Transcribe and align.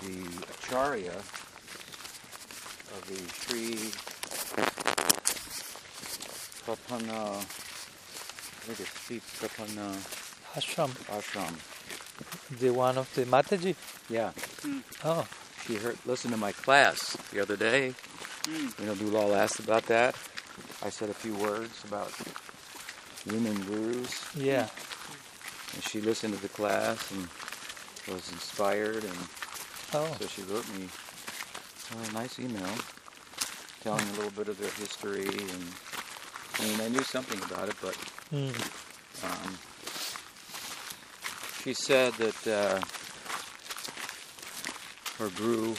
the 0.00 0.24
acharya 0.50 1.12
of 2.96 3.02
the 3.06 3.20
Sri 3.32 3.76
Prapana, 6.64 7.36
I 7.36 8.64
think 8.64 8.80
it's 8.80 9.00
Sri 9.00 9.20
Prapana 9.20 9.96
Ashram, 10.54 10.90
Ashram. 11.08 12.58
the 12.58 12.70
one 12.70 12.98
of 12.98 13.12
the 13.14 13.24
Mataji. 13.24 13.74
Yeah, 14.08 14.32
hmm. 14.62 14.78
Oh, 15.04 15.26
she 15.66 15.76
heard 15.76 15.98
listened 16.06 16.32
to 16.34 16.40
my 16.40 16.52
class 16.52 17.16
the 17.32 17.40
other 17.40 17.56
day. 17.56 17.94
Hmm. 18.46 18.68
You 18.80 18.86
know, 18.86 18.94
Dulal 18.94 19.36
asked 19.36 19.60
about 19.60 19.86
that. 19.86 20.16
I 20.82 20.88
said 20.88 21.10
a 21.10 21.14
few 21.14 21.34
words 21.34 21.84
about 21.84 22.12
women 23.26 23.60
gurus, 23.64 24.24
yeah. 24.34 24.68
and 25.74 25.84
she 25.84 26.00
listened 26.00 26.34
to 26.34 26.40
the 26.40 26.48
class 26.48 27.10
and 27.12 27.28
was 28.08 28.30
inspired, 28.32 29.04
and 29.04 29.18
Oh, 29.92 30.16
so 30.20 30.26
she 30.28 30.42
wrote 30.42 30.68
me 30.78 30.88
a 32.08 32.12
nice 32.12 32.38
email 32.38 32.68
telling 33.82 34.06
a 34.08 34.12
little 34.12 34.30
bit 34.30 34.46
of 34.48 34.58
their 34.58 34.70
history, 34.70 35.26
and 35.26 35.64
I 36.58 36.64
mean, 36.64 36.80
I 36.80 36.88
knew 36.88 37.02
something 37.02 37.40
about 37.42 37.68
it, 37.68 37.74
but 37.80 37.96
mm. 38.32 38.54
um, 39.24 39.58
she 41.62 41.72
said 41.74 42.12
that 42.14 42.46
uh, 42.46 42.80
her 45.18 45.30
guru, 45.30 45.72
I 45.72 45.74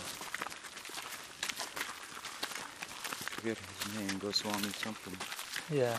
forget 3.35 3.57
his 3.57 3.95
name, 3.95 4.17
Goswami 4.19 4.69
something. 4.73 5.15
yeah. 5.69 5.97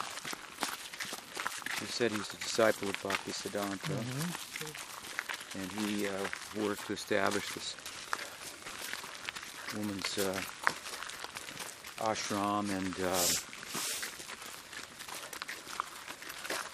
He 1.81 1.87
said 1.87 2.11
he's 2.13 2.33
a 2.35 2.37
disciple 2.37 2.89
of 2.91 3.03
Bhaktisiddhanta, 3.03 3.97
hmm 3.97 4.29
and 5.55 5.71
he 5.73 6.07
uh, 6.09 6.13
worked 6.57 6.87
to 6.87 6.95
establish 6.95 7.47
this 7.53 7.77
woman's 9.77 10.19
uh, 10.19 10.41
ashram 12.01 12.69
and 12.77 12.95
uh, 13.01 13.27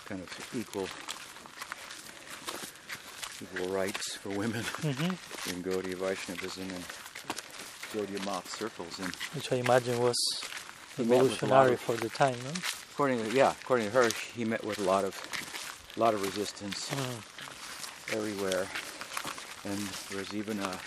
kind 0.06 0.22
of 0.22 0.54
equal 0.56 0.88
equal 3.42 3.69
rights 3.74 4.16
for 4.16 4.30
women 4.30 4.64
hmm 4.82 5.14
in 5.50 5.62
Gaudiya 5.62 5.94
Vaishnavism 5.96 6.64
and 6.64 6.84
Gaudiya 7.94 8.24
Math 8.26 8.50
circles. 8.54 8.98
And 8.98 9.14
Which 9.34 9.50
I 9.52 9.56
imagine 9.56 9.98
was 10.00 10.16
He 10.96 11.04
met 11.04 11.22
with 11.22 11.42
a 11.42 11.46
lot 11.46 11.66
revolutionary 11.66 11.74
of- 11.74 11.80
for 11.80 11.92
the 11.96 12.08
time, 12.10 12.36
no? 12.44 12.50
according 12.92 13.24
to 13.24 13.32
yeah, 13.34 13.54
according 13.62 13.86
to 13.86 13.92
her, 13.92 14.10
he 14.34 14.44
met 14.44 14.64
with 14.64 14.78
a 14.78 14.82
lot 14.82 15.04
of 15.04 15.14
a 15.96 16.00
lot 16.00 16.14
of 16.14 16.22
resistance 16.22 16.88
Mm. 16.91 18.14
everywhere, 18.16 18.66
and 19.64 19.78
there 20.10 20.19
was 20.19 20.34
even 20.34 20.58
a 20.60 20.78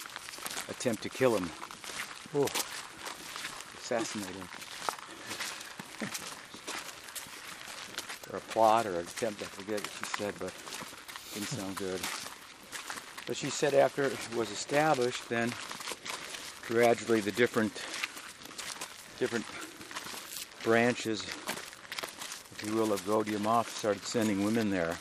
attempt 0.69 1.01
to 1.03 1.09
kill 1.09 1.35
him, 1.35 1.49
Oh, 2.33 2.47
assassinate 3.77 4.29
him, 4.29 4.47
or 8.31 8.37
a 8.37 8.41
plot 8.41 8.85
or 8.85 8.95
an 8.99 9.01
attempt. 9.01 9.41
I 9.41 9.45
forget 9.45 9.81
what 9.81 9.91
she 9.99 10.05
said, 10.17 10.33
but 10.39 10.53
it 10.53 11.33
didn't 11.33 11.49
sound 11.49 11.75
good. 11.75 11.99
But 13.27 13.35
she 13.35 13.49
said 13.49 13.73
after 13.73 14.03
it 14.03 14.17
was 14.35 14.49
established, 14.49 15.27
then 15.27 15.51
gradually 16.67 17.19
the 17.19 17.33
different 17.33 17.73
different 19.19 19.45
branches, 20.63 21.23
if 21.23 22.63
you 22.65 22.73
will, 22.73 22.93
of 22.93 23.05
Gaudiya 23.05 23.41
Math 23.41 23.77
started 23.77 24.05
sending 24.05 24.45
women 24.45 24.69
there, 24.69 24.97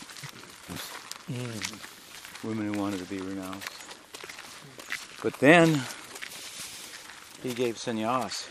mm. 1.30 2.44
women 2.44 2.74
who 2.74 2.80
wanted 2.80 2.98
to 2.98 3.06
be 3.06 3.20
renounced. 3.20 3.68
But 5.22 5.34
then 5.34 5.80
he 7.42 7.54
gave 7.54 7.76
sannyas. 7.76 8.46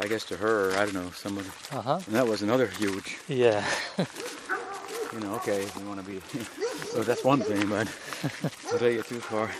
I 0.00 0.06
guess 0.06 0.24
to 0.26 0.36
her, 0.36 0.72
I 0.76 0.84
don't 0.84 0.94
know, 0.94 1.10
somebody. 1.10 1.48
uh 1.72 1.82
huh. 1.82 2.00
And 2.06 2.14
that 2.14 2.26
was 2.26 2.42
another 2.42 2.68
huge, 2.68 3.16
Yeah. 3.26 3.64
you 5.12 5.20
know, 5.20 5.34
okay, 5.36 5.62
if 5.62 5.74
you 5.76 5.86
want 5.88 5.98
to 6.04 6.06
be. 6.06 6.20
so 6.92 7.02
that's 7.02 7.24
one 7.24 7.40
thing, 7.40 7.68
but 7.68 7.88
don't 8.70 8.78
take 8.78 8.98
it 9.00 9.06
too 9.06 9.18
far. 9.20 9.50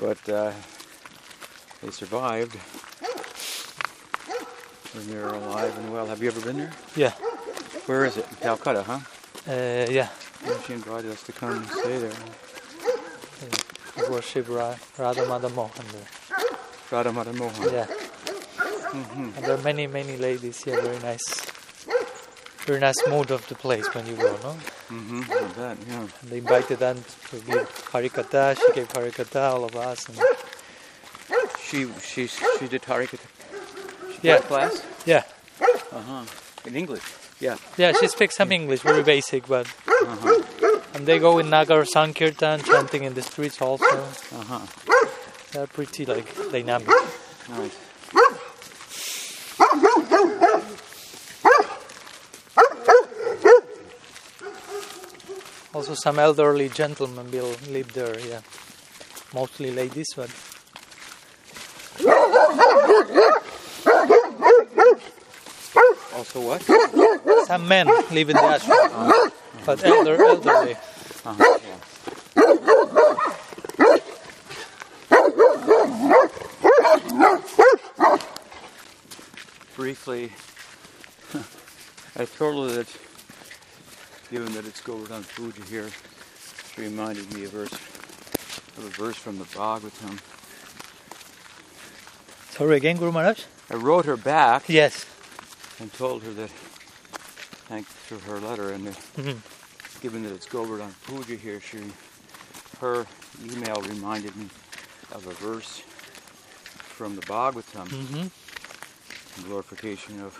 But 0.00 0.28
uh, 0.28 0.52
they 1.82 1.90
survived. 1.90 2.56
And 4.94 5.04
they're 5.08 5.28
alive 5.28 5.76
and 5.78 5.92
well. 5.92 6.06
Have 6.06 6.22
you 6.22 6.28
ever 6.28 6.40
been 6.40 6.56
there? 6.58 6.72
yeah. 6.96 7.12
Where 7.86 8.04
is 8.04 8.16
it? 8.16 8.26
Calcutta, 8.40 8.82
huh? 8.84 9.00
Uh, 9.48 9.86
yeah. 9.90 10.08
Well, 10.46 10.58
She 10.66 10.72
invited 10.74 11.10
us 11.10 11.22
to 11.24 11.32
come 11.32 11.56
and 11.56 11.66
stay 11.70 11.98
there. 11.98 12.12
Worship 14.10 14.48
Ra- 14.48 14.76
Radha 14.96 15.26
Mada 15.26 15.48
Mohan 15.50 15.84
there. 15.92 16.02
Radha 16.90 17.12
Mohan. 17.12 17.72
Yeah. 17.72 17.86
Mhm. 17.86 19.36
And 19.36 19.44
there 19.44 19.54
are 19.54 19.62
many, 19.62 19.86
many 19.86 20.16
ladies 20.16 20.64
here. 20.64 20.80
Very 20.80 20.98
nice. 21.00 21.26
Very 22.66 22.80
nice 22.80 23.00
mood 23.08 23.30
of 23.30 23.46
the 23.48 23.54
place 23.54 23.86
when 23.94 24.06
you 24.06 24.14
go, 24.16 24.32
no? 24.42 24.52
Mm-hmm. 24.90 25.22
I 25.32 25.40
bet, 25.56 25.76
yeah. 25.88 26.00
And 26.00 26.30
they 26.30 26.38
invited 26.38 26.78
them 26.78 27.02
to 27.30 27.36
give 27.40 27.68
Harikatha. 27.92 28.56
She 28.60 28.72
gave 28.72 28.88
Harikatha, 28.88 29.42
all 29.52 29.64
of 29.64 29.74
us. 29.76 30.08
And 30.08 30.18
She 31.68 31.86
she 32.00 32.26
she 32.26 32.66
did 32.68 32.82
Harikatha 32.82 33.26
yeah, 34.22 34.38
class. 34.38 34.82
yeah, 35.06 35.22
Uh 35.92 36.00
huh. 36.00 36.24
In 36.66 36.74
English. 36.76 37.04
Yeah. 37.40 37.56
yeah. 37.76 37.92
She 38.00 38.08
speaks 38.08 38.34
some 38.36 38.50
English, 38.52 38.80
very 38.80 39.02
basic, 39.02 39.46
but 39.46 39.66
Uh 39.86 40.16
huh. 40.22 40.80
and 40.94 41.06
they 41.06 41.18
go 41.18 41.38
in 41.38 41.50
Nagar 41.50 41.84
Sankirtan, 41.84 42.62
chanting 42.64 43.04
in 43.04 43.14
the 43.14 43.22
streets 43.22 43.60
also. 43.62 43.84
Uh 43.86 44.44
huh. 44.44 44.60
They're 45.52 45.66
pretty 45.66 46.04
like 46.06 46.34
dynamic. 46.52 46.88
Nice. 47.48 47.76
Also, 55.74 55.94
some 55.94 56.18
elderly 56.18 56.68
gentlemen 56.68 57.30
will 57.30 57.54
live 57.70 57.92
there. 57.92 58.18
Yeah, 58.20 58.40
mostly 59.32 59.70
ladies, 59.70 60.08
but 60.16 60.30
Also 66.14 66.40
what? 66.40 66.62
some 67.46 67.68
men 67.68 67.86
live 67.86 68.30
in 68.30 68.36
the 68.36 68.42
ashram, 68.42 69.32
but 69.64 69.84
elder, 69.84 70.22
elderly. 70.22 70.74
Uh-huh. 71.24 71.58
Yeah. 71.62 71.67
Briefly, 79.88 80.30
I 82.14 82.26
told 82.26 82.68
her 82.68 82.76
that, 82.76 82.88
given 84.30 84.52
that 84.52 84.66
it's 84.66 84.82
Govardhan 84.82 85.24
Puja 85.34 85.62
here, 85.64 85.88
she 86.74 86.82
reminded 86.82 87.32
me 87.32 87.44
of, 87.44 87.52
verse, 87.52 87.72
of 87.72 88.84
a 88.84 89.02
verse 89.02 89.16
from 89.16 89.38
the 89.38 89.46
Bhagavatam. 89.46 90.18
Sorry 92.54 92.76
again, 92.76 92.98
Guru 92.98 93.12
Maharaj. 93.12 93.44
I 93.70 93.76
wrote 93.76 94.04
her 94.04 94.18
back 94.18 94.68
Yes. 94.68 95.06
and 95.80 95.90
told 95.94 96.22
her 96.24 96.34
that, 96.34 96.50
thanks 97.70 97.90
for 97.90 98.18
her 98.18 98.38
letter, 98.40 98.70
and 98.72 98.88
that 98.88 98.98
Mhm. 99.16 99.38
given 100.02 100.22
that 100.24 100.32
it's 100.34 100.44
Govardhan 100.44 100.94
Puja 101.06 101.36
here, 101.36 101.62
she, 101.62 101.78
her 102.82 103.06
email 103.42 103.80
reminded 103.80 104.36
me 104.36 104.50
of 105.12 105.26
a 105.26 105.32
verse 105.32 105.80
from 106.94 107.16
the 107.16 107.22
Bhagavatam, 107.22 107.88
Mm-hmm. 107.88 108.26
Glorification 109.44 110.20
of 110.22 110.34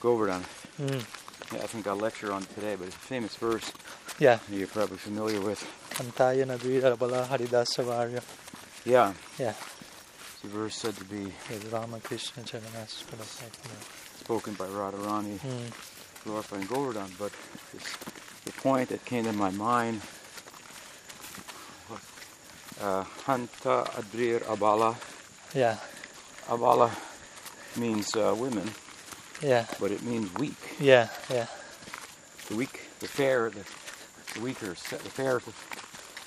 Govardhan. 0.00 0.44
Mm. 0.80 1.04
Yeah, 1.52 1.62
I 1.62 1.66
think 1.66 1.86
I'll 1.86 1.96
lecture 1.96 2.32
on 2.32 2.42
it 2.42 2.54
today, 2.54 2.76
but 2.76 2.86
it's 2.88 2.96
a 2.96 2.98
famous 2.98 3.34
verse 3.36 3.72
Yeah. 4.18 4.38
that 4.48 4.56
you're 4.56 4.66
probably 4.68 4.98
familiar 4.98 5.40
with. 5.40 5.64
Antaya 5.98 6.44
Nadvira 6.46 6.96
Bala 6.98 7.26
haridasavarya. 7.30 8.22
Yeah, 8.84 9.12
Yeah. 9.38 9.54
it's 10.34 10.44
a 10.44 10.48
verse 10.48 10.74
said 10.76 10.96
to 10.96 11.04
be 11.04 11.32
With 11.50 11.72
Ramakrishna 11.72 12.42
Jaganas 12.44 13.02
Padasakya. 13.04 14.20
spoken 14.20 14.54
by 14.54 14.66
Radharani 14.66 15.38
Mm. 15.40 15.72
glorifying 16.24 16.66
Govardhan, 16.66 17.10
but 17.18 17.32
the 18.44 18.52
point 18.52 18.90
that 18.90 19.04
came 19.04 19.24
to 19.24 19.32
my 19.32 19.50
mind 19.50 20.02
uh, 22.80 23.04
Hanta 23.26 23.84
Adrir 23.98 24.40
Abala. 24.44 24.94
Yeah. 25.54 25.76
Abala 26.48 26.90
means 27.78 28.14
uh, 28.16 28.34
women, 28.38 28.70
Yeah. 29.42 29.66
but 29.80 29.90
it 29.92 30.02
means 30.02 30.32
weak. 30.34 30.56
Yeah. 30.80 31.08
Yeah. 31.30 31.46
The 32.48 32.56
weak, 32.56 32.80
the 33.00 33.08
fair, 33.08 33.50
the, 33.50 33.64
the 34.34 34.40
weaker, 34.40 34.74
se- 34.74 34.96
the 34.98 35.10
fair. 35.10 35.40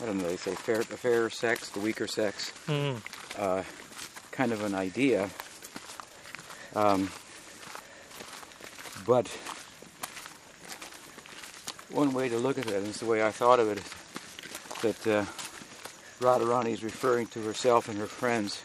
I 0.02 0.06
don't 0.06 0.18
know. 0.20 0.28
They 0.28 0.38
say 0.38 0.56
fair, 0.56 0.78
the 0.80 0.98
fairer 0.98 1.30
sex, 1.30 1.70
the 1.70 1.80
weaker 1.80 2.08
sex. 2.08 2.52
Mm. 2.68 2.98
Uh, 3.38 3.64
kind 4.32 4.52
of 4.52 4.64
an 4.64 4.74
idea. 4.76 5.30
Um, 6.76 7.10
but 9.06 9.28
one 11.92 12.14
way 12.14 12.30
to 12.30 12.38
look 12.38 12.58
at 12.58 12.68
it, 12.68 12.74
and 12.74 12.88
it's 12.88 13.00
the 13.00 13.06
way 13.06 13.24
I 13.24 13.32
thought 13.32 13.60
of 13.60 13.70
it, 13.70 13.78
is 13.80 15.04
that 15.04 15.08
uh, 15.20 15.26
Radharani 16.20 16.70
is 16.72 16.84
referring 16.84 17.28
to 17.28 17.42
herself 17.44 17.90
and 17.90 17.98
her 17.98 18.06
friends 18.06 18.62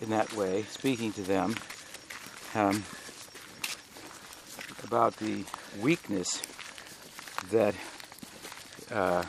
in 0.00 0.10
that 0.10 0.32
way, 0.34 0.64
speaking 0.70 1.12
to 1.12 1.22
them 1.22 1.54
um, 2.58 2.82
about 4.82 5.16
the 5.18 5.44
weakness 5.80 6.42
that 7.52 7.72
uh, 8.90 9.22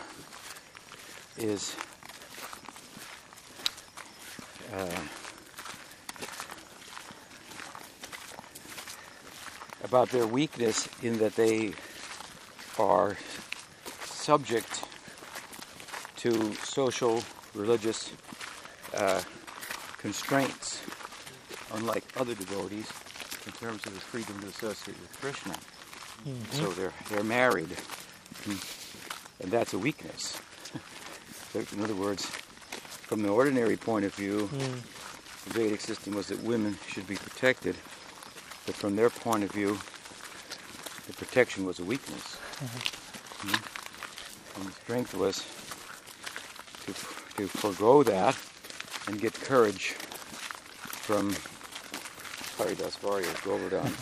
is 1.37 1.75
uh, 4.73 4.89
about 9.83 10.09
their 10.09 10.25
weakness 10.25 10.89
in 11.03 11.19
that 11.19 11.35
they 11.35 11.73
are 12.79 13.15
subject 14.05 14.85
to 16.15 16.53
social, 16.63 17.23
religious 17.53 18.11
uh, 18.95 19.21
constraints, 19.99 20.81
unlike 21.75 22.03
other 22.17 22.33
devotees, 22.33 22.91
in 23.49 23.53
terms 23.67 23.83
of 23.87 23.93
the 23.95 23.99
freedom 23.99 24.39
to 24.41 24.47
associate 24.47 24.97
with 25.01 25.11
Krishna. 25.19 25.55
So 26.51 26.69
they're 26.71 26.93
they're 27.09 27.23
married, 27.23 27.69
and 28.45 29.51
that's 29.51 29.73
a 29.73 29.77
weakness. 29.79 30.37
in 31.73 31.83
other 31.83 31.95
words, 31.95 32.25
from 33.07 33.23
the 33.23 33.29
ordinary 33.29 33.77
point 33.77 34.05
of 34.05 34.13
view, 34.13 34.49
Mm. 34.53 34.81
the 35.45 35.49
Vedic 35.59 35.81
system 35.81 36.13
was 36.13 36.27
that 36.27 36.43
women 36.43 36.77
should 36.87 37.07
be 37.07 37.15
protected, 37.15 37.75
but 38.65 38.75
from 38.75 38.95
their 38.95 39.09
point 39.09 39.43
of 39.43 39.51
view, 39.51 39.79
the 41.07 41.13
protection 41.13 41.65
was 41.65 41.79
a 41.79 41.83
weakness. 41.83 42.37
Mm. 43.41 43.61
And 44.57 44.67
the 44.67 44.73
strength 44.83 45.13
was 45.15 45.37
to, 46.85 46.91
to 47.37 47.47
forego 47.47 48.03
that 48.03 48.37
and 49.07 49.19
get 49.19 49.33
courage 49.33 49.95
from 51.07 51.33
Haridas 52.59 52.97
Govardhan. 53.43 53.93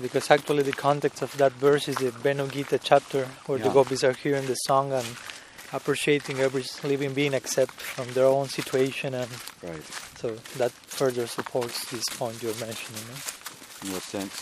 Because 0.00 0.30
actually, 0.30 0.62
the 0.64 0.72
context 0.72 1.22
of 1.22 1.36
that 1.36 1.52
verse 1.52 1.88
is 1.88 1.96
the 1.96 2.10
Benu 2.10 2.50
Gita 2.50 2.78
chapter 2.78 3.26
where 3.46 3.58
the 3.58 3.66
Yeah. 3.66 3.72
gopis 3.74 4.02
are 4.02 4.12
hearing 4.14 4.46
the 4.46 4.54
song 4.66 4.92
and 4.92 5.06
appreciating 5.72 6.40
every 6.40 6.64
living 6.82 7.12
being 7.14 7.34
except 7.34 7.72
from 7.94 8.12
their 8.14 8.26
own 8.26 8.48
situation, 8.48 9.14
and 9.14 9.30
Right. 9.62 9.84
so 10.20 10.38
that 10.56 10.72
further 10.86 11.26
supports 11.26 11.84
this 11.90 12.04
point 12.18 12.42
you're 12.42 12.54
mentioning. 12.68 13.06
In 13.84 13.92
what 13.92 14.02
sense? 14.02 14.34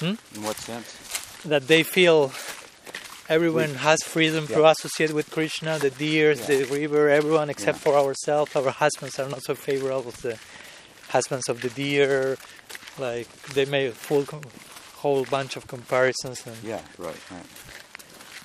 Hmm? 0.00 0.14
In 0.34 0.42
what 0.42 0.56
sense? 0.58 0.86
That 1.44 1.66
they 1.68 1.82
feel 1.82 2.32
everyone 3.28 3.76
has 3.76 4.02
freedom 4.02 4.46
to 4.48 4.66
associate 4.66 5.12
with 5.12 5.30
Krishna, 5.30 5.78
the 5.78 5.90
deers, 5.90 6.38
Yeah. 6.40 6.46
the 6.46 6.64
river, 6.64 7.08
everyone 7.08 7.50
except 7.50 7.78
Yeah. 7.78 7.84
for 7.84 7.94
ourselves. 7.96 8.56
Our 8.56 8.70
husbands 8.70 9.18
are 9.20 9.28
not 9.28 9.42
so 9.44 9.54
favorable 9.54 10.10
the 10.22 10.38
husbands 11.10 11.48
of 11.48 11.60
the 11.60 11.70
deer. 11.70 12.38
Like 12.98 13.30
they 13.54 13.64
made 13.64 13.88
a 13.88 13.92
full 13.92 14.24
whole 15.00 15.24
bunch 15.24 15.56
of 15.56 15.66
comparisons, 15.66 16.46
and, 16.46 16.56
Yeah, 16.62 16.82
right, 16.98 17.16
right. 17.30 17.46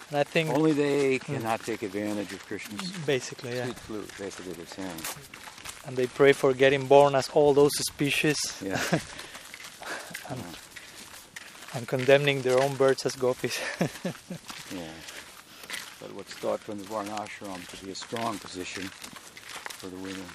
and 0.10 0.18
I 0.18 0.24
think 0.24 0.50
Only 0.50 0.72
they 0.72 1.18
hmm. 1.18 1.36
cannot 1.36 1.66
take 1.66 1.84
advantage 1.84 2.32
of 2.32 2.46
Krishna's 2.46 2.92
basically, 3.06 3.56
yeah. 3.56 3.66
sweet 3.66 3.80
flute, 3.80 4.12
basically 4.18 4.54
they're 4.54 4.68
saying. 4.68 5.02
And 5.86 5.98
they 5.98 6.08
pray 6.08 6.32
for 6.34 6.54
getting 6.54 6.88
born 6.88 7.14
as 7.16 7.30
all 7.30 7.54
those 7.54 7.76
species 7.78 8.38
Yeah. 8.62 8.80
and 11.76 11.88
condemning 11.88 12.42
their 12.42 12.60
own 12.64 12.76
birds 12.76 13.06
as 13.06 13.16
gopis. 13.16 13.60
yeah. 13.82 14.96
But 16.00 16.14
what's 16.16 16.34
thought 16.34 16.62
from 16.62 16.78
the 16.80 16.86
Varnashram 16.86 17.68
to 17.68 17.86
be 17.86 17.92
a 17.92 17.96
strong 17.96 18.40
position 18.40 18.84
for 19.80 19.88
the 19.88 19.98
women 19.98 20.26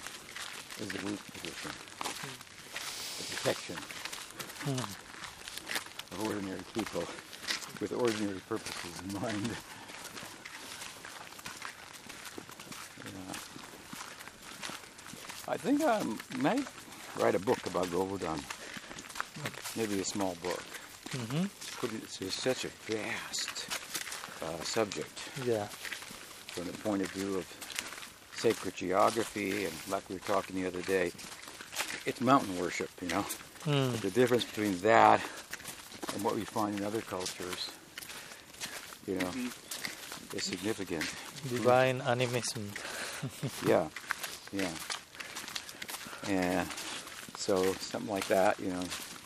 is 0.79 0.87
the 0.89 1.05
weak 1.05 1.19
position. 1.33 1.71
The 2.01 3.35
protection 3.35 3.75
of 6.11 6.25
ordinary 6.27 6.61
people 6.73 7.03
with 7.79 7.91
ordinary 7.93 8.39
purposes 8.47 9.01
in 9.07 9.21
mind. 9.21 9.49
Yeah. 13.05 13.33
I 15.47 15.57
think 15.57 15.81
I 15.83 16.03
might 16.37 16.65
write 17.19 17.35
a 17.35 17.39
book 17.39 17.65
about 17.65 17.91
Govardhan. 17.91 18.39
Maybe 19.75 19.99
a 19.99 20.05
small 20.05 20.35
book. 20.43 20.61
hmm 21.11 21.45
Put 21.77 21.93
it- 21.93 22.03
It's 22.21 22.35
such 22.35 22.65
a 22.65 22.69
vast 22.87 23.67
uh, 24.43 24.63
subject 24.63 25.19
Yeah. 25.45 25.67
from 26.53 26.65
the 26.67 26.73
point 26.73 27.01
of 27.01 27.09
view 27.11 27.37
of 27.37 27.45
sacred 28.35 28.75
geography, 28.75 29.65
and 29.65 29.73
like 29.89 30.07
we 30.09 30.15
were 30.15 30.21
talking 30.21 30.55
the 30.55 30.67
other 30.67 30.81
day, 30.81 31.11
it's 32.05 32.21
mountain 32.21 32.57
worship, 32.59 32.89
you 33.01 33.07
know. 33.09 33.25
Mm. 33.65 33.99
The 34.01 34.09
difference 34.11 34.43
between 34.45 34.77
that 34.81 35.21
and 36.13 36.23
what 36.23 36.35
we 36.35 36.43
find 36.43 36.77
in 36.79 36.83
other 36.85 37.01
cultures, 37.01 37.69
you 39.07 39.15
know, 39.15 39.29
is 40.35 40.43
significant. 40.43 41.03
Divine 41.49 42.01
animism. 42.01 42.71
Yeah, 43.67 43.87
yeah. 44.51 44.71
And 46.27 46.67
so 47.37 47.73
something 47.73 48.09
like 48.11 48.27
that, 48.27 48.59
you 48.59 48.69
know, 48.69 48.83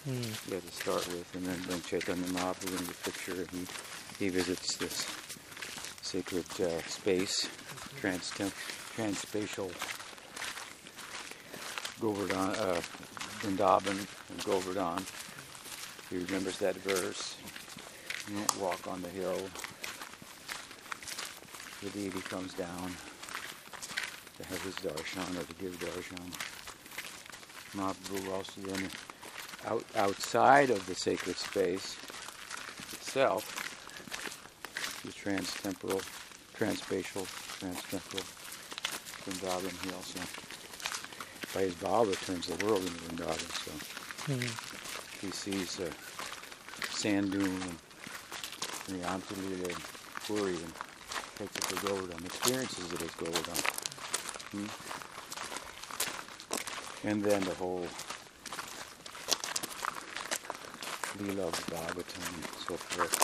Mm. 0.08 0.48
you 0.48 0.54
have 0.54 0.66
to 0.70 0.72
start 0.72 1.08
with, 1.08 1.26
and 1.34 1.44
then 1.48 1.60
then 1.68 1.82
Chaitanya 1.82 2.28
Mahaprabhu 2.28 2.78
in 2.80 2.86
the 2.86 2.94
picture, 3.04 3.48
he 3.52 3.66
he 4.20 4.30
visits 4.30 4.78
this 4.78 5.02
sacred 6.04 6.46
uh, 6.62 6.80
space, 6.88 7.50
trans 8.00 8.30
transspatial 8.96 9.72
Govardhan, 12.00 12.50
uh, 12.56 12.82
Vrindavan 13.40 14.08
and 14.30 14.44
Govardhan. 14.44 15.06
He 16.10 16.18
remembers 16.18 16.58
that 16.60 16.76
verse. 16.78 17.36
You 18.28 18.36
don't 18.36 18.60
walk 18.60 18.88
on 18.88 19.02
the 19.02 19.10
hill. 19.10 19.40
The 21.82 21.90
deity 21.92 22.22
comes 22.22 22.54
down 22.54 22.96
to 24.38 24.48
have 24.48 24.62
his 24.64 24.76
darshan 24.76 25.40
or 25.40 25.44
to 25.44 25.54
give 25.56 25.80
darshan. 25.80 26.32
Mahaprabhu 27.76 28.34
also 28.34 28.62
then 28.62 28.90
out, 29.66 29.86
outside 29.96 30.70
of 30.70 30.86
the 30.88 30.96
sacred 30.96 31.38
space 31.38 31.96
itself, 32.94 33.62
the 35.04 35.12
transtemporal, 35.12 36.04
transspatial, 36.56 37.26
transtemporal 37.60 38.46
Vrindavan, 39.26 39.74
he 39.84 39.92
also, 39.92 40.20
by 41.56 41.62
his 41.62 41.74
bhava, 41.76 42.14
turns 42.26 42.48
the 42.48 42.66
world 42.66 42.84
into 42.86 43.00
Vrindavan. 43.06 43.40
So 43.64 43.72
Mm. 44.28 44.50
he 45.22 45.32
sees 45.32 45.80
a 45.80 45.90
sand 46.94 47.32
dune 47.32 47.62
and 48.88 49.02
the 49.02 49.08
Antulila 49.08 49.70
and 49.70 49.84
Puri 50.28 50.56
and 50.56 50.74
takes 51.38 51.56
it 51.58 51.64
to 51.70 51.86
Govardhan, 51.86 52.26
experiences 52.26 52.92
it 52.92 53.02
as 53.02 53.12
Govardhan. 53.12 53.64
Hmm? 54.52 54.68
And 57.08 57.24
then 57.24 57.42
the 57.44 57.54
whole 57.56 57.88
Leela 61.20 61.48
of 61.48 61.56
Bhagavatam 61.68 62.34
and 62.34 62.46
so 62.68 62.76
forth. 62.76 63.16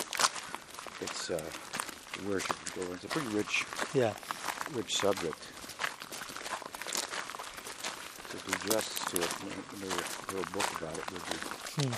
It's 1.02 1.30
uh, 1.32 1.42
worship 2.30 2.52
of 2.52 2.76
Govardhan. 2.76 2.96
It's 2.96 3.06
a 3.06 3.08
pretty 3.10 3.28
rich, 3.36 3.66
Yeah. 3.94 4.14
rich 4.74 4.96
subject. 4.96 5.40
So 8.32 8.38
to 8.38 8.51
address 8.66 9.00
to 9.10 9.18
it, 9.22 9.32
maybe 9.80 9.90
a 9.90 10.32
little 10.32 10.52
book 10.54 10.70
about 10.82 10.98
it 10.98 11.12
would 11.12 11.26
be, 11.26 11.38
Mm. 11.82 11.94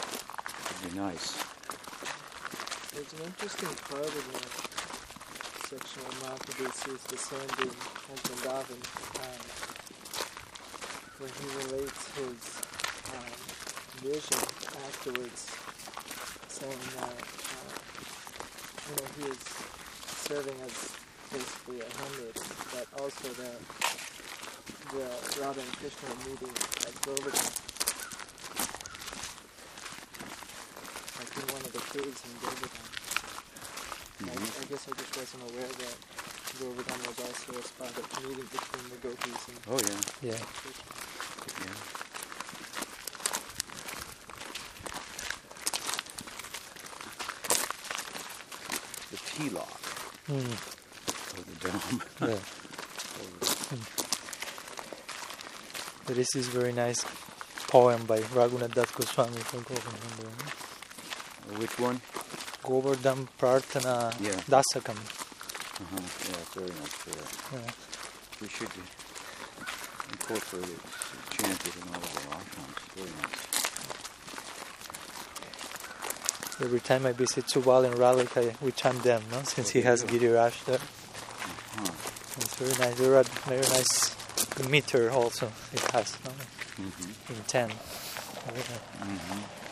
would 0.83 0.93
be 0.93 0.99
nice. 0.99 1.33
There's 2.93 3.11
an 3.13 3.21
interesting 3.25 3.73
part 3.89 4.05
of 4.05 4.23
the 4.31 4.39
section 5.67 6.01
of 6.05 6.13
Mahaprabhu 6.23 6.71
sees 6.71 7.03
the 7.09 7.17
sand 7.17 7.51
dune 7.57 7.73
as 8.13 8.19
Vrindavan, 8.21 8.81
um, 9.23 9.41
where 11.17 11.33
he 11.39 11.45
relates 11.65 12.01
his 12.15 12.39
um, 13.17 13.33
vision 14.05 14.41
afterwards, 14.87 15.41
saying 16.47 16.83
that 16.95 17.17
uh, 17.57 17.73
you 18.87 18.93
know 18.95 19.07
he 19.17 19.23
is 19.33 19.41
serving 20.29 20.59
as 20.61 20.75
basically 21.31 21.81
a 21.81 21.89
hundred, 21.97 22.35
but 22.71 22.85
also 23.01 23.27
that 23.41 23.57
the 24.93 25.41
Radha 25.41 25.59
and 25.61 25.73
Krishna 25.77 26.09
are 26.09 26.19
meeting 26.29 26.53
at 26.87 26.93
Govardhan. 27.01 27.49
Like 31.17 31.31
in 31.37 31.45
one 31.53 31.63
of 31.65 31.71
the 31.73 31.83
caves 31.93 32.21
in 32.27 32.33
Govardhan. 32.41 32.87
I, 34.23 34.35
Mhm. 34.35 34.61
I 34.61 34.65
guess 34.69 34.87
I 34.87 34.91
just 35.01 35.17
wasn't 35.17 35.43
aware 35.49 35.67
that 35.81 35.95
Govardhan 36.59 36.99
was 37.07 37.19
also 37.25 37.51
a 37.59 37.63
spot 37.63 37.97
of 37.97 38.05
meeting 38.23 38.45
between 38.53 38.85
the 38.89 38.97
gopis 39.01 39.43
and 39.49 39.59
Oh 39.67 39.79
yeah, 39.81 40.31
Yeah. 40.31 40.39
Krishna. 40.61 40.93
yeah. 41.65 41.75
The 49.11 49.17
tilak. 49.17 49.67
Mm. 50.27 50.53
of 51.37 51.43
the 51.49 51.69
dome. 51.69 52.03
Yeah. 52.29 52.39
There 56.05 56.19
is 56.19 56.27
this 56.33 56.47
very 56.47 56.73
nice 56.73 57.03
poem 57.67 58.03
by 58.05 58.19
Raghunath 58.19 58.73
Das 58.73 58.91
Goswami 58.91 59.37
from 59.37 59.63
Govardhan. 59.63 60.01
Which 61.59 61.79
one? 61.79 62.01
Govardhan 62.61 63.27
Prarthana 63.39 64.13
Yeah. 64.19 64.31
Dasakam. 64.51 64.97
Uh-huh. 64.97 65.95
Yeah, 65.95 66.41
it's 66.41 66.53
very 66.53 66.69
nice 66.69 66.95
prayer. 67.01 67.25
Yeah. 67.53 67.71
We 68.41 68.47
should 68.49 68.69
incorporate 70.11 70.69
it, 70.69 70.79
chant 71.31 71.61
it 71.67 71.75
in 71.75 71.83
all 71.89 72.03
of 72.03 72.11
our 72.27 72.37
ashrams. 72.39 72.77
Very 72.95 73.11
nice. 73.21 73.39
Every 76.61 76.79
time 76.81 77.05
I 77.05 77.11
visit 77.13 77.45
Subal 77.47 77.85
and 77.85 77.95
Ralik, 77.95 78.37
I, 78.37 78.55
we 78.63 78.71
chant 78.71 79.03
them, 79.03 79.23
no? 79.31 79.41
Since 79.43 79.69
he 79.71 79.81
has 79.81 80.03
Giriraj 80.03 80.65
there. 80.65 80.79
Huh. 81.75 81.91
It's 82.37 82.55
very 82.55 82.75
nice. 82.77 82.97
There 82.99 83.15
are 83.15 83.23
very 83.23 83.61
nice 83.61 84.15
the 84.55 84.69
meter 84.69 85.09
also 85.11 85.51
it 85.73 85.81
has 85.91 86.17
no? 86.23 86.31
Mm-hmm. 86.31 87.33
in 87.33 87.43
10. 87.47 87.69
Mm-hmm. 87.69 89.63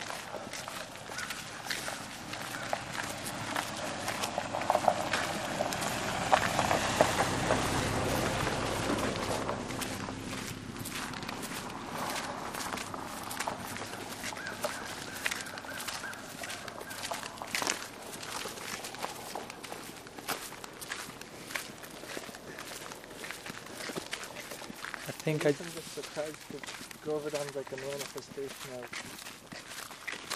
I 25.08 25.24
think 25.42 25.58
I 25.58 25.64
I'm 25.66 25.74
just 25.74 25.90
surprised 25.98 26.38
that 26.54 26.62
Govardhan's 27.02 27.56
like 27.58 27.66
a 27.72 27.76
manifestation 27.82 28.78
of 28.78 28.86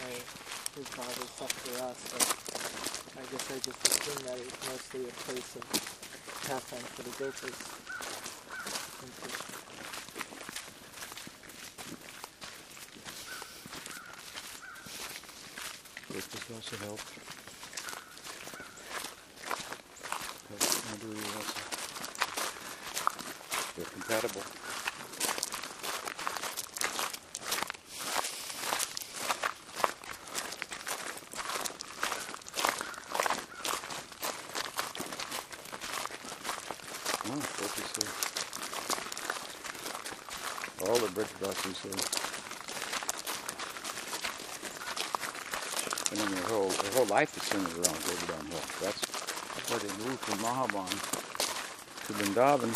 my, 0.03 0.19
his 0.75 0.89
father's 0.91 1.31
stuff 1.31 1.55
for 1.63 1.79
us. 1.87 2.11
But 2.11 2.27
I 3.15 3.25
guess 3.31 3.47
I 3.55 3.63
just 3.63 3.87
assume 3.87 4.19
that 4.27 4.35
it's 4.43 4.59
mostly 4.67 5.07
a 5.07 5.15
place 5.23 5.55
of 5.55 5.63
pastime 6.43 6.83
for 6.91 7.07
the 7.07 7.15
gophers. 7.23 7.55
This 16.11 16.27
also 16.51 16.77
helped. 16.83 17.15
Helps 20.51 20.83
Madhuri 20.91 21.31
also. 21.39 21.63
They're 23.77 23.87
compatible. 23.87 24.43
Oh, 37.29 37.33
what 37.33 37.77
you 37.77 37.85
say? 37.85 38.07
The 41.17 41.23
Brajavasis 41.23 41.77
say. 41.81 41.89
And 46.13 46.21
then 46.21 46.29
their 46.35 46.45
whole 46.45 46.69
their 46.69 46.93
whole 46.93 47.07
life 47.07 47.35
is 47.39 47.43
centered 47.45 47.73
around 47.73 47.97
Govardhan 48.05 48.47
Hill. 48.53 48.61
That's 48.83 49.01
why 49.71 49.79
they 49.79 49.89
moved 50.05 50.21
from 50.21 50.39
Mahaban 50.45 50.93
to 52.05 52.13
Vrindavan 52.13 52.69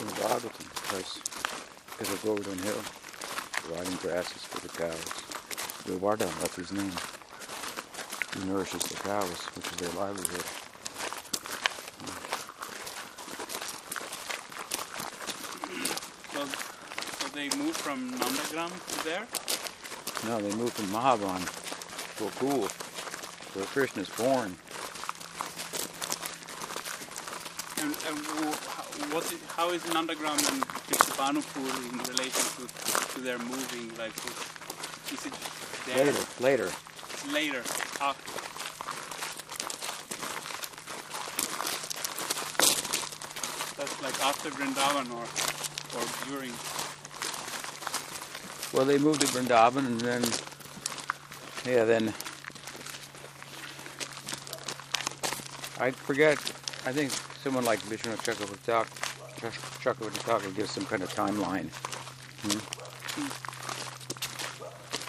in 0.00 0.06
the 0.06 0.12
Bhagavatam 0.14 0.64
because 0.80 1.20
because 1.90 2.10
of 2.14 2.22
Govardhan 2.24 2.58
Hill, 2.64 3.76
riding 3.76 3.96
grasses 3.96 4.42
for 4.44 4.60
the 4.66 4.72
cows. 4.72 5.12
Govardhan, 5.86 6.32
that's 6.40 6.56
his 6.56 6.72
name. 6.72 6.92
He 8.32 8.48
nourishes 8.48 8.82
the 8.84 8.94
cows, 8.94 9.44
which 9.56 9.66
is 9.66 9.76
their 9.76 9.92
livelihood. 10.00 10.59
So, 16.32 16.44
so 16.46 17.28
they 17.34 17.48
moved 17.56 17.76
from 17.78 18.12
Nandagram 18.12 18.70
to 18.70 19.04
there? 19.04 19.26
No, 20.26 20.40
they 20.40 20.54
moved 20.56 20.74
from 20.74 20.86
Mahaban 20.86 21.40
to 22.18 22.26
a 22.26 22.30
pool 22.38 22.68
where 23.54 23.66
Krishna 23.66 24.02
is 24.02 24.08
born. 24.10 24.54
And, 27.82 27.96
and 28.06 28.18
what 29.12 29.24
is, 29.32 29.40
how 29.56 29.70
is 29.70 29.82
Nandagram 29.84 30.38
and 30.52 30.62
Vrishabhanupur 30.86 31.92
in 31.92 31.98
relation 32.14 32.44
to, 32.56 33.14
to 33.14 33.20
their 33.20 33.38
moving? 33.38 33.88
Like, 33.98 34.14
is 35.12 35.26
it 35.26 35.34
there 35.86 36.04
Later, 36.04 36.18
later. 36.40 36.70
later 37.32 37.62
after? 38.00 38.30
That's 43.76 44.02
like 44.02 44.20
after 44.20 44.50
Vrindavan 44.50 45.08
or, 45.16 45.24
or 45.96 46.04
during. 46.28 46.52
Well, 48.72 48.84
they 48.84 48.98
moved 48.98 49.20
to 49.22 49.26
Vrindavan 49.26 49.86
and 49.86 50.00
then, 50.00 50.22
yeah, 51.66 51.84
then 51.84 52.14
I 55.80 55.90
forget. 55.90 56.38
I 56.86 56.92
think 56.92 57.10
someone 57.42 57.64
like 57.64 57.80
Vishwanath 57.80 58.22
Chakravarti 59.80 60.54
gives 60.54 60.70
some 60.70 60.84
kind 60.84 61.02
of 61.02 61.12
timeline. 61.14 61.70
Hmm? 62.42 62.60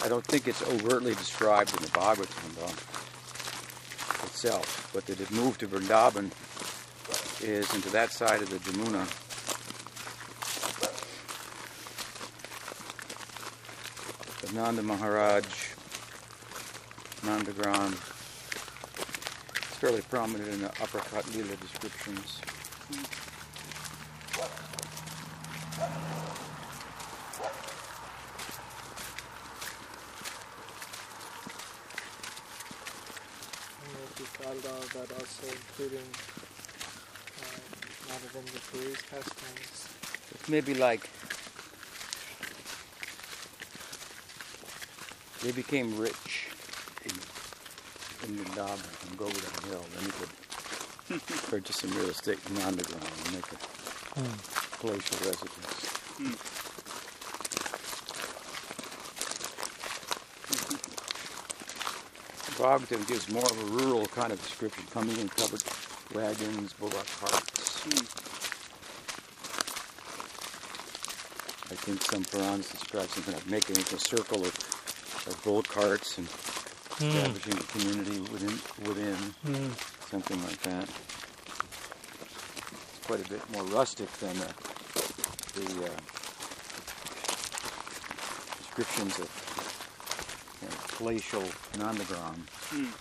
I 0.03 0.07
don't 0.07 0.25
think 0.25 0.47
it's 0.47 0.63
overtly 0.63 1.13
described 1.13 1.75
in 1.75 1.83
the 1.83 1.89
Bhagavatam 1.89 2.55
though, 2.55 4.25
itself, 4.25 4.89
but 4.93 5.05
that 5.05 5.19
it 5.19 5.29
moved 5.31 5.59
to 5.59 5.67
Vrindavan 5.67 6.31
is 7.43 7.73
into 7.75 7.89
that 7.89 8.11
side 8.11 8.41
of 8.41 8.49
the 8.49 8.57
Jamuna. 8.57 9.30
Of 14.51 14.57
Nanda 14.57 14.81
Maharaj, 14.83 15.45
Nandagram. 17.23 17.91
It's 19.55 19.77
fairly 19.77 20.01
prominent 20.09 20.49
in 20.49 20.61
the 20.63 20.67
aprakat 20.67 21.23
Leela 21.31 21.57
descriptions. 21.61 22.41
I 22.81 22.89
don't 33.79 33.93
know 33.93 34.03
if 34.03 34.19
you 34.19 34.25
thought 34.25 34.57
about 34.57 34.83
that 34.89 35.09
also 35.13 35.47
including 35.47 36.07
uh, 37.39 37.59
Madhavendra 38.09 38.61
Puri's 38.71 39.01
pastimes. 39.09 39.87
It's 40.35 40.49
maybe 40.49 40.73
like 40.73 41.09
they 45.43 45.51
became 45.51 45.97
rich 45.97 46.47
in, 47.05 47.11
in 48.27 48.37
Vrindavan 48.37 49.09
and 49.09 49.17
Govardhan 49.17 49.69
Hill. 49.69 49.85
Then 49.95 50.05
you 50.05 50.11
could 50.19 51.27
purchase 51.49 51.77
some 51.77 51.91
real 51.91 52.09
estate 52.09 52.39
in 52.47 52.55
Nandagram 52.55 53.25
and 53.25 53.35
make 53.35 53.51
a 53.51 53.55
Hmm. 54.13 54.27
palatial 54.81 55.17
residence. 55.25 56.19
Bhagavatam 62.57 63.07
gives 63.07 63.29
more 63.29 63.45
of 63.45 63.59
a 63.61 63.65
rural 63.83 64.05
kind 64.07 64.31
of 64.31 64.41
description, 64.41 64.83
coming 64.91 65.17
in 65.17 65.29
covered 65.29 65.63
wagons, 66.13 66.73
bullock 66.73 67.07
carts. 67.19 67.85
I 71.71 71.75
think 71.75 72.01
some 72.03 72.23
Purans 72.25 72.69
describe 72.71 73.07
something 73.09 73.33
like 73.33 73.47
making 73.47 73.77
it 73.77 73.91
a 73.93 73.99
circle 73.99 74.43
of, 74.45 74.53
of 75.27 75.39
bull 75.43 75.63
carts 75.63 76.17
and 76.17 76.27
Hmm. 76.97 77.05
establishing 77.17 77.57
a 77.57 77.63
community 77.71 78.19
within, 78.31 78.59
within 78.87 79.15
Hmm. 79.43 79.71
something 80.09 80.41
like 80.43 80.61
that. 80.61 80.87
It's 82.89 83.05
quite 83.07 83.25
a 83.25 83.29
bit 83.29 83.49
more 83.51 83.63
rustic 83.65 84.11
than 84.19 84.37
the, 84.37 84.53
the 85.55 85.85
uh, 85.85 85.89
descriptions 88.59 89.17
of 89.19 89.29
you 90.61 90.67
know, 90.67 90.75
palatial 90.97 91.43
Nandagram. 91.79 92.35
Hmm. 92.69 92.91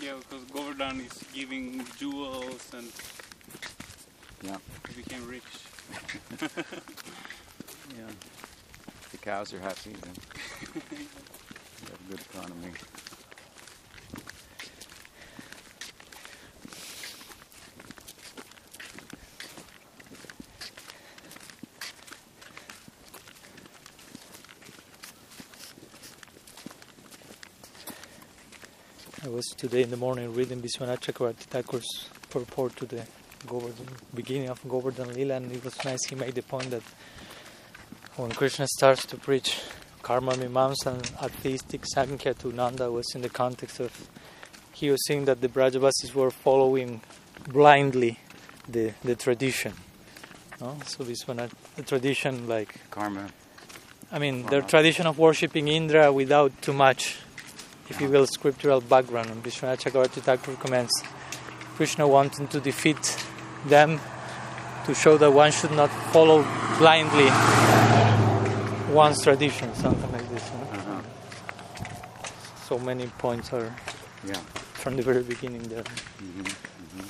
Yeah, 0.00 0.14
because 0.18 0.44
Govardhan 0.46 1.00
is 1.00 1.12
giving 1.34 1.84
jewels 1.98 2.70
and 2.72 2.90
Yeah. 4.42 4.56
he 4.88 5.02
became 5.02 5.26
rich. 5.28 5.42
Yeah. 7.96 8.06
The 9.10 9.18
cows 9.18 9.52
are 9.52 9.58
half 9.58 9.78
season. 9.78 10.00
we 10.74 10.78
have 10.78 12.00
a 12.08 12.10
good 12.10 12.20
economy. 12.20 12.72
I 29.22 29.28
was 29.28 29.44
today 29.56 29.82
in 29.82 29.90
the 29.90 29.96
morning 29.96 30.32
reading 30.32 30.62
Vishwanath 30.62 31.00
Chakravarti 31.00 31.44
Thakur's 31.46 32.08
purport 32.30 32.76
to 32.76 32.86
the 32.86 33.04
Govardhan, 33.50 33.86
beginning 34.14 34.48
of 34.48 34.58
Govardhan 34.68 35.12
Lila, 35.14 35.34
and 35.36 35.50
it 35.52 35.64
was 35.64 35.76
nice. 35.84 36.02
He 36.08 36.14
made 36.14 36.34
the 36.34 36.42
point 36.42 36.70
that 36.70 36.82
when 38.16 38.30
Krishna 38.30 38.66
starts 38.68 39.04
to 39.06 39.16
preach 39.16 39.60
karma 40.02 40.32
mimamsa 40.32 40.86
and 40.94 41.10
atheistic 41.22 41.84
sankhya 41.86 42.32
to 42.34 42.52
Nanda 42.52 42.90
was 42.90 43.06
in 43.14 43.20
the 43.22 43.28
context 43.28 43.80
of 43.80 43.92
he 44.72 44.90
was 44.90 45.00
saying 45.06 45.24
that 45.26 45.40
the 45.40 45.48
Brajavasis 45.48 46.14
were 46.14 46.30
following 46.30 47.00
blindly 47.48 48.18
the 48.68 48.92
the 49.04 49.14
tradition. 49.16 49.74
No? 50.60 50.76
So 50.86 51.04
Vishwanath, 51.04 51.50
the 51.76 51.82
tradition 51.82 52.46
like 52.48 52.74
Karma. 52.90 53.28
I 54.12 54.18
mean, 54.18 54.46
their 54.46 54.60
Uh-huh. 54.60 54.68
tradition 54.68 55.06
of 55.06 55.18
worshipping 55.18 55.68
Indra 55.68 56.12
without 56.12 56.50
too 56.62 56.72
much, 56.72 57.16
if 57.90 58.00
you 58.00 58.08
will, 58.08 58.26
scriptural 58.26 58.80
background. 58.80 59.30
And 59.30 59.42
Vishwanath 59.44 59.80
Chakravarti 59.84 60.20
Thakur 60.22 60.54
comments 60.56 60.94
Krishna 61.76 62.06
wanting 62.08 62.48
to 62.48 62.60
defeat 62.60 62.98
them 63.66 64.00
to 64.86 64.94
show 64.94 65.16
that 65.18 65.30
one 65.32 65.52
should 65.52 65.72
not 65.72 65.90
follow 66.12 66.44
blindly 66.78 67.28
one's 68.92 69.22
tradition, 69.22 69.72
something 69.74 70.10
like 70.12 70.28
this. 70.30 70.50
no? 70.50 70.78
Uh-huh. 70.78 71.02
So 72.68 72.78
many 72.78 73.06
points 73.18 73.52
are 73.52 73.74
Yeah. 74.26 74.34
from 74.74 74.96
the 74.96 75.02
very 75.02 75.22
beginning 75.22 75.62
there. 75.68 75.84
hmm 76.18 76.40
hmm 76.42 77.06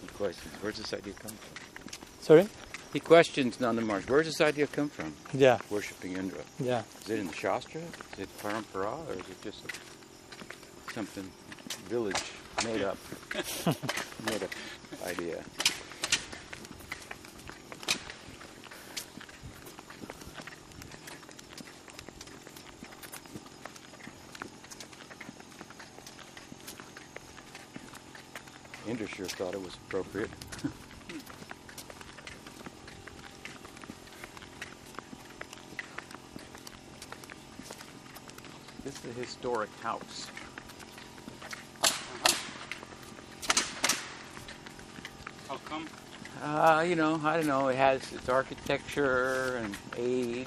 Good 0.00 0.14
questions. 0.14 0.54
Where's 0.60 0.76
this 0.78 0.92
idea 0.92 1.14
come 1.14 1.32
from? 1.32 1.54
Sorry? 2.20 2.46
He 2.92 3.00
questions 3.00 3.60
Nanda 3.60 3.82
Maharaj. 3.82 4.08
Where's 4.08 4.26
this 4.26 4.40
idea 4.40 4.66
come 4.66 4.88
from? 4.88 5.12
Yeah, 5.34 5.58
Worshipping 5.70 6.16
Indra. 6.16 6.40
yeah. 6.58 6.82
Is 7.04 7.10
it 7.10 7.18
in 7.18 7.26
the 7.26 7.34
Shastra? 7.34 7.80
Is 8.14 8.18
it 8.20 8.28
Parampara? 8.38 9.06
Or 9.08 9.12
is 9.12 9.20
it 9.28 9.42
just 9.42 9.62
something 10.94 11.28
village 11.88 12.22
made 12.64 12.82
up? 12.82 12.98
made 14.26 14.42
up 14.42 14.50
idea. 15.06 15.42
Indra 28.88 29.06
sure 29.06 29.26
thought 29.26 29.52
it 29.52 29.62
was 29.62 29.74
appropriate. 29.74 30.30
This 38.82 39.04
is 39.04 39.16
a 39.16 39.20
historic 39.20 39.68
house. 39.82 40.30
How 45.46 45.56
come? 45.66 45.86
Uh, 46.48 46.80
you 46.80 46.96
know, 46.96 47.20
I 47.22 47.36
don't 47.36 47.46
know. 47.46 47.68
It 47.68 47.76
has 47.76 48.00
its 48.10 48.26
architecture 48.30 49.60
and 49.62 49.76
age 49.98 50.46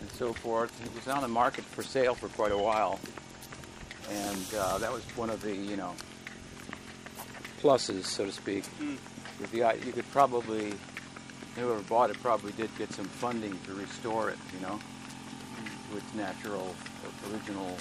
and 0.00 0.10
so 0.10 0.34
forth. 0.34 0.70
It 0.84 0.94
was 0.94 1.08
on 1.08 1.22
the 1.22 1.28
market 1.28 1.64
for 1.64 1.82
sale 1.82 2.14
for 2.14 2.28
quite 2.28 2.52
a 2.52 2.58
while, 2.58 3.00
and 4.10 4.46
uh, 4.54 4.76
that 4.76 4.92
was 4.92 5.02
one 5.16 5.30
of 5.30 5.40
the 5.40 5.56
you 5.56 5.78
know 5.78 5.94
pluses, 7.62 8.04
so 8.04 8.26
to 8.26 8.32
speak. 8.32 8.64
Mm. 8.78 8.98
The 9.50 9.86
you 9.86 9.92
could 9.92 10.10
probably 10.12 10.74
whoever 11.54 11.80
bought 11.80 12.10
it 12.10 12.20
probably 12.20 12.52
did 12.52 12.68
get 12.76 12.92
some 12.92 13.06
funding 13.06 13.58
to 13.66 13.72
restore 13.72 14.28
it, 14.28 14.38
you 14.52 14.60
know, 14.60 14.78
to 15.90 15.96
its 15.96 16.14
natural 16.14 16.74
original 17.32 17.74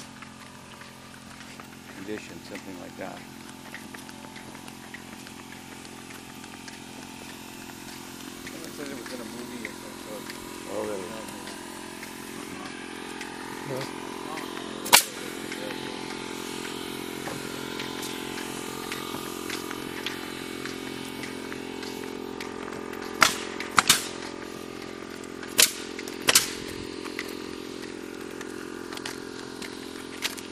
condition, 1.98 2.40
something 2.46 2.80
like 2.82 2.98
that. 2.98 3.20
Someone 8.56 8.72
said 8.86 8.98
it 8.98 9.04
was 9.04 9.14
in 9.14 9.22
a 9.22 9.24
movie 9.26 9.66
or. 9.66 9.72
Oh, 10.72 10.84
really? 10.84 11.10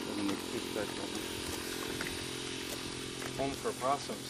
Doesn't 0.09 0.27
make 0.27 0.41
too 0.51 0.61
special. 0.71 1.05
Home 3.37 3.51
for 3.51 3.73
possums. 3.83 4.27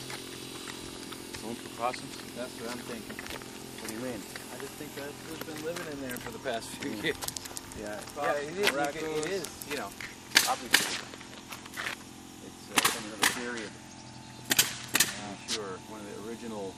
Home 1.43 1.55
for 1.55 1.69
possums? 1.81 2.15
That's 2.35 2.53
what 2.59 2.71
I'm 2.71 2.77
thinking. 2.79 3.53
What 3.83 3.91
do 3.91 3.95
you 3.95 4.03
mean? 4.15 4.23
I 4.55 4.57
just 4.63 4.79
think 4.79 4.92
that's 5.03 5.19
what's 5.29 5.43
been 5.43 5.65
living 5.65 5.87
in 5.91 5.99
there 6.07 6.17
for 6.17 6.31
the 6.31 6.39
past 6.39 6.67
few 6.79 6.91
Mm. 6.91 7.03
years. 7.03 7.15
Yeah, 7.81 7.99
yeah, 8.15 8.31
it 8.33 8.57
is. 8.57 8.69
It 8.95 9.31
is. 9.31 9.47
You 9.69 9.77
know, 9.77 9.89
obviously, 10.47 10.95
it's 12.47 12.63
uh, 12.71 12.81
from 12.91 13.03
another 13.11 13.31
period. 13.41 13.71
Uh, 14.53 15.51
sure, 15.51 15.79
one 15.89 15.99
of 15.99 16.07
the 16.07 16.29
original 16.29 16.73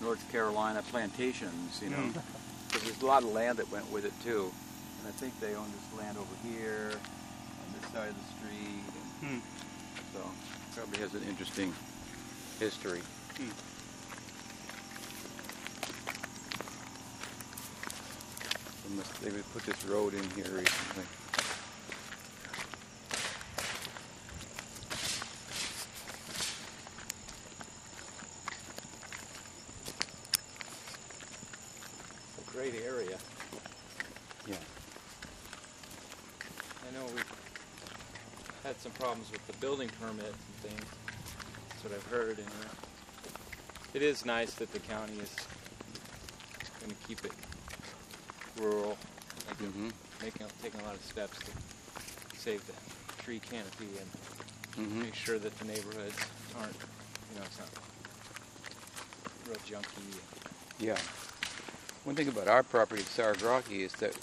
North 0.00 0.22
Carolina 0.32 0.82
plantations. 0.90 1.80
You 1.82 1.90
know, 1.90 1.96
Mm. 1.98 2.12
because 2.68 2.82
there's 2.84 3.02
a 3.02 3.06
lot 3.06 3.22
of 3.24 3.30
land 3.32 3.58
that 3.58 3.70
went 3.70 3.90
with 3.90 4.04
it 4.04 4.12
too, 4.22 4.52
and 5.00 5.08
I 5.08 5.12
think 5.18 5.38
they 5.40 5.54
own 5.54 5.70
this 5.72 5.98
land 6.00 6.16
over 6.16 6.34
here 6.48 6.92
on 6.94 7.66
this 7.80 7.90
side 7.92 8.08
of 8.08 8.16
the 8.16 8.28
street, 8.38 8.84
and 9.20 9.40
Hmm. 9.40 9.40
so 10.14 10.20
probably 10.74 10.98
has 11.00 11.14
an 11.14 11.22
interesting 11.28 11.74
history. 12.60 13.02
Hmm. 13.36 13.50
They 18.88 18.94
must 18.94 19.20
they 19.20 19.30
put 19.52 19.64
this 19.64 19.84
road 19.86 20.14
in 20.14 20.22
here 20.30 20.44
recently. 20.44 21.02
It's 32.28 32.48
a 32.48 32.52
great 32.52 32.74
area. 32.84 33.18
Yeah. 34.46 34.54
I 36.86 36.94
know 36.94 37.06
we've 37.06 37.24
had 38.62 38.80
some 38.80 38.92
problems 38.92 39.32
with 39.32 39.44
the 39.48 39.52
building 39.54 39.90
permit 40.00 40.26
and 40.26 40.34
things. 40.62 40.84
That's 41.70 41.84
what 41.84 41.92
I've 41.92 42.06
heard. 42.06 42.38
And 42.38 42.46
uh, 42.46 42.68
it 43.94 44.02
is 44.02 44.24
nice 44.24 44.54
that 44.54 44.72
the 44.72 44.78
county 44.78 45.18
is 45.18 45.34
going 46.80 46.94
to 46.94 47.06
keep 47.08 47.24
it 47.24 47.32
rural, 48.58 48.96
like 49.48 49.58
Mm-hmm. 49.58 49.88
making 50.22 50.46
taking 50.62 50.80
a 50.80 50.84
lot 50.84 50.94
of 50.94 51.02
steps 51.02 51.38
to 51.40 51.50
save 52.38 52.64
the 52.66 52.72
tree 53.22 53.40
canopy 53.40 53.88
and 54.00 54.10
Mm-hmm. 54.86 55.02
make 55.04 55.14
sure 55.14 55.38
that 55.38 55.58
the 55.58 55.64
neighborhoods 55.64 56.18
aren't, 56.60 56.74
you 56.74 57.38
know, 57.38 57.44
it's 57.46 57.58
not 57.58 57.68
real 59.48 59.56
junky. 59.66 60.18
Yeah. 60.78 60.98
One 62.04 62.14
thing 62.14 62.28
about 62.28 62.46
our 62.46 62.62
property 62.62 63.00
at 63.00 63.08
Saragrahi 63.08 63.80
is 63.86 63.92
that 63.94 64.14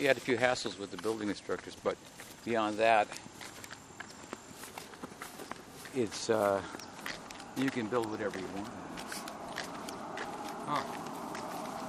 we 0.00 0.04
had 0.06 0.16
a 0.16 0.20
few 0.20 0.36
hassles 0.36 0.76
with 0.76 0.90
the 0.90 0.96
building 0.96 1.28
instructors, 1.28 1.76
but 1.84 1.96
beyond 2.44 2.78
that, 2.78 3.06
it's 5.94 6.28
uh, 6.30 6.60
you 7.56 7.70
can 7.70 7.86
build 7.86 8.10
whatever 8.10 8.38
you 8.38 8.46
want. 8.56 8.68
Huh. 10.66 10.82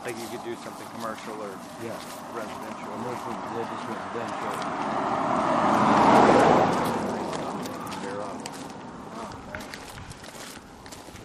Like 0.05 0.19
you 0.19 0.27
could 0.27 0.43
do 0.43 0.55
something 0.63 0.87
commercial 0.95 1.33
or 1.41 1.49
Yeah, 1.83 1.95
residential. 2.35 2.87
commercial, 2.91 3.33
residential. 3.55 5.63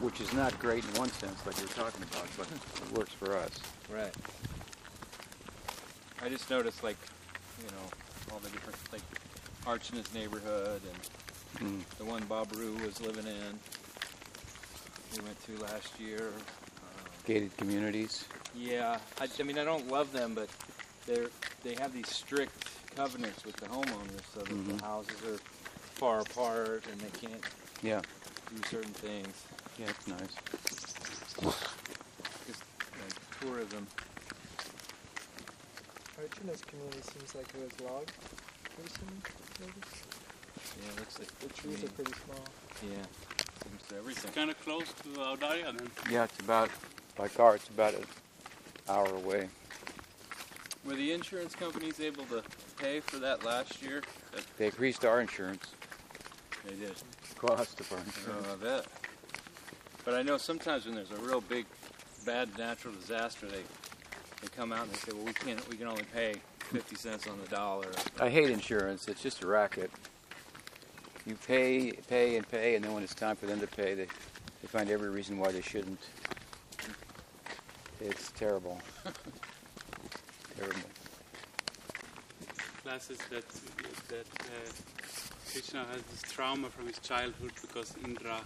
Which 0.00 0.20
is 0.20 0.32
not 0.32 0.56
great 0.60 0.84
in 0.84 0.94
one 0.94 1.10
sense, 1.10 1.44
like 1.44 1.58
you're 1.58 1.66
talking 1.68 2.02
about, 2.04 2.26
but 2.36 2.46
it 2.46 2.96
works 2.96 3.12
for 3.12 3.36
us. 3.36 3.50
Right. 3.92 4.14
I 6.22 6.28
just 6.28 6.48
noticed, 6.50 6.84
like, 6.84 6.96
you 7.60 7.66
know, 7.70 8.32
all 8.32 8.38
the 8.38 8.48
different, 8.50 8.78
like, 8.92 9.02
Arch 9.66 9.90
in 9.90 9.96
his 9.98 10.12
neighborhood 10.14 10.82
and 10.88 10.98
Mm. 11.58 11.82
the 11.96 12.04
one 12.04 12.22
Bob 12.26 12.54
Rue 12.54 12.74
was 12.84 13.00
living 13.00 13.26
in. 13.26 13.58
We 15.16 15.22
went 15.22 15.42
to 15.46 15.56
last 15.64 15.98
year. 15.98 16.28
Um, 16.28 17.10
gated 17.26 17.56
communities. 17.56 18.26
Yeah, 18.58 18.98
I, 19.20 19.28
I 19.38 19.42
mean 19.44 19.58
I 19.58 19.64
don't 19.64 19.88
love 19.88 20.12
them, 20.12 20.34
but 20.34 20.48
they're 21.06 21.28
they 21.62 21.74
have 21.74 21.92
these 21.92 22.08
strict 22.08 22.66
covenants 22.96 23.44
with 23.44 23.56
the 23.56 23.66
homeowners, 23.66 24.22
so 24.34 24.40
that 24.40 24.48
Mhm. 24.50 24.78
the 24.78 24.84
houses 24.84 25.16
are 25.24 25.38
far 25.94 26.20
apart 26.20 26.84
and 26.90 27.00
they 27.00 27.10
can't 27.26 27.44
Yeah, 27.82 28.00
do 28.50 28.62
certain 28.68 28.92
things. 28.92 29.34
yeah, 29.78 29.86
it's 29.88 30.06
nice. 30.08 30.34
Just 32.46 32.62
like 33.00 33.40
tourism. 33.40 33.86
Archina's 36.18 36.60
community 36.62 37.00
seems 37.02 37.34
like 37.36 37.46
it 37.54 37.60
was 37.62 37.80
logged 37.88 38.12
recently, 38.82 39.18
maybe? 39.60 39.72
Yeah, 40.82 40.90
it 40.92 40.98
looks 40.98 41.18
like 41.20 41.38
The 41.38 41.48
trees 41.50 41.84
are 41.84 41.88
pretty 41.90 42.12
small. 42.24 42.44
Yeah, 42.82 43.04
seems 43.62 43.82
to 43.88 43.96
everything. 43.96 44.24
It's 44.28 44.34
kind 44.34 44.50
of 44.50 44.60
close 44.64 44.92
to 45.04 45.08
Audarya 45.10 45.76
then. 45.76 45.90
Yeah, 46.10 46.24
it's 46.24 46.38
about 46.40 46.70
by 47.16 47.28
car. 47.28 47.54
It's 47.56 47.68
about 47.68 47.94
an 47.94 48.04
hour 48.88 49.14
away. 49.14 49.48
Were 50.84 50.94
the 50.94 51.12
insurance 51.12 51.54
companies 51.54 52.00
able 52.00 52.24
to 52.26 52.42
pay 52.78 53.00
for 53.00 53.18
that 53.18 53.44
last 53.44 53.82
year? 53.82 54.02
They 54.56 54.66
increased 54.66 55.04
our 55.04 55.20
insurance 55.20 55.66
they 56.68 56.74
did. 56.74 56.94
cost 57.36 57.80
of 57.80 57.92
our 57.92 57.98
insurance. 57.98 58.46
Oh, 58.48 58.52
I 58.52 58.56
bet. 58.56 58.86
But 60.04 60.14
I 60.14 60.22
know 60.22 60.38
sometimes 60.38 60.86
when 60.86 60.94
there's 60.94 61.10
a 61.10 61.16
real 61.16 61.40
big, 61.40 61.66
bad 62.24 62.56
natural 62.58 62.94
disaster, 62.94 63.46
they 63.46 63.62
they 64.42 64.48
come 64.56 64.72
out 64.72 64.84
and 64.84 64.92
they 64.92 64.96
say, 64.96 65.12
"Well, 65.14 65.24
we 65.24 65.32
can't. 65.32 65.68
We 65.68 65.76
can 65.76 65.86
only 65.86 66.04
pay 66.14 66.34
50 66.70 66.96
cents 66.96 67.26
on 67.26 67.38
the 67.40 67.48
dollar." 67.48 67.88
I 68.20 68.28
hate 68.28 68.50
insurance. 68.50 69.08
It's 69.08 69.22
just 69.22 69.42
a 69.42 69.46
racket. 69.46 69.90
You 71.26 71.34
pay, 71.46 71.92
pay, 72.08 72.36
and 72.36 72.48
pay, 72.48 72.74
and 72.74 72.84
then 72.84 72.94
when 72.94 73.02
it's 73.02 73.14
time 73.14 73.36
for 73.36 73.46
them 73.46 73.60
to 73.60 73.66
pay, 73.66 73.94
they, 73.94 74.06
they 74.62 74.68
find 74.68 74.88
every 74.88 75.10
reason 75.10 75.38
why 75.38 75.52
they 75.52 75.60
shouldn't. 75.60 76.00
It's 78.00 78.30
terrible. 78.32 78.80
terrible. 80.56 80.80
classes 82.82 83.18
that 83.30 83.44
that 84.08 84.26
uh, 84.40 84.44
Krishna 85.50 85.84
has 85.92 86.02
this 86.02 86.22
trauma 86.32 86.68
from 86.70 86.86
his 86.86 86.98
childhood 87.00 87.52
because 87.60 87.94
Indra, 88.04 88.36
uh, 88.36 88.40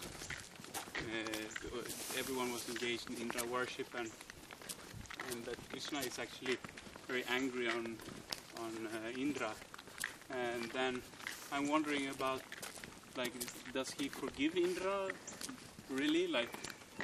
everyone 2.19 2.53
was 2.53 2.69
engaged 2.69 3.11
in 3.11 3.17
Indra 3.17 3.45
worship, 3.45 3.89
and 3.99 4.11
and 5.31 5.45
that 5.45 5.57
Krishna 5.71 6.01
is 6.01 6.19
actually 6.19 6.57
very 7.07 7.25
angry 7.31 7.69
on 7.69 7.97
on 8.65 8.73
uh, 8.87 9.19
Indra, 9.19 9.53
and 10.31 10.65
then 10.73 11.03
I'm 11.53 11.69
wondering 11.69 12.09
about 12.09 12.41
like 13.17 13.33
does 13.75 13.91
he 13.91 14.09
forgive 14.09 14.57
Indra 14.57 15.09
really 15.91 16.27
like 16.27 16.53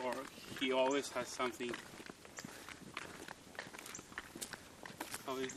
or 0.05 0.15
he 0.59 0.73
always 0.73 1.11
has 1.11 1.29
something 1.29 1.71
how 5.29 5.37
is 5.37 5.53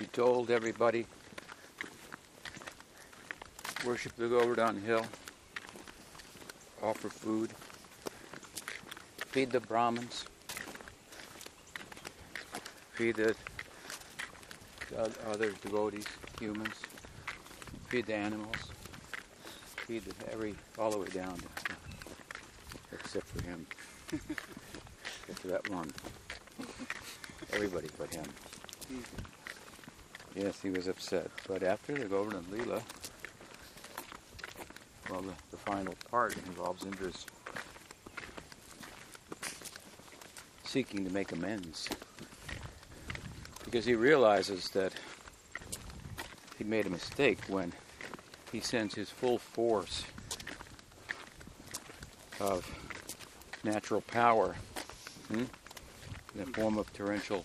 He 0.00 0.06
told 0.06 0.50
everybody, 0.50 1.06
worship 3.86 4.16
the 4.16 4.28
Govardhan 4.28 4.82
Hill, 4.82 5.06
offer 6.82 7.08
food, 7.08 7.50
feed 9.28 9.50
the 9.50 9.60
Brahmins, 9.60 10.24
feed 12.94 13.16
the 13.16 13.36
other 15.30 15.52
devotees, 15.62 16.06
humans, 16.40 16.74
feed 17.88 18.06
the 18.06 18.14
animals, 18.14 18.56
feed 19.86 20.02
the, 20.04 20.32
every 20.32 20.56
all 20.78 20.90
the 20.90 20.98
way 20.98 21.08
down, 21.08 21.38
except 22.92 23.26
for 23.26 23.42
him. 23.44 23.66
Except 25.28 25.38
for 25.38 25.48
that 25.48 25.70
one. 25.70 25.90
Everybody 27.52 27.88
but 27.96 28.12
him. 28.12 28.24
Yes, 30.34 30.60
he 30.60 30.70
was 30.70 30.88
upset. 30.88 31.30
But 31.46 31.62
after 31.62 31.94
the 31.94 32.06
Govardhan 32.06 32.44
Leela, 32.44 32.82
well, 35.10 35.20
the, 35.20 35.32
the 35.50 35.56
final 35.58 35.94
part 36.10 36.36
involves 36.46 36.84
Indra's 36.84 37.26
seeking 40.64 41.04
to 41.04 41.12
make 41.12 41.32
amends. 41.32 41.88
Because 43.64 43.84
he 43.84 43.94
realizes 43.94 44.70
that 44.70 44.94
he 46.56 46.64
made 46.64 46.86
a 46.86 46.90
mistake 46.90 47.38
when 47.48 47.72
he 48.50 48.60
sends 48.60 48.94
his 48.94 49.10
full 49.10 49.38
force 49.38 50.04
of 52.40 52.66
natural 53.64 54.00
power 54.00 54.56
hmm, 55.28 55.40
in 55.40 55.48
the 56.36 56.46
form 56.46 56.78
of 56.78 56.90
torrential 56.92 57.44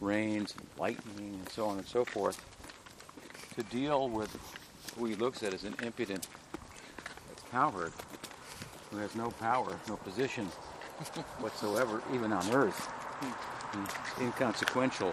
rains 0.00 0.54
and 0.58 0.66
lightning 0.78 1.34
and 1.34 1.48
so 1.50 1.66
on 1.66 1.78
and 1.78 1.86
so 1.86 2.04
forth 2.04 2.44
to 3.54 3.62
deal 3.64 4.08
with 4.08 4.34
who 4.98 5.04
he 5.04 5.14
looks 5.14 5.42
at 5.42 5.52
as 5.52 5.64
an 5.64 5.74
impudent 5.82 6.26
that's 7.28 7.42
who 8.90 8.96
has 8.96 9.14
no 9.14 9.30
power, 9.32 9.78
no 9.88 9.96
position 9.96 10.46
whatsoever, 11.38 12.02
even 12.12 12.32
on 12.32 12.48
earth. 12.50 12.88
He's 13.72 14.24
inconsequential 14.26 15.12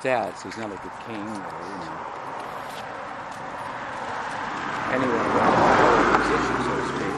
stats. 0.00 0.42
He's 0.42 0.56
not 0.56 0.70
like 0.70 0.84
a 0.84 1.04
king 1.06 1.20
or 1.20 1.52
you 1.62 1.78
know 1.86 2.12
and 4.92 6.22
position, 6.22 6.56
so 6.64 6.72
to 6.76 6.86
speak. 6.92 7.16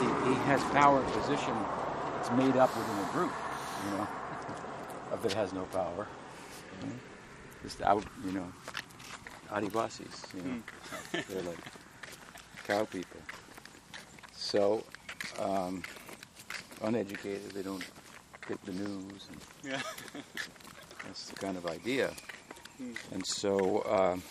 He, 0.00 0.06
he 0.28 0.34
has 0.46 0.62
power 0.72 1.00
and 1.00 1.12
position 1.12 1.54
that's 2.14 2.30
made 2.32 2.56
up 2.56 2.76
within 2.76 2.98
a 2.98 3.12
group, 3.12 3.32
you 3.84 3.96
know 3.96 4.08
of 5.16 5.22
that 5.22 5.32
has 5.32 5.52
no 5.52 5.62
power. 5.64 6.06
Just 7.62 7.82
out, 7.82 8.04
you 8.24 8.32
know, 8.32 8.46
Adivasis, 9.50 10.34
you 10.34 10.42
know, 10.42 11.22
they're 11.28 11.42
like 11.42 11.58
cow 12.66 12.84
people. 12.84 13.20
So, 14.32 14.84
um, 15.40 15.82
uneducated, 16.82 17.50
they 17.52 17.62
don't 17.62 17.84
get 18.46 18.62
the 18.64 18.72
news, 18.72 19.28
and 19.30 19.40
yeah 19.64 19.80
that's 21.04 21.30
the 21.30 21.36
kind 21.36 21.56
of 21.56 21.66
idea. 21.66 22.12
Hmm. 22.76 22.92
And 23.12 23.26
so, 23.26 23.84
um, 23.88 24.22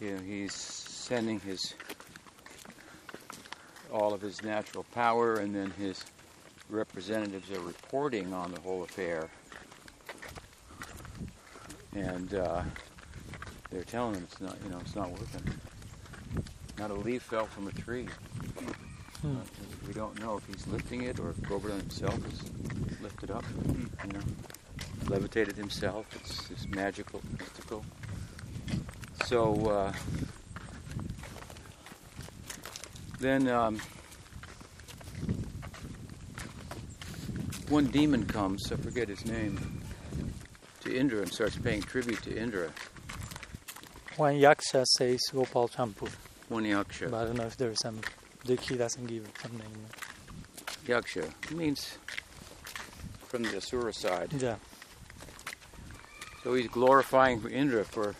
you 0.00 0.14
know, 0.14 0.22
he's 0.22 0.54
sending 0.54 1.40
his 1.40 1.74
all 3.92 4.14
of 4.14 4.20
his 4.20 4.42
natural 4.42 4.84
power, 4.94 5.34
and 5.34 5.54
then 5.54 5.70
his 5.72 6.04
representatives 6.70 7.50
are 7.50 7.60
reporting 7.60 8.32
on 8.32 8.52
the 8.52 8.60
whole 8.60 8.82
affair, 8.82 9.28
and 11.94 12.34
uh, 12.34 12.62
they're 13.70 13.84
telling 13.84 14.14
them 14.14 14.24
it's 14.24 14.40
not, 14.40 14.56
you 14.64 14.70
know, 14.70 14.78
it's 14.80 14.94
not 14.94 15.10
working. 15.10 15.42
Not 16.78 16.90
a 16.90 16.94
leaf 16.94 17.22
fell 17.22 17.46
from 17.46 17.68
a 17.68 17.72
tree. 17.72 18.08
Hmm. 19.22 19.36
Uh, 19.36 19.40
we 19.86 19.92
don't 19.92 20.20
know 20.20 20.36
if 20.36 20.46
he's 20.46 20.66
lifting 20.68 21.02
it 21.02 21.18
or 21.18 21.30
if 21.30 21.42
Govardhan 21.48 21.80
himself 21.80 22.18
is 22.32 23.00
lifted 23.00 23.30
up. 23.30 23.44
You 24.04 24.12
know, 24.12 24.20
levitated 25.08 25.56
himself. 25.56 26.06
It's, 26.14 26.50
it's 26.50 26.68
magical, 26.68 27.20
mystical. 27.38 27.84
So 29.24 29.54
uh, 29.66 29.92
then. 33.18 33.48
Um, 33.48 33.80
one 37.68 37.86
demon 37.86 38.26
comes, 38.26 38.70
I 38.72 38.76
forget 38.76 39.08
his 39.08 39.24
name, 39.26 39.58
to 40.80 40.96
Indra 40.96 41.20
and 41.22 41.32
starts 41.32 41.56
paying 41.56 41.82
tribute 41.82 42.22
to 42.22 42.36
Indra. 42.36 42.70
One 44.16 44.34
yaksha 44.34 44.84
says 44.86 45.20
Gopal 45.32 45.68
Champu, 45.68 46.08
One 46.48 46.64
Yaksha. 46.64 47.10
but 47.10 47.18
I 47.18 47.24
don't 47.26 47.36
know 47.36 47.44
if 47.46 47.56
there's 47.56 47.78
some. 47.80 48.00
He 48.46 48.76
doesn't 48.76 49.06
give 49.06 49.28
some 49.42 49.52
name. 49.52 49.86
Yaksha 50.86 51.30
means 51.52 51.98
from 53.28 53.42
the 53.42 53.56
Asura 53.58 53.92
side. 53.92 54.32
Yeah. 54.38 54.56
So 56.42 56.54
he's 56.54 56.68
glorifying 56.68 57.44
Indra 57.50 57.84
for 57.84 58.14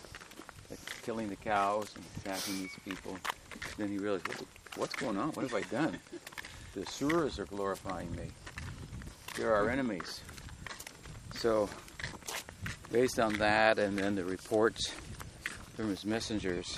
killing 1.02 1.30
the 1.30 1.37
cows 1.37 1.94
and 1.96 2.04
attacking 2.18 2.58
these 2.58 2.76
people. 2.84 3.16
Then 3.78 3.88
he 3.88 3.98
realizes, 3.98 4.26
what's 4.76 4.94
going 4.94 5.16
on? 5.16 5.30
What 5.30 5.42
have 5.50 5.54
I 5.54 5.62
done? 5.62 5.98
The 6.74 6.82
Asuras 6.82 7.38
are 7.38 7.46
glorifying 7.46 8.14
me. 8.14 8.30
They're 9.38 9.55
our 9.55 9.70
enemies. 9.70 10.20
So, 11.37 11.68
based 12.90 13.20
on 13.20 13.35
that 13.35 13.79
and 13.79 13.96
then 13.96 14.16
the 14.16 14.24
reports 14.24 14.90
from 15.77 15.90
his 15.90 16.05
messengers, 16.05 16.77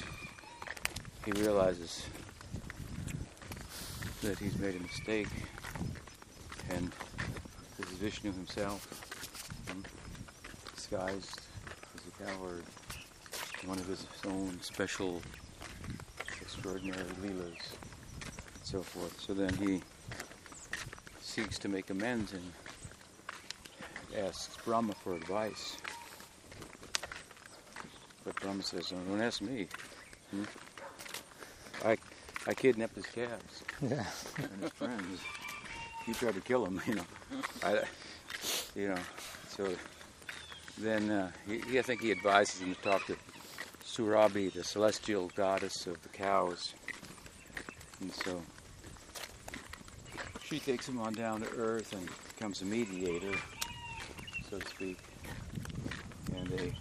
he 1.24 1.32
realizes 1.32 2.04
that 4.22 4.38
he's 4.38 4.58
made 4.58 4.76
a 4.76 4.80
mistake. 4.80 5.28
And 6.68 6.92
this 7.78 7.92
is 7.92 7.96
Vishnu 7.96 8.30
himself, 8.30 8.86
hmm, 9.70 9.80
disguised 10.74 11.40
as 11.94 12.02
a 12.06 12.24
coward, 12.26 12.64
one 13.64 13.78
of 13.78 13.86
his 13.86 14.06
own 14.26 14.60
special, 14.60 15.22
extraordinary 16.42 17.04
leelas, 17.22 17.72
and 18.20 18.64
so 18.64 18.82
forth. 18.82 19.18
So 19.18 19.32
then 19.32 19.54
he 19.54 19.80
seeks 21.30 21.58
to 21.60 21.68
make 21.68 21.90
amends 21.90 22.32
and 22.32 22.52
asks 24.18 24.56
Brahma 24.64 24.92
for 24.94 25.14
advice. 25.14 25.76
But 28.24 28.34
Brahma 28.40 28.64
says, 28.64 28.92
"Oh, 28.92 28.98
"Don't 29.08 29.20
ask 29.22 29.40
me. 29.40 29.68
Hmm? 30.32 30.42
I, 31.84 31.96
I 32.48 32.54
kidnapped 32.54 32.96
his 32.96 33.06
calves 33.06 33.62
Yeah. 33.80 34.04
and 34.38 34.62
his 34.62 34.72
friends. 34.72 35.20
He 36.04 36.14
tried 36.14 36.34
to 36.34 36.40
kill 36.40 36.66
him, 36.66 36.80
you 36.86 36.96
know. 36.96 37.04
I, 37.62 37.82
you 38.74 38.88
know. 38.88 38.98
So 39.48 39.72
then 40.78 41.10
uh, 41.10 41.30
he, 41.46 41.60
he, 41.60 41.78
I 41.78 41.82
think 41.82 42.02
he 42.02 42.10
advises 42.10 42.60
him 42.60 42.74
to 42.74 42.80
talk 42.82 43.06
to 43.06 43.16
Surabhi, 43.84 44.52
the 44.52 44.64
celestial 44.64 45.30
goddess 45.36 45.86
of 45.86 46.02
the 46.02 46.08
cows. 46.08 46.74
And 48.00 48.12
so 48.12 48.42
she 50.50 50.58
takes 50.58 50.88
him 50.88 50.98
on 50.98 51.12
down 51.12 51.40
to 51.40 51.48
earth 51.56 51.92
and 51.92 52.08
becomes 52.34 52.60
a 52.60 52.64
mediator, 52.64 53.32
so 54.50 54.58
to 54.58 54.66
speak. 54.66 54.98
And 56.34 56.48
they 56.48 56.72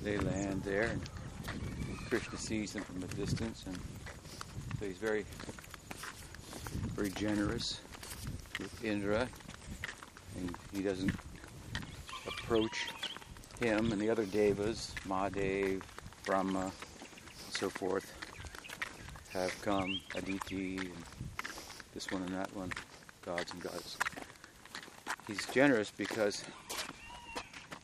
they 0.00 0.16
land 0.18 0.62
there, 0.62 0.84
and 0.84 1.02
Krishna 2.08 2.38
sees 2.38 2.74
them 2.74 2.84
from 2.84 3.02
a 3.02 3.06
distance, 3.08 3.64
and 3.66 3.76
so 4.78 4.86
he's 4.86 4.98
very 4.98 5.24
very 6.94 7.10
generous 7.10 7.80
with 8.60 8.84
Indra, 8.84 9.28
and 10.36 10.56
he 10.72 10.80
doesn't 10.80 11.14
approach 12.28 12.88
him 13.60 13.90
and 13.90 14.00
the 14.00 14.08
other 14.08 14.24
devas, 14.24 14.94
Mahadev, 15.08 15.82
Brahma, 16.24 16.60
and 16.60 16.72
so 17.50 17.68
forth, 17.70 18.12
have 19.32 19.52
come, 19.62 20.00
Aditi, 20.14 20.78
and 20.78 21.27
this 21.98 22.12
one 22.12 22.22
and 22.22 22.34
that 22.36 22.54
one, 22.54 22.70
gods 23.26 23.52
and 23.52 23.60
goddesses. 23.60 23.98
He's 25.26 25.44
generous 25.46 25.90
because 25.90 26.44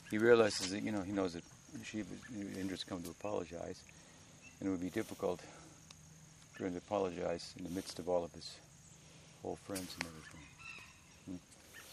he 0.09 0.19
realizes 0.19 0.71
that, 0.71 0.85
you 0.85 0.93
know, 0.93 1.03
he 1.03 1.11
knows 1.11 1.33
that 1.33 1.43
Shiva, 1.83 2.15
Indra's 2.57 2.85
come 2.85 3.03
to 3.03 3.11
apologize, 3.11 3.83
and 4.61 4.69
it 4.69 4.71
would 4.71 4.81
be 4.81 4.91
difficult 4.91 5.41
for 6.53 6.65
him 6.65 6.75
to 6.75 6.79
apologize 6.79 7.55
in 7.59 7.65
the 7.65 7.71
midst 7.71 7.99
of 7.99 8.09
all 8.09 8.23
of 8.23 8.33
his 8.33 8.55
old 9.43 9.59
friends 9.59 9.97
and 9.99 10.07
everything. 10.07 11.41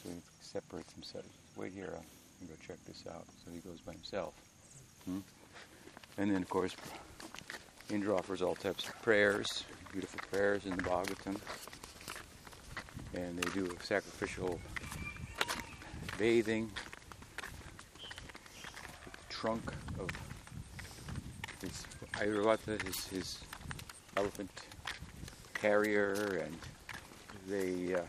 So 0.04 0.10
he 0.10 0.22
separates 0.42 0.94
himself. 0.94 1.26
Wait 1.56 1.74
here, 1.74 1.90
I'll 1.92 2.48
go 2.48 2.54
check 2.68 2.78
this 2.86 3.04
out. 3.10 3.26
So 3.44 3.52
he 3.52 3.62
goes 3.68 3.80
by 3.80 3.94
himself. 3.94 4.36
Hmm. 5.06 5.22
And 6.20 6.30
then, 6.30 6.44
of 6.44 6.50
course, 6.50 6.76
Indra 7.90 8.16
offers 8.16 8.44
all 8.44 8.54
types 8.54 8.88
of 8.88 9.02
prayers, 9.02 9.64
beautiful 9.92 10.20
prayers 10.32 10.68
in 10.68 10.76
the 10.76 10.84
Bhagavatam. 10.84 11.40
And 13.14 13.38
they 13.38 13.50
do 13.52 13.66
a 13.66 13.84
sacrificial 13.84 14.60
bathing 16.18 16.70
with 19.04 19.14
the 19.14 19.34
trunk 19.34 19.64
of 20.00 20.10
his 21.62 21.86
Airavata, 22.14 22.82
his, 22.86 23.06
his 23.08 23.40
elephant 24.18 24.52
carrier, 25.54 26.44
and 26.46 26.58
they 27.48 27.96
uh, 27.96 28.02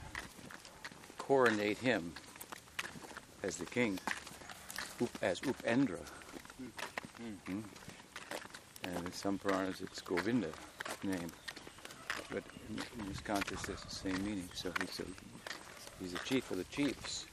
coronate 1.19 1.79
him 1.79 2.12
as 3.43 3.57
the 3.57 3.67
king, 3.67 3.99
as 5.21 5.41
Upendra. 5.41 5.99
Hmm. 7.47 7.61
And 8.85 9.07
in 9.07 9.12
some 9.12 9.38
Puranas 9.38 9.81
it's 9.81 10.01
Govinda 10.01 10.49
name, 11.03 11.31
but 12.33 12.42
in, 12.68 13.07
this 13.09 13.21
context 13.21 13.68
it's 13.68 13.85
the 13.85 13.90
same 13.90 14.25
meaning. 14.25 14.49
So 14.55 14.73
he's 14.81 15.01
a, 15.01 15.05
he's 16.01 16.12
the 16.12 16.18
chief 16.21 16.51
of 16.51 16.59
the 16.59 16.64
chiefs. 16.64 17.27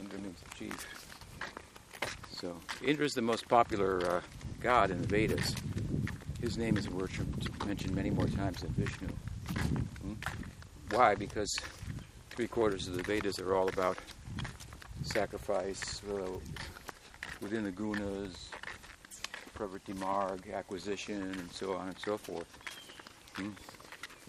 Means 0.00 0.40
the 0.48 0.54
chief. 0.56 0.86
So 2.30 2.56
Indra 2.84 3.06
is 3.06 3.14
the 3.14 3.22
most 3.22 3.48
popular 3.48 4.06
uh, 4.06 4.20
god 4.60 4.90
in 4.90 5.00
the 5.00 5.08
Vedas. 5.08 5.54
His 6.40 6.58
name 6.58 6.76
is 6.76 6.90
worshipped, 6.90 7.64
mentioned 7.66 7.94
many 7.94 8.10
more 8.10 8.26
times 8.26 8.60
than 8.60 8.70
Vishnu. 8.72 9.08
Hmm? 9.08 10.12
Why? 10.90 11.14
Because 11.14 11.58
three 12.30 12.46
quarters 12.46 12.86
of 12.86 12.96
the 12.96 13.02
Vedas 13.02 13.38
are 13.38 13.54
all 13.54 13.68
about 13.68 13.96
sacrifice 15.02 16.02
uh, 16.10 16.28
within 17.40 17.64
the 17.64 17.72
gunas, 17.72 18.50
pravriti 19.56 19.96
marg, 19.98 20.48
acquisition, 20.52 21.22
and 21.22 21.50
so 21.50 21.74
on 21.74 21.88
and 21.88 21.98
so 21.98 22.18
forth. 22.18 22.58
Hmm? 23.36 23.50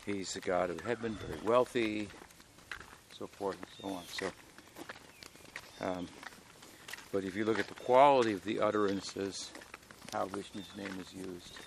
He's 0.06 0.34
the 0.34 0.40
god 0.40 0.70
of 0.70 0.82
heaven, 0.82 1.18
very 1.28 1.40
wealthy, 1.44 2.08
so 3.18 3.28
forth 3.28 3.58
and 3.58 3.68
so 3.82 3.96
on. 3.96 4.04
So, 4.08 4.32
um, 5.82 6.08
but 7.12 7.24
if 7.24 7.36
you 7.36 7.44
look 7.44 7.58
at 7.58 7.68
the 7.68 7.74
quality 7.74 8.34
of 8.34 8.44
the 8.44 8.60
utterances, 8.60 9.52
how 10.14 10.26
Vishnu's 10.26 10.70
name 10.78 10.94
is 11.00 11.14
used, 11.14 11.58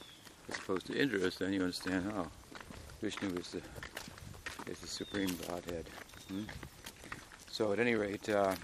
as 0.49 0.57
opposed 0.57 0.87
to 0.87 0.97
Indra's, 0.97 1.37
then 1.37 1.53
you 1.53 1.61
understand. 1.61 2.13
Oh, 2.17 2.29
Vishnu 3.03 3.35
is 3.37 3.53
the 3.53 3.63
is 4.71 4.79
the 4.81 4.87
supreme 4.87 5.35
Godhead. 5.49 5.87
Hmm? 6.29 6.43
So 7.51 7.73
at 7.73 7.81
any 7.81 7.95
rate, 7.95 8.29
uh, 8.29 8.55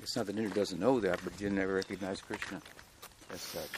it's 0.00 0.16
not 0.16 0.26
that 0.26 0.36
Indra 0.36 0.54
doesn't 0.54 0.80
know 0.80 0.98
that, 1.00 1.20
but 1.22 1.32
he 1.34 1.44
didn't 1.44 1.58
ever 1.58 1.74
recognize 1.74 2.20
Krishna 2.20 2.62
as 3.34 3.40
such. 3.40 3.70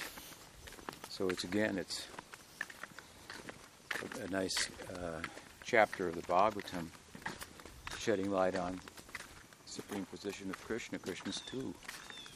So 1.09 1.29
it's 1.29 1.45
again, 1.45 1.79
it's 1.79 2.07
a, 4.25 4.31
nice 4.31 4.71
uh, 4.95 5.21
chapter 5.65 6.09
of 6.09 6.15
the 6.15 6.23
Bhagavatam, 6.23 6.87
shedding 7.99 8.31
light 8.31 8.57
on 8.57 8.81
supreme 9.65 10.05
position 10.07 10.51
of 10.51 10.65
Krishna. 10.65 10.99
Krishna's 10.99 11.41
too. 11.41 11.75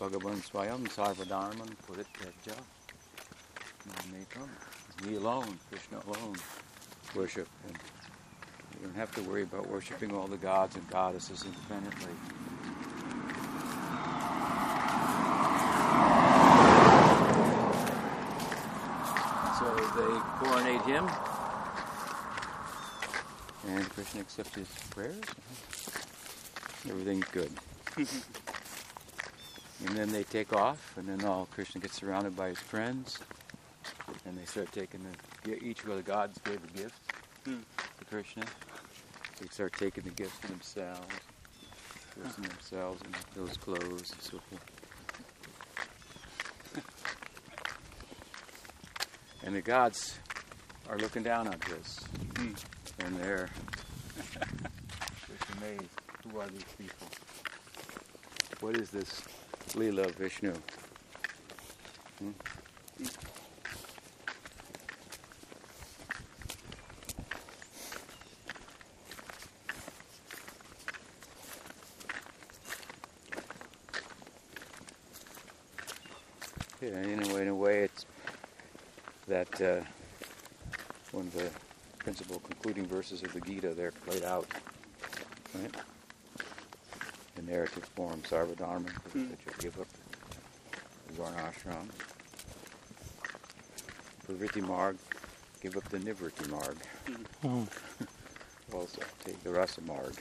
Bhagavan 0.00 0.40
Swayam 0.48 0.86
Sarvadharman 0.88 1.70
Parityajya. 1.86 2.56
Mamekam. 3.88 4.48
He 5.06 5.16
alone, 5.16 5.58
Krishna 5.70 6.00
alone, 6.06 6.36
worship. 7.14 7.48
And 7.66 7.78
you 8.74 8.86
don't 8.86 8.96
have 8.96 9.12
to 9.12 9.22
worry 9.22 9.42
about 9.42 9.68
worshiping 9.68 10.14
all 10.14 10.26
the 10.26 10.36
gods 10.36 10.76
and 10.76 10.88
goddesses 10.90 11.44
independently. 11.44 12.12
So 19.58 19.74
they 19.96 20.20
coronate 20.38 20.82
him, 20.82 21.08
Krishna 23.96 24.20
accepts 24.20 24.54
his 24.54 24.68
prayers. 24.90 25.22
Everything's 26.86 27.24
good. 27.28 27.50
and 27.96 28.08
then 29.96 30.12
they 30.12 30.22
take 30.22 30.52
off, 30.52 30.94
and 30.98 31.08
then 31.08 31.24
all 31.24 31.48
Krishna 31.50 31.80
gets 31.80 31.94
surrounded 31.94 32.36
by 32.36 32.48
his 32.50 32.58
friends, 32.58 33.18
and 34.26 34.36
they 34.36 34.44
start 34.44 34.70
taking 34.72 35.00
the 35.44 35.56
each 35.64 35.82
of 35.84 35.96
the 35.96 36.02
gods 36.02 36.38
gave 36.44 36.60
a 36.62 36.76
gift 36.78 37.00
Hmm. 37.46 37.60
to 37.98 38.04
Krishna. 38.04 38.42
They 39.40 39.46
start 39.48 39.72
taking 39.78 40.04
the 40.04 40.10
gifts 40.10 40.36
for 40.40 40.48
themselves, 40.48 41.14
dressing 42.20 42.44
themselves 42.44 43.00
in 43.02 43.14
those 43.40 43.56
clothes 43.56 44.12
and 44.12 44.20
so 44.20 44.40
forth. 44.50 44.70
And 49.42 49.54
the 49.56 49.62
gods 49.62 50.18
are 50.90 50.98
looking 50.98 51.22
down 51.22 51.46
on 51.48 51.56
this, 51.70 52.00
Hmm. 52.36 52.52
and 52.98 53.16
they're 53.16 53.48
Who 56.32 56.40
are 56.40 56.46
these 56.48 56.64
people? 56.78 57.06
What 58.60 58.76
is 58.76 58.90
this 58.90 59.22
Leela 59.74 60.10
Vishnu? 60.16 60.52
Hmm? 62.18 62.30
Yeah, 76.82 77.02
in 77.02 77.22
a 77.22 77.34
way, 77.34 77.42
in 77.42 77.48
a 77.48 77.54
way, 77.54 77.84
it's 77.84 78.06
that 79.28 79.60
uh, 79.60 79.80
principal 82.06 82.38
concluding 82.38 82.86
verses 82.86 83.20
of 83.24 83.32
the 83.32 83.40
Gita 83.40 83.74
there 83.74 83.90
played 83.90 84.22
out, 84.22 84.46
right? 85.56 85.74
In 87.36 87.46
narrative 87.46 87.82
form, 87.96 88.22
Sarvadharma, 88.22 88.88
Hmm. 89.12 89.28
that 89.30 89.38
you 89.44 89.52
give 89.58 89.80
up 89.80 89.88
the 91.08 91.14
Varnashram. 91.14 91.88
Pravritti 94.24 94.62
Marg, 94.62 94.96
give 95.60 95.76
up 95.76 95.82
the 95.88 95.98
Nivritti 95.98 96.48
Marg. 96.48 96.76
Mm. 97.42 97.66
Also, 98.72 99.00
take 99.24 99.40
the 99.44 99.50
Rasa 99.50 99.80
Marg. 99.82 100.14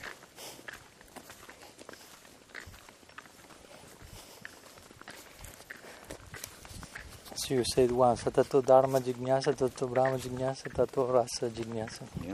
So 7.46 7.54
you 7.54 7.64
said 7.64 7.92
once, 7.92 8.24
tato 8.24 8.60
dharma 8.60 9.00
jignasa, 9.00 9.56
tato 9.56 9.86
brahma 9.86 10.18
jignasa, 10.18 10.74
tato 10.74 11.06
rasa 11.06 11.48
jignasa. 11.52 12.02
Yeah. 12.26 12.34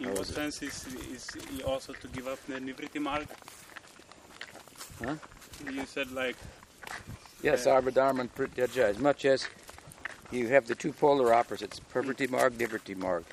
In 0.00 0.12
what 0.12 0.26
sense 0.26 0.62
is 0.62 0.84
is 1.14 1.30
he 1.52 1.62
also 1.62 1.92
to 1.92 2.08
give 2.08 2.26
up 2.26 2.44
the 2.48 2.54
Nivriti 2.54 3.00
Marg? 3.00 3.28
Huh? 5.04 5.14
You 5.70 5.86
said 5.86 6.10
like 6.10 6.34
Yes, 7.44 7.68
uh, 7.68 7.70
Yeah. 7.70 7.80
Arvadharma 7.80 8.20
and 8.22 8.34
Prityaja. 8.34 8.86
As 8.88 8.98
much 8.98 9.24
as 9.24 9.46
you 10.32 10.48
have 10.48 10.66
the 10.66 10.74
two 10.74 10.92
polar 10.92 11.32
opposites, 11.32 11.80
Pravriti 11.94 12.26
mm. 12.26 12.30
Marg, 12.32 12.58
Nivriti 12.58 12.96
Marg. 12.96 13.24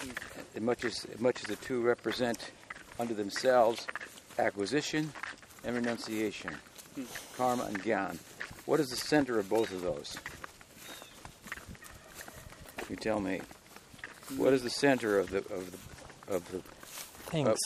Mm. 0.00 0.56
As 0.56 0.60
much 0.62 0.84
as, 0.84 1.06
as 1.14 1.20
much 1.20 1.40
as 1.42 1.46
the 1.46 1.56
two 1.64 1.82
represent 1.82 2.50
unto 2.98 3.14
themselves 3.14 3.86
acquisition 4.40 5.12
and 5.62 5.76
renunciation, 5.76 6.56
Hmm. 6.94 7.04
karma 7.36 7.64
and 7.64 7.82
gyan. 7.82 8.18
What 8.66 8.80
is 8.80 8.88
the 8.88 8.96
center 8.96 9.38
of 9.38 9.48
both 9.48 9.72
of 9.72 9.82
those? 9.82 10.16
You 12.88 12.96
tell 12.96 13.20
me. 13.20 13.40
What 14.36 14.52
is 14.52 14.62
the 14.62 14.70
center 14.70 15.18
of 15.18 15.30
the 15.30 15.38
of 15.38 15.70
the 15.70 16.34
of 16.34 16.50
the 16.52 16.62
Things. 17.30 17.58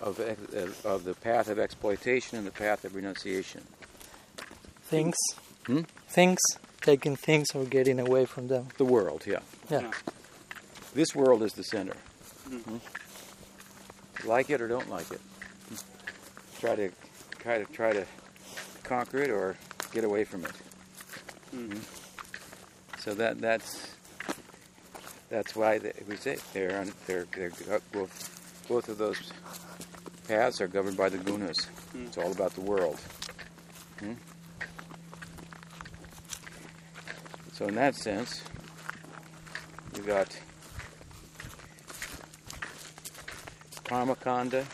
of, 0.00 0.18
ex- 0.20 0.84
of 0.84 1.04
the 1.04 1.12
path 1.14 1.48
of 1.48 1.58
exploitation 1.58 2.38
and 2.38 2.46
the 2.46 2.50
path 2.50 2.84
of 2.84 2.94
renunciation? 2.94 3.62
things. 4.84 5.14
Hmm? 5.66 5.80
Things. 6.08 6.38
Taking 6.80 7.16
things 7.16 7.48
or 7.54 7.64
getting 7.64 7.98
away 8.00 8.24
from 8.26 8.48
them. 8.48 8.68
The 8.78 8.84
world, 8.84 9.24
yeah. 9.26 9.40
Yeah. 9.70 9.80
Yeah. 9.80 9.90
This 10.94 11.14
world 11.14 11.42
is 11.42 11.52
the 11.54 11.64
center. 11.64 11.96
Mhm. 12.48 12.62
Hmm? 12.62 14.28
Like 14.28 14.48
it 14.50 14.60
or 14.60 14.68
don't 14.68 14.88
like 14.90 15.10
it. 15.10 15.20
Try 16.60 16.76
to 16.76 16.90
try 17.38 17.58
to 17.58 17.64
try 17.72 17.92
to 17.92 18.06
conquer 18.84 19.18
it 19.18 19.30
or 19.30 19.56
get 19.92 20.04
away 20.04 20.24
from 20.24 20.44
it. 20.44 20.52
Mm. 21.54 21.78
So 22.98 23.14
that 23.14 23.40
that's 23.40 23.94
that's 25.28 25.56
why 25.56 25.78
they, 25.78 25.92
we 26.08 26.16
say 26.16 26.38
they're 26.52 26.78
on, 26.78 26.92
they're 27.06 27.26
they're 27.34 27.50
both 27.92 28.66
both 28.68 28.88
of 28.88 28.98
those 28.98 29.32
paths 30.28 30.60
are 30.60 30.68
governed 30.68 30.96
by 30.96 31.08
the 31.08 31.18
gunas. 31.18 31.66
Mm. 31.94 32.06
It's 32.06 32.18
all 32.18 32.32
about 32.32 32.54
the 32.54 32.60
world. 32.60 33.00
Hmm? 33.98 34.12
So 37.52 37.66
in 37.66 37.74
that 37.76 37.94
sense, 37.94 38.42
you 39.96 40.02
got 40.02 40.36
Karma 43.84 44.16
Kanda, 44.16 44.64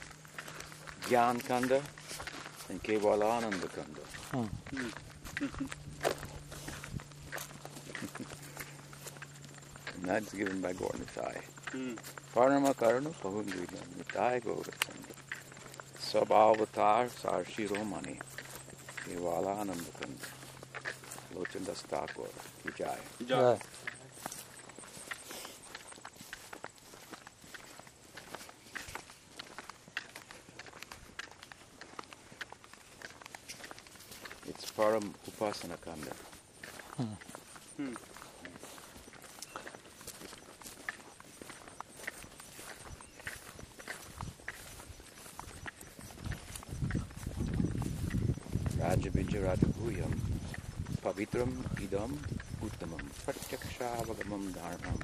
Gyan 1.02 1.44
Kanda, 1.46 1.82
and 2.70 2.82
Kevalananda 2.82 3.68
Kanda. 3.74 3.99
Hmm. 4.70 4.88
and 9.96 10.04
that's 10.04 10.32
given 10.32 10.60
by 10.60 10.72
Gordon 10.72 11.06
Thai. 11.14 11.36
Mm. 11.72 11.98
Parama 12.34 12.76
Karna 12.76 13.10
Pahundriya 13.10 13.82
Nitai 13.98 14.42
Gaurachanda. 14.42 15.14
Sabhavatar 15.98 17.08
Sarshiromani. 17.10 18.20
Kevalananda 19.04 19.90
Kanda. 19.98 20.26
Lochandas 21.34 21.82
Thakur. 21.82 22.28
Vijay. 22.64 22.96
Yeah. 23.26 23.56
Param 34.80 35.12
Upasana 35.28 35.76
Kanda. 35.84 36.12
Hmm. 37.76 37.94
Rajabija 48.78 49.40
Rajabhuyam. 49.44 50.14
Pavitram 51.02 51.52
Idam 51.84 52.16
Uttamam. 52.62 53.04
Pratyakshavagavam 53.26 54.44
Dharmam. 54.56 55.00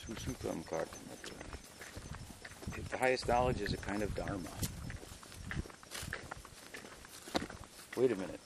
Susutram 0.00 0.62
Kartamatra. 0.70 1.34
The 2.88 2.96
highest 2.98 3.26
knowledge 3.26 3.62
is 3.62 3.72
a 3.72 3.78
kind 3.78 4.04
of 4.04 4.14
Dharma. 4.14 4.54
Wait 7.96 8.12
a 8.12 8.14
minute. 8.14 8.40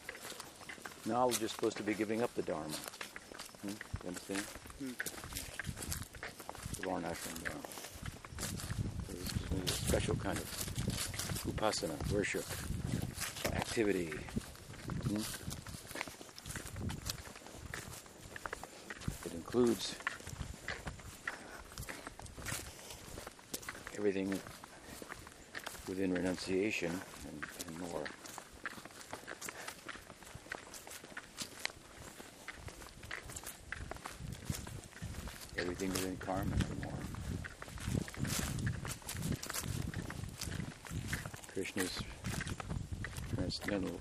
Knowledge 1.06 1.42
is 1.42 1.50
supposed 1.52 1.76
to 1.76 1.82
be 1.82 1.92
giving 1.92 2.22
up 2.22 2.34
the 2.34 2.40
Dharma. 2.40 2.64
Hmm? 3.60 3.68
You 3.68 4.08
understand? 4.08 4.40
Hmm. 4.78 4.92
The 6.76 6.86
Varnashram 6.86 7.44
Dharma. 7.44 7.60
This 9.08 9.64
is 9.64 9.70
a 9.70 9.84
special 9.86 10.16
kind 10.16 10.38
of 10.38 10.44
upasana, 11.46 12.10
worship, 12.10 12.46
activity. 13.54 14.14
Hmm? 15.06 15.20
It 19.26 19.34
includes 19.34 19.94
everything 23.98 24.40
within 25.86 26.14
renunciation 26.14 26.98
and, 27.28 27.44
and 27.68 27.78
more. 27.78 28.04
Everything 35.74 35.90
within 35.90 36.16
karma 36.18 36.54
anymore. 36.70 36.92
Krishna's 41.52 41.98
transcendental 43.34 44.00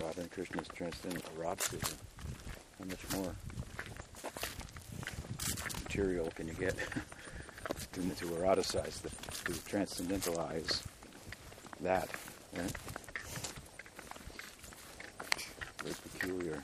Radha 0.00 0.20
and 0.20 0.30
Krishna's 0.30 0.68
transcendental 0.68 1.32
eroticism. 1.40 1.98
How 2.78 2.84
much 2.84 3.12
more 3.16 3.34
material 5.82 6.30
can 6.36 6.46
you 6.46 6.54
get 6.54 6.76
to, 7.92 8.00
to 8.00 8.26
eroticize, 8.26 9.02
the, 9.02 9.08
to 9.10 9.58
transcendentalize 9.68 10.84
that? 11.80 12.08
Right? 12.54 12.72
Very 15.82 15.94
peculiar. 16.12 16.62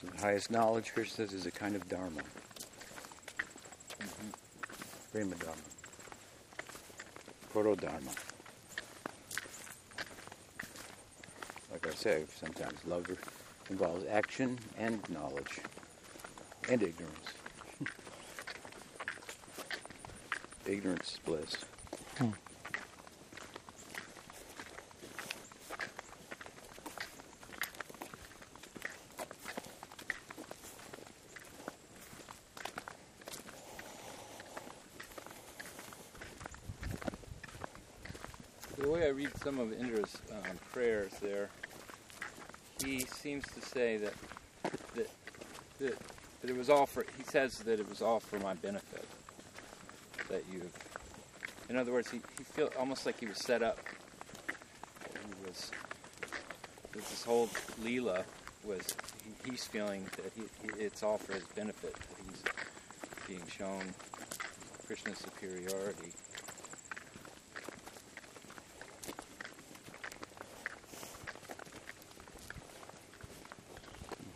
So 0.00 0.06
the 0.06 0.17
highest 0.28 0.50
knowledge, 0.50 0.92
Krishna 0.92 1.26
says, 1.26 1.32
is 1.32 1.46
a 1.46 1.50
kind 1.50 1.74
of 1.74 1.88
dharma. 1.88 2.20
Mm-hmm. 3.98 4.28
Prema 5.10 5.34
dharma. 5.36 5.62
Proto 7.50 7.74
dharma. 7.76 8.10
Like 11.72 11.86
I 11.86 11.94
say, 11.94 12.24
sometimes 12.36 12.74
love 12.86 13.06
involves 13.70 14.04
action 14.10 14.58
and 14.76 15.00
knowledge 15.08 15.60
and 16.68 16.82
ignorance. 16.82 17.32
ignorance 20.66 21.12
is 21.14 21.20
bliss. 21.24 21.56
The 38.78 38.88
way 38.88 39.06
I 39.06 39.08
read 39.08 39.36
some 39.48 39.60
of 39.60 39.72
Indra's 39.72 40.18
um, 40.30 40.58
prayers 40.74 41.10
there, 41.22 41.48
he 42.84 43.00
seems 43.00 43.46
to 43.46 43.62
say 43.62 43.96
that, 43.96 44.12
that 44.94 45.08
that 45.78 45.96
that 46.42 46.50
it 46.50 46.54
was 46.54 46.68
all 46.68 46.84
for. 46.84 47.06
He 47.16 47.24
says 47.24 47.60
that 47.60 47.80
it 47.80 47.88
was 47.88 48.02
all 48.02 48.20
for 48.20 48.38
my 48.40 48.52
benefit. 48.52 49.06
That 50.28 50.42
you, 50.52 50.68
in 51.70 51.76
other 51.76 51.92
words, 51.92 52.10
he, 52.10 52.20
he 52.36 52.44
feel 52.44 52.70
almost 52.78 53.06
like 53.06 53.18
he 53.20 53.24
was 53.24 53.38
set 53.38 53.62
up. 53.62 53.78
He 55.14 55.46
was 55.46 55.70
this 56.92 57.24
whole 57.24 57.46
Leela 57.82 58.24
was. 58.64 58.82
He, 59.24 59.50
he's 59.50 59.64
feeling 59.64 60.04
that 60.16 60.30
he, 60.36 60.42
he, 60.62 60.84
it's 60.84 61.02
all 61.02 61.16
for 61.16 61.32
his 61.32 61.44
benefit. 61.56 61.94
That 61.94 62.16
he's 62.28 62.42
being 63.26 63.48
shown 63.48 63.94
Krishna's 64.86 65.16
superiority. 65.16 66.12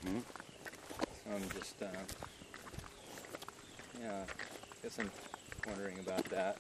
hmm 0.05 0.19
So 0.19 1.35
I'm 1.35 1.51
just, 1.59 1.73
uh, 4.13 4.25
guess 4.83 4.99
I'm 4.99 5.11
wondering 5.67 5.99
about 6.01 6.25
that 6.27 6.59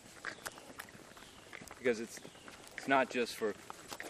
because 1.78 2.00
it's 2.00 2.20
it's 2.76 2.88
not 2.88 3.10
just 3.10 3.34
for. 3.36 3.54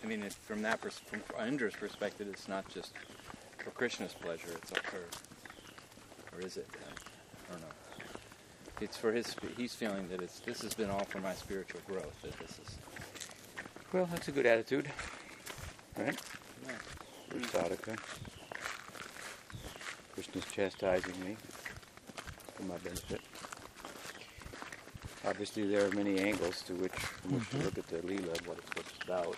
I 0.03 0.07
mean, 0.07 0.23
it, 0.23 0.33
from 0.33 0.63
that 0.63 0.81
pers- 0.81 1.01
from 1.07 1.21
Indra's 1.47 1.75
perspective, 1.75 2.27
it's 2.31 2.49
not 2.49 2.69
just 2.69 2.93
for 3.59 3.71
Krishna's 3.71 4.13
pleasure. 4.15 4.49
It's 4.55 4.71
for, 4.71 6.37
or 6.37 6.41
is 6.41 6.57
it? 6.57 6.67
I 6.75 7.53
don't 7.53 7.61
know. 7.61 7.67
It's 8.81 8.97
for 8.97 9.13
his. 9.13 9.35
He's 9.57 9.75
feeling 9.75 10.09
that 10.09 10.21
it's. 10.23 10.41
This 10.41 10.63
has 10.63 10.75
been 10.75 10.91
all 10.91 11.05
for 11.05 11.21
my 11.21 11.35
spiritual 11.35 11.81
growth. 11.87 12.21
That 12.23 12.39
this 12.39 12.51
is. 12.59 12.77
Well, 13.93 14.09
that's 14.11 14.29
a 14.29 14.33
good 14.33 14.47
attitude, 14.47 14.91
right? 15.97 16.19
Yeah. 16.67 17.39
Sadhaka. 17.41 17.99
Krishna's 20.15 20.45
chastising 20.53 21.19
me 21.25 21.37
for 22.55 22.65
my 22.65 22.77
benefit. 22.79 23.22
Obviously, 25.33 25.67
there 25.67 25.87
are 25.87 25.91
many 25.93 26.21
angles 26.21 26.61
to 26.61 26.75
which, 26.75 26.93
from 26.93 27.39
which 27.39 27.49
to 27.53 27.57
look 27.57 27.79
at 27.79 27.87
the 27.89 27.97
Leela, 28.01 28.47
what 28.47 28.59
it's, 28.59 28.77
what 28.77 28.85
it's 28.87 29.05
about. 29.07 29.35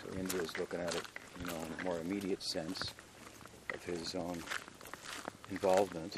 So 0.00 0.16
Indra 0.16 0.40
is 0.42 0.56
looking 0.56 0.78
at 0.78 0.94
it, 0.94 1.02
you 1.40 1.46
know, 1.46 1.54
in 1.56 1.80
a 1.80 1.84
more 1.84 1.98
immediate 1.98 2.40
sense 2.40 2.84
of 3.74 3.82
his 3.82 4.14
own 4.14 4.38
involvement. 5.50 6.14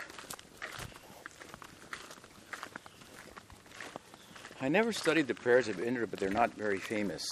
I 4.60 4.68
never 4.68 4.92
studied 4.92 5.28
the 5.28 5.34
prayers 5.34 5.66
of 5.68 5.80
Indra, 5.80 6.06
but 6.06 6.20
they're 6.20 6.28
not 6.28 6.52
very 6.52 6.78
famous, 6.78 7.24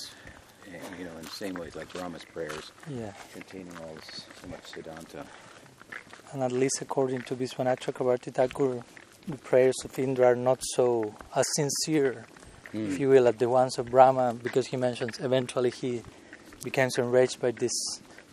eh, 0.72 0.78
you 0.98 1.04
know, 1.04 1.14
in 1.18 1.22
the 1.24 1.28
same 1.28 1.52
way 1.52 1.68
like 1.74 1.92
Brahma's 1.92 2.24
prayers, 2.24 2.72
Yeah. 2.88 3.12
containing 3.34 3.76
all 3.82 3.94
this, 3.96 4.24
so 4.40 4.48
much 4.48 4.72
Siddhanta. 4.72 5.26
And 6.32 6.42
at 6.42 6.52
least 6.52 6.80
according 6.80 7.20
to 7.24 7.36
Vishwanath 7.36 7.80
Chakravarti 7.80 8.32
Thakur, 8.32 8.82
the 9.28 9.36
prayers 9.38 9.76
of 9.84 9.98
Indra 9.98 10.26
are 10.28 10.36
not 10.36 10.60
so 10.74 11.14
as 11.34 11.46
sincere, 11.56 12.24
if 12.72 12.98
you 12.98 13.08
will, 13.08 13.28
as 13.28 13.36
the 13.36 13.48
ones 13.48 13.78
of 13.78 13.90
Brahma, 13.90 14.34
because 14.42 14.66
he 14.66 14.76
mentions 14.76 15.20
eventually 15.20 15.70
he 15.70 16.02
becomes 16.64 16.98
enraged 16.98 17.40
by 17.40 17.50
this 17.52 17.72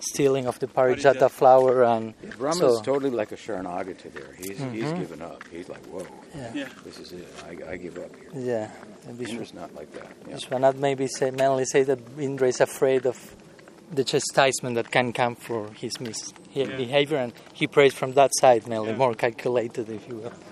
stealing 0.01 0.47
of 0.47 0.57
the 0.59 0.67
parijata 0.67 1.15
Parijata. 1.27 1.29
flower, 1.31 1.83
and 1.83 2.13
Yeah, 2.23 2.49
is 2.51 2.57
so 2.57 2.81
totally 2.81 3.09
like 3.09 3.33
a 3.33 3.35
Sharanagata 3.35 4.13
there. 4.13 4.33
He's 4.37 4.57
he's 4.57 4.85
Mhm. 4.85 4.99
given 4.99 5.21
up. 5.21 5.43
He's 5.51 5.67
like, 5.67 5.85
whoa, 5.87 6.07
yeah, 6.33 6.51
Yeah. 6.53 6.69
this 6.85 6.99
is 6.99 7.11
it. 7.11 7.27
I, 7.45 7.71
I 7.73 7.75
give 7.77 7.97
up 7.97 8.15
here. 8.15 8.29
yeah. 8.33 8.71
And 9.07 9.19
Vishwa- 9.19 9.29
Indra's 9.29 9.53
not 9.53 9.75
like 9.75 9.91
that. 9.93 10.07
Yeah. 10.27 10.35
Vishwanath 10.37 10.75
maybe 10.75 11.07
say, 11.07 11.31
mainly 11.31 11.65
say 11.65 11.83
that 11.83 11.99
Indra 12.17 12.47
is 12.47 12.61
afraid 12.61 13.05
of 13.05 13.17
the 13.91 14.05
chastisement 14.05 14.75
that 14.75 14.89
can 14.89 15.11
come 15.11 15.35
for 15.35 15.69
his 15.73 15.99
mis- 15.99 16.31
Yeah. 16.53 16.67
behavior, 16.77 17.17
and 17.17 17.33
he 17.53 17.67
prays 17.67 17.93
from 17.93 18.13
that 18.13 18.31
side, 18.39 18.67
mainly 18.67 18.91
Yeah. 18.91 18.97
more 18.97 19.15
calculated, 19.15 19.89
if 19.89 20.07
you 20.07 20.15
will, 20.15 20.31
and 20.31 20.48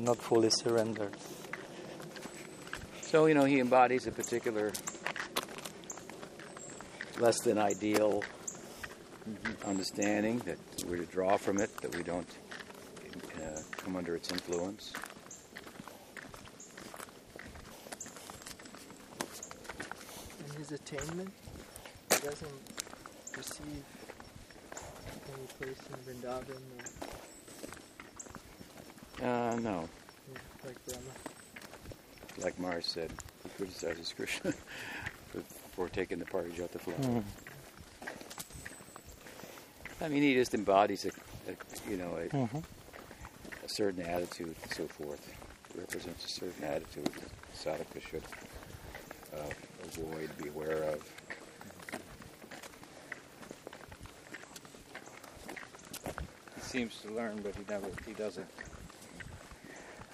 not 0.00 0.16
fully 0.16 0.50
surrendered. 0.50 1.16
So 3.02 3.26
you 3.26 3.34
know, 3.34 3.44
he 3.44 3.60
embodies 3.60 4.06
a 4.06 4.12
particular 4.12 4.72
less 7.18 7.40
than 7.40 7.58
ideal 7.58 8.22
understanding 9.66 10.38
that 10.40 10.58
we're 10.86 10.96
to 10.96 11.04
draw 11.06 11.36
from 11.36 11.58
it, 11.58 11.70
that 11.82 11.94
we 11.94 12.02
don't 12.02 12.28
uh, 13.36 13.60
come 13.76 13.96
under 13.96 14.16
its 14.16 14.30
influence. 14.32 14.92
In 20.46 20.56
his 20.56 20.72
attainment, 20.72 21.30
he 22.10 22.20
doesn't 22.20 22.60
receive 23.36 23.84
any 25.34 25.46
place 25.58 25.78
in 25.90 26.14
Vrindavan 26.14 26.62
or 26.78 27.29
Uh, 29.22 29.56
no, 29.60 29.88
like 30.64 30.84
Brahma. 30.86 31.02
like 32.38 32.58
Mars 32.58 32.86
said, 32.86 33.10
he 33.42 33.48
criticizes 33.50 34.12
Krishna 34.16 34.52
for, 35.32 35.40
for 35.74 35.88
taking 35.88 36.18
the 36.18 36.24
Parijata 36.24 36.80
flower. 36.80 36.96
Mm. 36.98 37.22
I 40.02 40.08
mean, 40.08 40.22
he 40.22 40.32
just 40.34 40.54
embodies 40.54 41.04
a, 41.04 41.08
a 41.50 41.90
you 41.90 41.98
know, 41.98 42.16
a, 42.16 42.28
Mhm. 42.34 42.64
a 43.62 43.68
certain 43.68 44.02
attitude 44.06 44.56
and 44.62 44.72
so 44.72 44.86
forth. 44.86 45.28
It 45.74 45.78
represents 45.80 46.24
a 46.24 46.28
certain 46.28 46.64
attitude 46.64 47.04
that 47.06 47.54
sadhaka 47.54 48.00
should 48.10 48.22
uh, 49.34 49.50
avoid, 49.84 50.30
be 50.42 50.48
aware 50.48 50.82
of. 50.84 51.02
He 56.54 56.60
seems 56.62 56.96
to 57.02 57.12
learn, 57.12 57.40
but 57.42 57.54
he 57.54 57.62
never. 57.68 57.86
He 58.06 58.12
doesn't. 58.14 58.46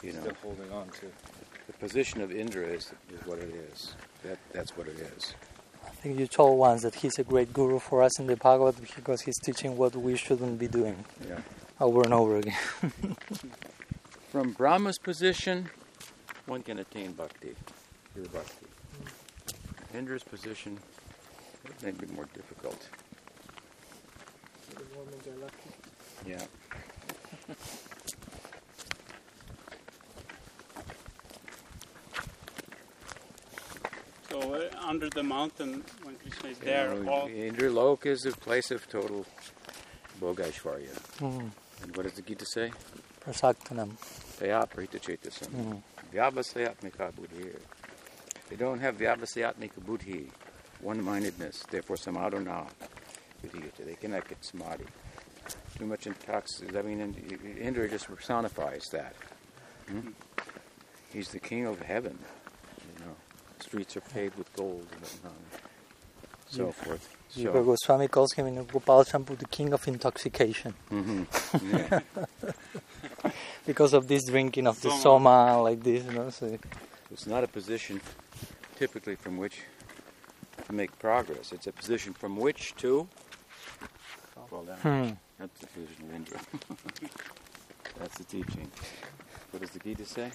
You 0.06 0.12
know, 0.12 0.20
Still 0.20 0.34
holding 0.42 0.70
on 0.72 0.86
to. 1.00 1.06
the 1.66 1.72
position 1.80 2.20
of 2.20 2.30
Indra 2.30 2.62
is, 2.64 2.92
is 3.12 3.26
what 3.26 3.38
it 3.38 3.52
is. 3.72 3.94
That 4.22 4.38
that's 4.52 4.76
what 4.76 4.86
it 4.86 4.98
is. 5.16 5.34
I 5.84 5.90
think 6.00 6.18
you 6.20 6.28
told 6.28 6.58
once 6.58 6.82
that 6.82 6.94
he's 6.94 7.18
a 7.18 7.24
great 7.24 7.52
guru 7.52 7.80
for 7.80 8.02
us 8.04 8.20
in 8.20 8.26
the 8.28 8.36
Bhagavad 8.36 8.76
because 8.94 9.22
he's 9.22 9.38
teaching 9.38 9.76
what 9.76 9.96
we 9.96 10.16
shouldn't 10.16 10.58
be 10.60 10.68
doing 10.68 11.04
Yeah. 11.28 11.40
over 11.80 12.02
and 12.02 12.14
over 12.14 12.36
again. 12.36 12.54
From 14.32 14.52
Brahma's 14.52 14.98
position, 14.98 15.68
one 16.46 16.62
can 16.62 16.78
attain 16.78 17.10
bhakti, 17.12 17.54
pure 18.14 18.26
bhakti. 18.26 18.66
Indra's 19.92 20.22
position, 20.22 20.78
it 21.64 21.82
may 21.82 21.90
be 21.90 22.06
more 22.14 22.28
difficult. 22.34 22.80
So 24.68 24.78
the 24.78 24.84
Mormons 24.94 25.26
are 25.26 25.38
lucky. 25.46 25.70
Yeah. 26.32 26.46
So 34.30 34.54
uh, 34.54 34.68
under 34.96 35.10
the 35.10 35.22
mountain, 35.22 35.84
when 36.04 36.14
Krishna 36.16 36.48
is 36.48 36.58
You 36.64 37.04
know, 37.04 37.12
all 37.12 37.28
Indra 37.28 37.68
Lok 37.70 38.06
is 38.06 38.24
a 38.24 38.32
place 38.32 38.70
of 38.70 38.88
total 38.88 39.26
Bhogashvarya. 40.18 40.96
Mm. 41.18 41.50
And 41.82 41.96
what 41.96 42.04
does 42.04 42.14
the 42.14 42.22
Gita 42.22 42.46
say? 42.46 42.72
Prasaktanam. 43.22 43.90
Taya 44.38 44.66
prita 44.66 44.98
chetasam. 44.98 45.48
Mm. 45.48 45.82
Vyavasayatmika 46.14 47.14
buddhi. 47.14 47.50
They 48.48 48.56
don't 48.56 48.80
have 48.80 48.96
vyavasayatmika 48.96 49.84
buddhi, 49.84 50.30
one-mindedness, 50.80 51.64
therefore 51.70 51.96
samadhana 51.96 52.66
vidhiyate. 53.44 53.84
They 53.84 53.96
cannot 53.96 54.26
get 54.26 54.42
samadhi. 54.42 54.86
Too 55.76 55.84
much 55.84 56.06
intoxication. 56.06 56.74
I 56.74 56.80
mean, 56.80 57.00
in- 57.00 57.58
Indra 57.60 57.86
just 57.86 58.06
personifies 58.06 58.84
that. 58.92 59.14
Hmm? 59.90 60.12
He's 61.12 61.28
the 61.28 61.38
king 61.38 61.66
of 61.66 61.80
heaven. 61.80 62.18
Streets 63.76 63.96
are 63.98 64.00
paved 64.14 64.38
with 64.38 64.50
gold 64.56 64.86
and 64.90 65.00
whatnot. 65.02 65.32
So 66.48 66.72
forth. 66.72 67.14
So, 67.28 67.62
Goswami 67.62 68.08
calls 68.08 68.32
him 68.32 68.46
in 68.46 68.64
Gopal 68.64 69.04
Champu 69.04 69.36
the 69.36 69.44
king 69.46 69.74
of 69.74 69.86
intoxication 69.86 70.72
mhm. 70.90 71.26
yeah. 73.22 73.30
because 73.66 73.92
of 73.92 74.08
this 74.08 74.24
drinking 74.24 74.66
of 74.66 74.80
the 74.80 74.88
Soma. 74.90 75.02
soma 75.02 75.62
like 75.62 75.82
this. 75.82 76.06
You 76.06 76.12
know, 76.12 76.30
so 76.30 76.58
It's 77.10 77.26
not 77.26 77.44
a 77.44 77.48
position 77.48 78.00
typically 78.76 79.16
from 79.16 79.36
which 79.36 79.60
to 80.66 80.72
make 80.72 80.98
progress. 80.98 81.52
It's 81.52 81.66
a 81.66 81.72
position 81.72 82.14
from 82.14 82.36
which 82.36 82.74
to 82.76 83.06
fall 84.48 84.64
down. 84.64 84.78
Hmm. 84.78 85.14
That's 85.38 85.60
the 85.60 85.66
position 85.66 86.04
of 86.08 86.14
Indra. 86.14 86.38
That's 87.98 88.16
the 88.16 88.24
teaching. 88.24 88.70
What 89.50 89.60
does 89.60 89.72
the 89.72 89.80
Gita 89.80 90.06
say? 90.06 90.30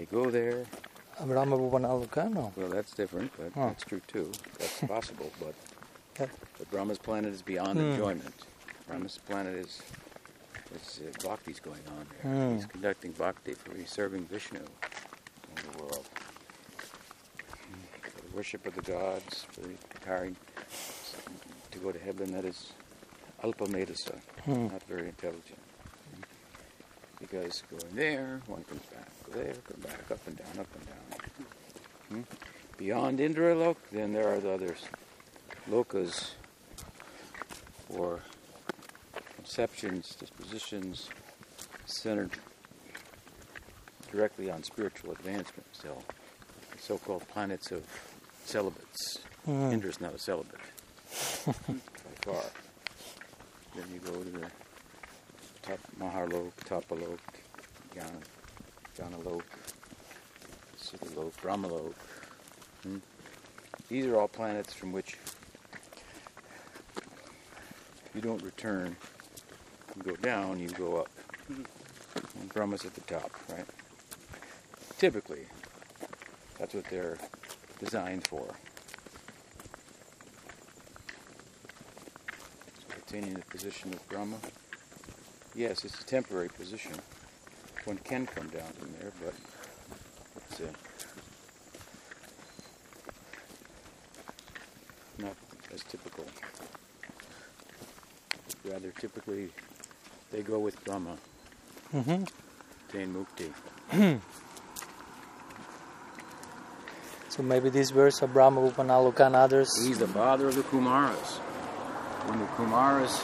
They 0.00 0.06
go 0.06 0.30
there. 0.30 0.64
Well, 1.20 2.70
that's 2.70 2.94
different, 2.94 3.30
but 3.36 3.52
Oh. 3.54 3.66
that's 3.68 3.84
true 3.84 4.00
too. 4.08 4.32
That's 4.58 4.80
possible, 4.96 5.30
but 5.38 5.54
Yeah. 6.18 6.28
but 6.56 6.70
Brahma's 6.70 6.96
planet 6.96 7.34
is 7.34 7.42
beyond 7.42 7.78
Hmm. 7.78 7.90
enjoyment. 7.90 8.46
Brahma's 8.86 9.18
planet 9.18 9.56
is 9.56 9.82
is 10.74 11.00
uh, 11.04 11.10
bhakti's 11.28 11.60
going 11.60 11.82
on 11.98 12.06
there. 12.22 12.32
Hmm. 12.32 12.54
He's 12.56 12.64
conducting 12.64 13.12
bhakti 13.12 13.52
for 13.52 13.74
he's 13.74 13.90
serving 13.90 14.24
Vishnu 14.24 14.60
in 14.60 15.62
the 15.72 15.78
world. 15.82 16.08
For 18.02 18.20
the 18.22 18.34
worship 18.34 18.64
of 18.66 18.74
the 18.74 18.80
gods, 18.96 19.44
for 19.52 19.60
the 19.60 19.74
preparing 19.90 20.34
to 21.72 21.78
go 21.78 21.92
to 21.92 21.98
heaven. 21.98 22.32
That 22.32 22.46
is 22.46 22.72
alpa 23.44 23.66
medasa, 23.68 24.18
Hmm. 24.46 24.68
not 24.68 24.82
very 24.84 25.08
intelligent. 25.08 25.60
Because 27.20 27.62
going 27.70 27.94
there, 27.94 28.40
one 28.46 28.64
comes 28.64 28.86
back. 28.86 29.09
There, 29.32 29.54
come 29.68 29.80
back, 29.80 30.10
up 30.10 30.26
and 30.26 30.36
down, 30.36 30.58
up 30.58 30.66
and 30.74 30.86
down. 30.86 31.20
Hmm? 32.08 32.22
Beyond 32.76 33.20
Indra 33.20 33.54
Lok, 33.54 33.76
then 33.92 34.12
there 34.12 34.28
are 34.28 34.40
the 34.40 34.50
others. 34.50 34.78
Lokas, 35.70 36.30
or 37.88 38.20
conceptions, 39.36 40.16
dispositions 40.16 41.08
centered 41.86 42.30
directly 44.10 44.50
on 44.50 44.62
spiritual 44.62 45.12
advancement. 45.12 45.66
So, 45.72 45.96
the 46.72 46.82
so-called 46.82 47.28
planets 47.28 47.70
of 47.70 47.84
celibates. 48.44 49.18
Hmm. 49.44 49.70
Indra's 49.72 50.00
not 50.00 50.14
a 50.14 50.18
celibate 50.18 50.58
by 51.46 51.52
far. 52.22 52.42
Then 53.76 53.84
you 53.92 54.00
go 54.00 54.22
to 54.22 54.30
the 54.30 54.46
Top, 55.62 55.78
Maharlok, 56.00 56.52
Tapalok, 56.64 57.18
Gana, 57.94 58.08
Ganalok, 58.96 59.42
Siddhalok, 60.78 61.32
Brahmalok. 61.42 61.94
Hmm? 62.82 62.98
These 63.88 64.06
are 64.06 64.16
all 64.16 64.28
planets 64.28 64.72
from 64.72 64.92
which 64.92 65.16
you 68.14 68.20
don't 68.20 68.42
return. 68.42 68.96
You 69.96 70.02
go 70.02 70.16
down, 70.16 70.58
you 70.58 70.68
go 70.68 70.98
up. 70.98 71.08
And 71.48 72.48
Brahma's 72.52 72.84
at 72.84 72.94
the 72.94 73.00
top, 73.02 73.30
right? 73.48 73.66
Typically, 74.98 75.46
that's 76.58 76.74
what 76.74 76.84
they're 76.84 77.18
designed 77.78 78.26
for. 78.26 78.46
So 82.78 82.96
attaining 83.06 83.34
the 83.34 83.40
position 83.46 83.92
of 83.92 84.08
Brahma, 84.08 84.36
yes, 85.54 85.84
it's 85.84 86.00
a 86.00 86.04
temporary 86.04 86.48
position. 86.48 86.92
One 87.84 87.98
can 87.98 88.26
come 88.26 88.48
down 88.48 88.70
from 88.78 88.92
there, 89.00 89.12
but 89.24 89.34
it's 90.36 90.60
uh, 90.60 90.66
not 95.18 95.34
as 95.72 95.82
typical. 95.84 96.24
Rather, 98.64 98.90
typically, 99.00 99.50
they 100.30 100.42
go 100.42 100.58
with 100.58 100.82
Brahma, 100.84 101.16
Mm-hmm. 101.94 102.22
attain 102.88 103.14
mukti. 103.14 104.20
So 107.30 107.42
maybe 107.42 107.70
this 107.70 107.90
verse 107.90 108.22
of 108.22 108.32
Brahma 108.32 108.60
Upanaloka 108.60 109.26
and 109.26 109.34
others. 109.36 109.68
He's 109.86 109.98
the 109.98 110.06
father 110.06 110.48
of 110.48 110.54
the 110.56 110.62
Kumaras. 110.62 111.38
When 112.28 112.38
the 112.38 112.44
Kumaras 112.46 113.18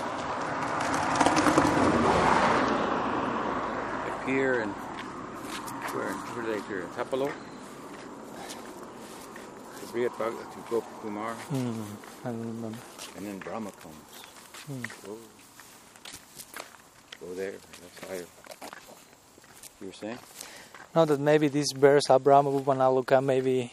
appear 4.26 4.60
in 4.62 4.68
where, 4.70 6.12
where 6.12 6.44
do 6.44 6.50
they? 6.50 6.80
In 6.82 6.88
Tapalo? 6.98 7.30
To 9.86 9.94
be 9.94 10.04
at 10.04 10.10
Bhag- 10.18 10.52
to 10.52 10.58
Gop 10.68 10.84
Kumar, 11.00 11.34
Mm, 11.52 11.84
I 12.24 12.28
remember. 12.30 12.78
and 13.16 13.26
then 13.26 13.38
Brahma 13.38 13.70
comes. 13.70 13.94
Hmm. 14.66 14.82
Go, 15.06 15.16
go 17.20 17.34
there. 17.34 17.52
That's 17.52 18.08
higher. 18.10 18.26
You 19.80 19.86
were 19.86 19.92
saying? 19.92 20.18
Now 20.94 21.04
that 21.04 21.20
maybe 21.20 21.46
this 21.48 21.72
bears 21.72 22.10
of 22.10 22.24
Brahma 22.24 22.50
Upanaloka 22.50 23.22
maybe 23.22 23.72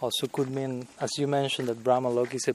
also 0.00 0.28
could 0.28 0.48
mean, 0.50 0.86
as 1.00 1.10
you 1.18 1.26
mentioned, 1.26 1.68
that 1.68 1.82
Brahma 1.82 2.08
Lok 2.08 2.34
is 2.34 2.46
a 2.46 2.54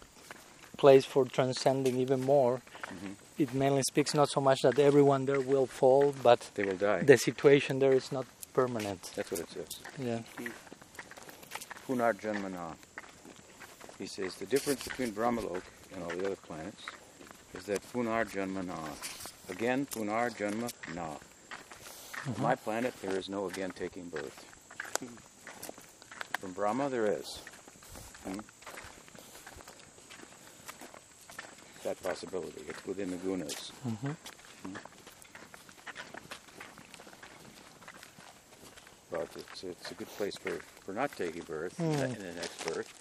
place 0.78 1.04
for 1.04 1.26
transcending 1.26 1.98
even 2.00 2.22
more. 2.22 2.62
Mhm. 2.88 3.16
It 3.38 3.54
mainly 3.54 3.82
speaks 3.84 4.14
not 4.14 4.30
so 4.30 4.40
much 4.42 4.62
that 4.62 4.78
everyone 4.78 5.26
there 5.26 5.40
will 5.42 5.66
fall, 5.66 6.14
but 6.22 6.50
They 6.56 6.64
will 6.64 6.78
die. 6.78 7.02
the 7.02 7.18
situation 7.18 7.80
there 7.80 7.94
is 7.94 8.12
not 8.12 8.26
permanent. 8.54 9.12
That's 9.16 9.32
what 9.32 9.42
it 9.42 9.50
says. 9.50 9.80
Yeah. 9.98 10.20
Punarjanmana. 11.88 12.76
He 14.00 14.06
says 14.08 14.36
the 14.36 14.46
difference 14.46 14.84
between 14.88 15.12
Brahmalok 15.12 15.62
and 15.94 16.04
all 16.04 16.10
the 16.10 16.26
other 16.28 16.36
planets 16.48 16.84
is 17.56 17.64
that 17.66 17.82
Punarjanmana. 17.92 18.78
Again, 19.50 19.86
Punarjanma 19.88 20.72
na. 20.96 21.08
On 22.28 22.42
my 22.42 22.56
planet, 22.56 22.94
there 23.02 23.18
is 23.18 23.28
no 23.28 23.48
again 23.48 23.72
taking 23.72 24.08
birth. 24.10 24.46
From 26.40 26.54
Brahma, 26.54 26.90
there 26.90 27.08
is. 27.08 27.40
Hmm? 28.26 28.40
That 31.84 32.02
possibility. 32.02 32.62
It's 32.68 32.86
within 32.86 33.12
the 33.12 33.18
gunas. 33.18 33.72
hmm 33.84 34.12
But 39.12 39.28
it's, 39.36 39.64
it's 39.64 39.92
a 39.92 39.94
good 39.94 40.08
place 40.18 40.36
for, 40.38 40.52
for 40.86 40.94
not 40.94 41.16
taking 41.16 41.44
birth 41.44 41.78
Mm. 41.78 42.16
in 42.16 42.26
the 42.26 42.34
next 42.34 42.66
birth. 42.66 42.92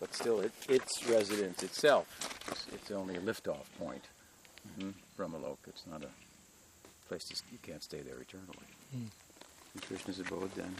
But 0.00 0.14
still, 0.14 0.40
it, 0.40 0.52
its 0.68 1.06
residence 1.08 1.62
itself, 1.62 2.06
it's, 2.50 2.66
it's 2.74 2.90
only 2.90 3.16
a 3.16 3.20
liftoff 3.20 3.64
point. 3.78 4.04
Mm-hmm. 4.78 4.90
Brahmalok, 5.16 5.56
it's 5.68 5.84
not 5.90 6.02
a 6.02 6.08
place 7.08 7.24
to, 7.24 7.34
you 7.50 7.58
can't 7.62 7.82
stay 7.82 8.00
there 8.00 8.20
eternally. 8.20 8.66
Mm. 8.94 9.08
In 9.74 9.80
Krishna's 9.80 10.20
abode, 10.20 10.50
then, 10.54 10.74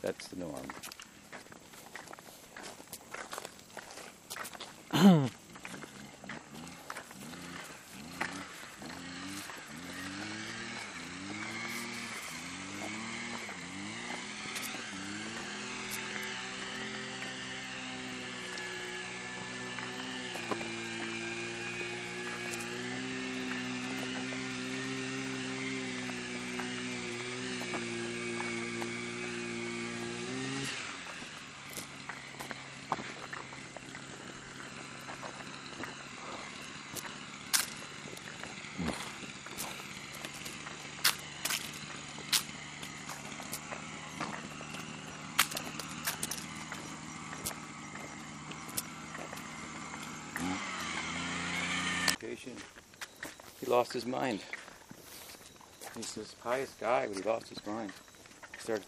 that's 0.00 0.28
the 0.28 0.36
norm. 0.36 0.66
He 53.66 53.72
lost 53.72 53.92
his 53.92 54.06
mind. 54.06 54.38
He's 55.96 56.14
this 56.14 56.34
pious 56.34 56.72
guy, 56.80 57.08
but 57.08 57.16
he 57.16 57.22
lost 57.28 57.48
his 57.48 57.66
mind. 57.66 57.90
He 58.54 58.60
started 58.60 58.86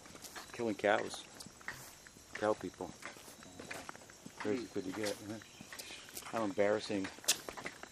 killing 0.53 0.75
cows, 0.75 1.25
cow 2.35 2.53
people. 2.53 2.89
Where's 4.41 4.61
good 4.61 4.85
to 4.85 5.01
get? 5.01 5.13
Huh? 5.27 5.35
How 6.31 6.45
embarrassing 6.45 7.05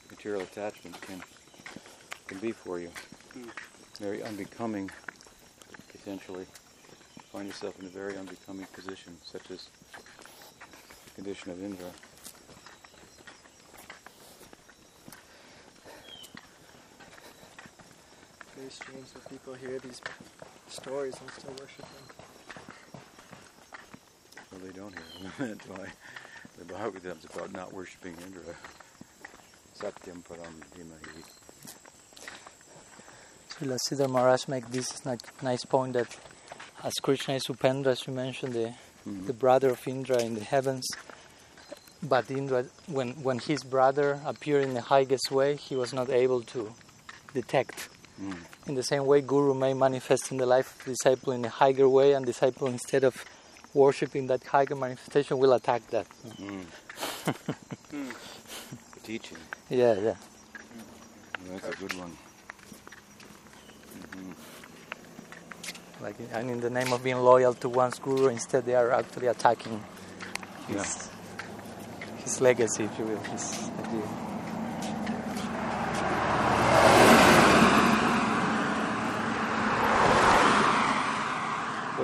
material 0.09 0.43
attachment 0.43 1.01
can 1.01 1.21
can 2.27 2.37
be 2.37 2.53
for 2.53 2.79
you. 2.79 2.89
Hmm. 3.33 3.49
Very 3.99 4.23
unbecoming, 4.23 4.89
essentially. 5.93 6.45
Find 7.33 7.47
yourself 7.47 7.77
in 7.81 7.87
a 7.87 7.89
very 7.89 8.15
unbecoming 8.15 8.67
position, 8.71 9.17
such 9.25 9.51
as 9.51 9.67
the 11.05 11.11
condition 11.15 11.51
of 11.51 11.61
Indra. 11.61 11.91
Very 18.67 18.75
strange 18.75 19.13
that 19.13 19.29
people 19.29 19.53
hear 19.53 19.79
these 19.79 20.01
stories 20.67 21.15
and 21.21 21.31
still 21.31 21.51
worship 21.51 21.85
them. 21.95 23.01
Well, 24.51 24.61
they 24.61 24.73
don't 24.77 24.93
hear 24.93 25.47
them. 25.47 25.57
That's 25.57 25.69
why 25.69 25.87
the 26.57 26.65
Bhagavatam's 26.73 27.23
about 27.33 27.53
not 27.53 27.71
worshipping 27.71 28.17
Indra. 28.25 28.41
Satyam 29.79 30.21
param 30.27 30.59
dhimahi. 30.75 31.23
Srila 33.51 33.77
Sridhar 33.89 34.09
Maharaj 34.09 34.49
make 34.49 34.67
this 34.69 35.01
nice 35.41 35.63
point 35.63 35.93
that 35.93 36.17
as 36.83 36.93
Krishna 36.95 37.35
is 37.35 37.45
Upendra, 37.45 37.87
as 37.93 38.05
you 38.05 38.11
mentioned, 38.11 38.51
the, 38.53 38.73
Mhm. 39.07 39.27
the 39.27 39.33
brother 39.33 39.69
of 39.69 39.87
Indra 39.87 40.21
in 40.21 40.35
the 40.35 40.43
heavens, 40.43 40.85
but 42.03 42.29
Indra, 42.29 42.65
when, 42.87 43.11
when 43.23 43.39
his 43.39 43.63
brother 43.63 44.19
appeared 44.25 44.65
in 44.65 44.73
the 44.73 44.81
highest 44.81 45.31
way, 45.31 45.55
he 45.55 45.77
was 45.77 45.93
not 45.93 46.09
able 46.09 46.41
to 46.41 46.75
detect. 47.33 47.87
Mm. 48.19 48.35
In 48.67 48.75
the 48.75 48.83
same 48.83 49.05
way, 49.05 49.21
Guru 49.21 49.53
may 49.53 49.73
manifest 49.73 50.29
in 50.31 50.37
the 50.37 50.45
life 50.45 50.77
of 50.79 50.85
disciple 50.85 51.31
in 51.33 51.45
a 51.45 51.49
higher 51.49 51.87
way, 51.87 52.13
and 52.13 52.25
disciple 52.25 52.67
instead 52.67 53.03
of 53.05 53.23
worshipping 53.73 54.27
that 54.27 54.43
higher 54.43 54.75
manifestation 54.75 55.37
will 55.37 55.53
attack 55.53 55.87
that. 55.91 56.05
Mm. 56.39 56.65
The 58.93 58.99
teaching. 59.03 59.37
Yeah, 59.69 59.93
yeah. 59.93 60.15
That's 61.49 61.67
a 61.69 61.75
good 61.79 61.93
one. 61.93 62.17
Mhm. 64.11 64.33
Like, 66.01 66.15
and 66.33 66.49
in 66.49 66.59
the 66.59 66.69
name 66.69 66.91
of 66.91 67.03
being 67.03 67.17
loyal 67.17 67.53
to 67.55 67.69
one's 67.69 67.99
guru, 67.99 68.27
instead 68.27 68.65
they 68.65 68.75
are 68.75 68.91
actually 68.91 69.27
attacking 69.27 69.81
his, 70.67 70.75
Yeah. 70.75 72.17
his 72.23 72.41
legacy, 72.41 72.83
if 72.83 72.99
you 72.99 73.05
will. 73.05 73.17
His 73.19 73.69
idea. 73.79 74.36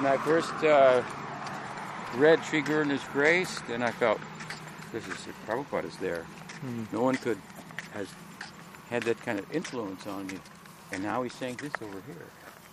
When 0.03 0.11
I 0.11 0.17
first 0.17 0.53
uh, 0.65 1.01
read 2.17 2.43
Sri 2.43 2.61
Guru's 2.61 3.01
Grace, 3.13 3.61
then 3.69 3.81
I 3.81 3.91
felt 3.91 4.19
this 4.91 5.07
is 5.07 5.15
Prabhupada 5.47 5.85
is 5.85 5.95
there. 5.95 6.25
Mm. 6.65 6.91
No 6.91 7.03
one 7.03 7.15
could 7.15 7.37
has 7.93 8.09
had 8.89 9.03
that 9.03 9.21
kind 9.21 9.39
of 9.39 9.49
influence 9.55 10.05
on 10.05 10.27
me 10.27 10.39
And 10.91 11.03
now 11.03 11.23
he's 11.23 11.31
saying 11.31 11.55
this 11.61 11.71
over 11.81 12.01
here 12.05 12.27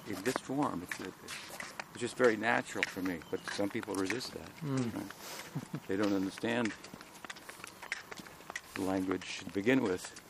in 0.09 0.21
this 0.25 0.35
form. 0.39 0.83
It's, 0.91 1.01
it's 1.07 2.01
just 2.01 2.17
very 2.17 2.37
natural 2.37 2.83
for 2.89 3.01
me, 3.01 3.19
but 3.31 3.39
some 3.53 3.71
people 3.71 3.95
resist 3.95 4.33
that. 4.33 4.67
Mm. 4.67 4.93
right? 4.93 5.87
they 5.87 5.97
don't 5.97 6.13
understand 6.13 6.73
the 8.75 8.81
language 8.81 9.39
to 9.47 9.53
begin 9.53 9.85
with. 9.85 10.21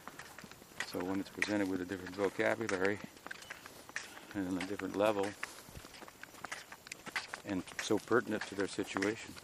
So 0.92 0.98
when 0.98 1.18
it's 1.18 1.30
presented 1.30 1.70
with 1.70 1.80
a 1.80 1.86
different 1.86 2.14
vocabulary 2.14 2.98
and 4.34 4.48
on 4.48 4.62
a 4.62 4.66
different 4.66 4.96
level, 4.96 5.26
and 7.51 7.62
so 7.82 7.98
pertinent 7.98 8.46
to 8.46 8.55
their 8.55 8.68
situation, 8.68 9.34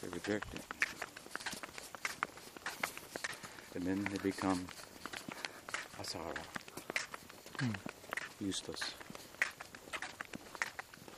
they 0.00 0.08
reject 0.08 0.52
it. 0.54 0.60
And 3.74 3.84
then 3.84 4.04
they 4.10 4.18
become 4.18 4.66
asara, 6.00 6.36
useless. 8.40 8.80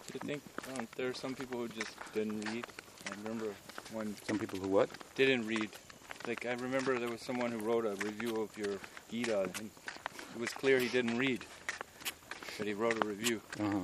Do 0.07 0.13
you 0.15 0.21
think 0.21 0.43
um, 0.79 0.87
there 0.97 1.09
are 1.09 1.15
some 1.15 1.35
people 1.35 1.59
who 1.59 1.69
just 1.69 1.91
didn't 2.13 2.43
read? 2.53 2.67
I 3.11 3.15
remember 3.23 3.53
one 3.93 4.15
Some 4.29 4.39
people 4.39 4.59
who 4.61 4.69
what? 4.69 4.89
didn't 5.17 5.47
read. 5.47 5.71
Like 6.27 6.47
I 6.47 6.53
remember 6.53 6.99
there 6.99 7.11
was 7.11 7.21
someone 7.23 7.51
who 7.51 7.59
wrote 7.59 7.85
a 7.85 7.95
review 8.05 8.37
of 8.37 8.57
your 8.57 8.79
Gita, 9.11 9.43
and 9.43 9.71
it 10.35 10.41
was 10.41 10.51
clear 10.51 10.79
he 10.79 10.89
didn't 10.89 11.19
read, 11.19 11.45
but 12.59 12.67
he 12.67 12.75
wrote 12.75 13.03
a 13.03 13.07
review. 13.07 13.41
Uh-huh. 13.61 13.81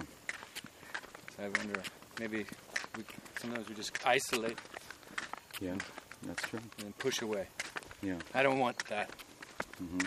I 1.40 1.48
wonder, 1.58 1.82
maybe 2.18 2.44
we, 2.96 3.04
sometimes 3.40 3.68
we 3.68 3.74
just 3.74 3.92
isolate 4.06 4.58
Yeah, 5.60 5.74
that's 6.26 6.42
true. 6.48 6.60
and 6.84 6.96
push 6.98 7.22
away. 7.22 7.46
Yeah. 8.02 8.16
I 8.34 8.42
don't 8.42 8.58
want 8.58 8.78
that. 8.88 9.10
Mm-hmm. 9.82 10.06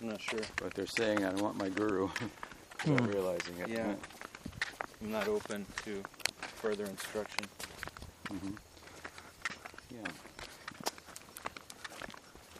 I'm 0.00 0.08
not 0.08 0.20
sure. 0.20 0.40
But 0.62 0.74
they're 0.74 0.86
saying, 0.86 1.24
I 1.24 1.30
don't 1.30 1.42
want 1.42 1.56
my 1.56 1.68
guru 1.70 2.08
without 2.86 3.00
Hmm. 3.00 3.06
realizing 3.06 3.58
it. 3.58 3.68
Yeah. 3.68 3.94
I'm 5.02 5.10
not 5.10 5.28
open 5.28 5.64
to 5.84 6.02
further 6.56 6.84
instruction. 6.84 7.44
Mm-hmm. 8.28 8.52
Yeah. 9.94 10.10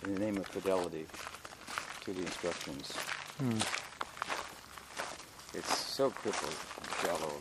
In 0.05 0.15
the 0.15 0.21
name 0.21 0.37
of 0.39 0.47
fidelity 0.47 1.07
to 2.03 2.13
the 2.13 2.21
instructions. 2.21 2.93
Mm. 3.43 3.61
It's 5.55 5.79
so 5.79 6.11
crippled 6.11 6.55
shallow. 7.07 7.35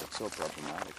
It's 0.00 0.16
so 0.16 0.28
problematic. 0.30 0.94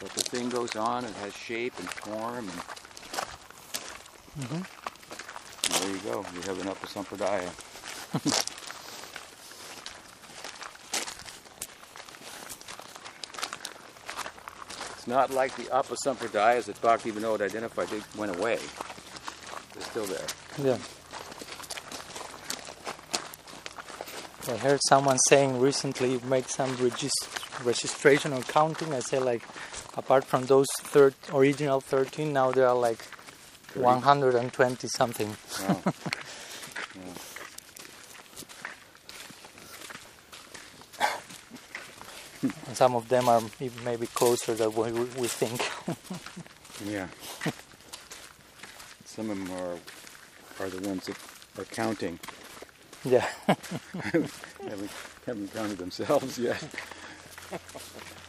But 0.00 0.10
the 0.14 0.22
thing 0.24 0.48
goes 0.48 0.74
on, 0.74 1.04
it 1.04 1.14
has 1.22 1.34
shape 1.36 1.74
and 1.78 1.88
form, 1.88 2.48
and 2.50 2.60
hmm 4.48 4.62
there 5.78 5.90
you 5.90 5.98
go. 6.00 6.24
You 6.34 6.40
have 6.42 6.60
an 6.60 6.68
Apasampradaya. 6.68 7.50
it's 15.04 15.10
not 15.10 15.30
like 15.30 15.54
the 15.56 15.64
Apasampradayas 15.64 16.64
that 16.64 16.80
Bhaktivinoda 16.80 17.42
identified. 17.42 17.88
They 17.88 18.00
went 18.16 18.34
away. 18.38 18.58
They're 19.74 19.82
still 19.82 20.06
there. 20.06 20.26
Yeah. 20.56 20.78
I 24.48 24.56
heard 24.56 24.80
someone 24.88 25.18
saying 25.28 25.60
recently 25.60 26.18
make 26.26 26.48
some 26.48 26.74
regis- 26.76 27.12
registration 27.62 28.32
or 28.32 28.40
counting. 28.44 28.94
I 28.94 29.00
say 29.00 29.18
like, 29.18 29.42
apart 29.94 30.24
from 30.24 30.46
those 30.46 30.68
thir- 30.84 31.12
original 31.34 31.82
13, 31.82 32.32
now 32.32 32.50
there 32.52 32.66
are 32.66 32.74
like 32.74 33.04
120 33.74 34.88
something. 34.88 35.36
Wow. 35.68 35.82
And 42.74 42.78
some 42.78 42.96
of 42.96 43.08
them 43.08 43.28
are 43.28 43.40
maybe 43.84 44.08
closer 44.08 44.52
than 44.52 44.74
what 44.74 44.90
we, 44.90 45.04
we 45.22 45.28
think. 45.28 45.62
Yeah. 46.84 47.06
Some 49.04 49.30
of 49.30 49.38
them 49.38 49.50
are 49.52 49.78
are 50.58 50.68
the 50.68 50.88
ones 50.88 51.06
that 51.06 51.16
are 51.56 51.64
counting. 51.66 52.18
yeah. 53.04 53.28
haven't, 53.46 54.90
haven't 55.24 55.54
counted 55.54 55.78
themselves 55.78 56.36
yet. 56.36 56.60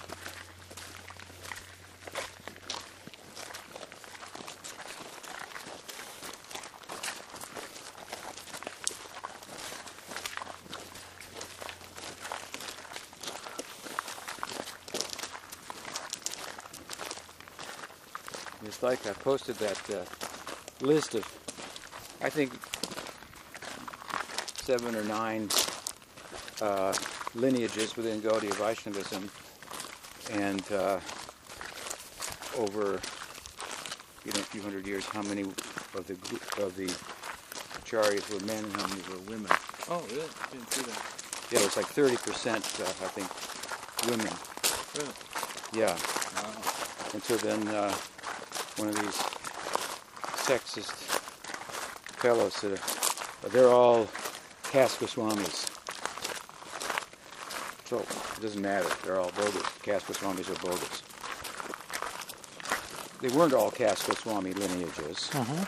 like 18.86 19.08
I 19.08 19.14
posted 19.14 19.56
that 19.56 19.82
uh, 19.90 20.06
list 20.86 21.16
of, 21.16 21.24
I 22.22 22.30
think, 22.30 22.52
seven 24.62 24.96
or 24.96 25.04
nine 25.06 25.50
uh, 26.62 26.94
lineages 27.34 27.98
within 27.98 28.22
Gaudiya 28.22 28.54
Vaishnavism, 28.54 29.28
and 30.34 30.62
uh, 30.72 31.00
over 32.62 33.02
you 34.24 34.32
know 34.34 34.40
a 34.40 34.50
few 34.54 34.62
hundred 34.62 34.86
years, 34.86 35.04
how 35.08 35.24
many 35.24 35.42
of 35.42 36.06
the 36.06 36.14
of 36.64 36.76
the 36.78 36.86
acharyas 37.82 38.32
were 38.32 38.46
men 38.46 38.64
and 38.66 38.74
how 38.74 38.88
many 38.88 39.02
were 39.10 39.18
women? 39.32 39.52
Oh, 39.90 40.06
really? 40.12 40.30
Didn't 40.52 40.72
see 40.72 40.84
that. 40.84 41.02
Yeah, 41.52 41.60
it 41.62 41.66
was 41.66 41.76
like 41.78 41.88
thirty 41.88 42.18
percent, 42.18 42.64
uh, 42.80 42.84
I 42.84 43.10
think, 43.18 43.30
women. 44.12 44.32
Really? 44.94 45.16
Yeah, 45.74 45.98
Wow. 46.36 46.54
and 47.14 47.24
so 47.24 47.36
then 47.38 47.68
uh, 47.70 47.92
one 48.78 48.90
of 48.90 48.96
these 48.96 49.18
sexist 50.46 50.92
fellows 52.18 52.54
said, 52.56 52.74
uh, 52.74 53.50
"They're 53.50 53.70
all 53.70 54.08
caste 54.64 55.00
Goswamis." 55.00 55.70
So 57.86 58.00
it 58.00 58.42
doesn't 58.42 58.62
matter. 58.62 58.90
They're 59.04 59.20
all 59.20 59.32
bogus. 59.32 59.64
Caste 59.84 60.08
Goswamis 60.08 60.50
are 60.50 60.60
bogus. 60.66 61.04
They 63.22 63.30
weren't 63.30 63.54
all 63.54 63.72
caste 63.72 64.08
Goswami 64.08 64.54
lineages. 64.54 65.30
hmm 65.32 65.64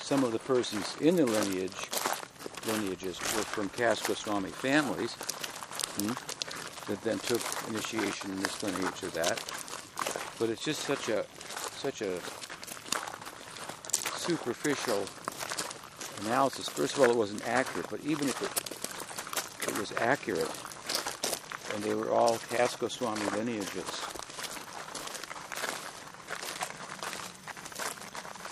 Some 0.00 0.24
of 0.24 0.32
the 0.32 0.38
persons 0.38 0.96
in 1.00 1.16
the 1.16 1.26
lineage 1.26 1.90
lineages 2.66 3.18
were 3.20 3.44
from 3.44 3.68
caste 3.70 4.06
Goswami 4.06 4.50
families 4.50 5.14
hmm, 5.98 6.12
that 6.90 7.02
then 7.02 7.18
took 7.18 7.42
initiation 7.68 8.30
in 8.30 8.40
this 8.40 8.62
lineage 8.62 9.02
or 9.02 9.08
that. 9.08 9.42
But 10.38 10.50
it's 10.50 10.64
just 10.64 10.80
such 10.82 11.08
a 11.08 11.26
such 11.84 12.00
a 12.00 12.18
superficial 14.16 15.04
analysis. 16.22 16.66
First 16.66 16.96
of 16.96 17.02
all, 17.02 17.10
it 17.10 17.16
wasn't 17.16 17.46
accurate, 17.46 17.86
but 17.90 18.00
even 18.06 18.26
if 18.26 18.40
it, 18.40 19.68
it 19.70 19.78
was 19.78 19.92
accurate, 19.98 20.48
and 21.74 21.84
they 21.84 21.94
were 21.94 22.10
all 22.10 22.38
caste 22.48 22.78
Goswami 22.78 23.20
lineages, 23.36 23.84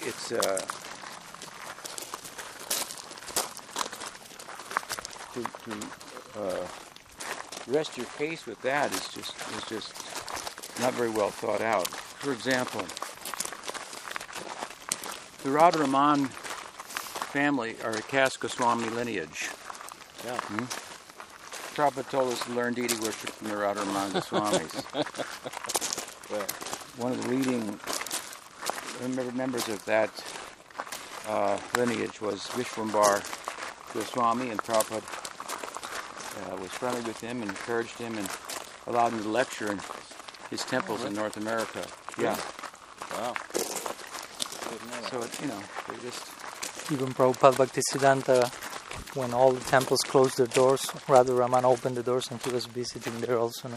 it's 0.03 0.33
uh, 0.33 0.61
to, 5.33 5.43
to 5.43 6.39
uh, 6.39 6.67
rest 7.69 7.97
your 7.97 8.05
case 8.19 8.45
with 8.45 8.61
that 8.61 8.93
is 8.93 9.09
just 9.09 9.35
is 9.57 9.65
just 9.71 10.81
not 10.83 10.93
very 10.93 11.09
well 11.09 11.31
thought 11.31 11.63
out. 11.63 11.89
For 11.89 12.31
example, 12.31 12.85
the 15.43 15.49
Radharaman 15.51 16.29
family 16.29 17.77
are 17.85 17.93
a 17.93 18.03
caste 18.03 18.41
Goswami 18.41 18.89
lineage. 18.91 19.51
Yeah. 20.25 20.39
Hmm? 20.41 20.65
Prabhupada 21.75 22.11
told 22.11 22.33
us 22.33 22.45
to 22.45 22.53
learn 22.53 22.75
deity 22.75 22.95
worship 23.01 23.31
from 23.31 23.49
the 23.49 23.55
Radharaman 23.55 24.13
Goswamis. 24.13 24.85
Well, 26.31 26.47
One 26.99 27.13
of 27.13 27.23
the 27.23 27.29
leading 27.31 27.81
mem- 29.01 29.37
members 29.37 29.67
of 29.69 29.83
that 29.87 30.11
uh, 31.27 31.59
lineage 31.77 32.21
was 32.21 32.41
Vishwambar 32.49 33.23
Goswami, 33.95 34.51
and 34.51 34.63
Prabhupada 34.63 35.03
uh, 36.53 36.57
was 36.61 36.71
friendly 36.71 37.01
with 37.03 37.19
him 37.21 37.41
and 37.41 37.51
encouraged 37.51 37.97
him 37.99 38.19
and 38.19 38.29
allowed 38.87 39.13
him 39.13 39.23
to 39.23 39.29
lecture 39.29 39.73
in 39.73 39.81
his 40.51 40.65
temples 40.65 41.05
in 41.05 41.15
North 41.15 41.39
America. 41.39 41.87
Yeah. 42.19 42.37
wow. 43.13 43.35
Didn't 44.73 44.91
know 44.91 45.21
that. 45.21 45.33
So 45.35 45.43
you 45.43 45.49
know, 45.49 45.61
they 45.89 45.97
just 46.09 46.25
Even 46.91 47.13
Prabhupada 47.15 47.55
Bhaktisiddhanta, 47.61 48.51
when 49.17 49.33
all 49.35 49.53
the 49.53 49.65
temples 49.71 50.01
closed 50.01 50.37
their 50.39 50.47
doors, 50.49 50.83
Radha 51.09 51.33
Raman 51.35 51.65
opened 51.65 51.97
the 51.97 52.03
doors 52.03 52.29
and 52.31 52.41
he 52.43 52.51
was 52.51 52.67
visiting 52.67 53.21
there 53.21 53.39
also. 53.39 53.69
No? 53.69 53.77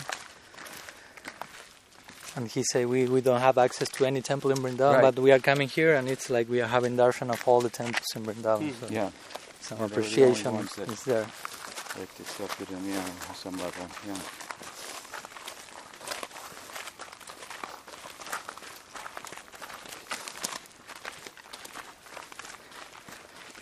And 2.35 2.49
he 2.49 2.63
said 2.63 2.87
we, 2.87 3.05
we 3.05 3.21
don't 3.21 3.39
have 3.39 3.57
access 3.57 3.87
to 3.89 4.05
any 4.05 4.21
temple 4.21 4.51
in 4.51 4.57
Vrindavan, 4.57 4.95
Right. 4.95 5.01
but 5.15 5.19
we 5.19 5.31
are 5.31 5.39
coming 5.39 5.69
here, 5.69 5.95
and 5.95 6.09
it's 6.09 6.29
like 6.29 6.49
we 6.49 6.59
are 6.61 6.67
having 6.67 6.97
darshan 6.97 7.29
of 7.31 7.47
all 7.47 7.61
the 7.61 7.69
temples 7.69 8.07
in 8.15 8.25
Vrindavan. 8.25 8.71
Hmm. 8.71 8.85
So 8.85 8.87
Yeah, 8.91 9.09
some 9.61 9.77
Yeah, 9.77 9.77
they're 9.77 9.77
the 9.77 9.83
only 9.83 9.85
appreciation 9.85 10.53
ones 10.53 10.71
that- 10.75 10.89
is 10.89 11.03
there. 11.03 11.25
that 11.95 12.09
accepted 12.19 12.67
him, 12.67 12.83
yeah, 12.89 13.05
some 13.35 13.55
level, 13.57 13.87
yeah. 14.05 14.19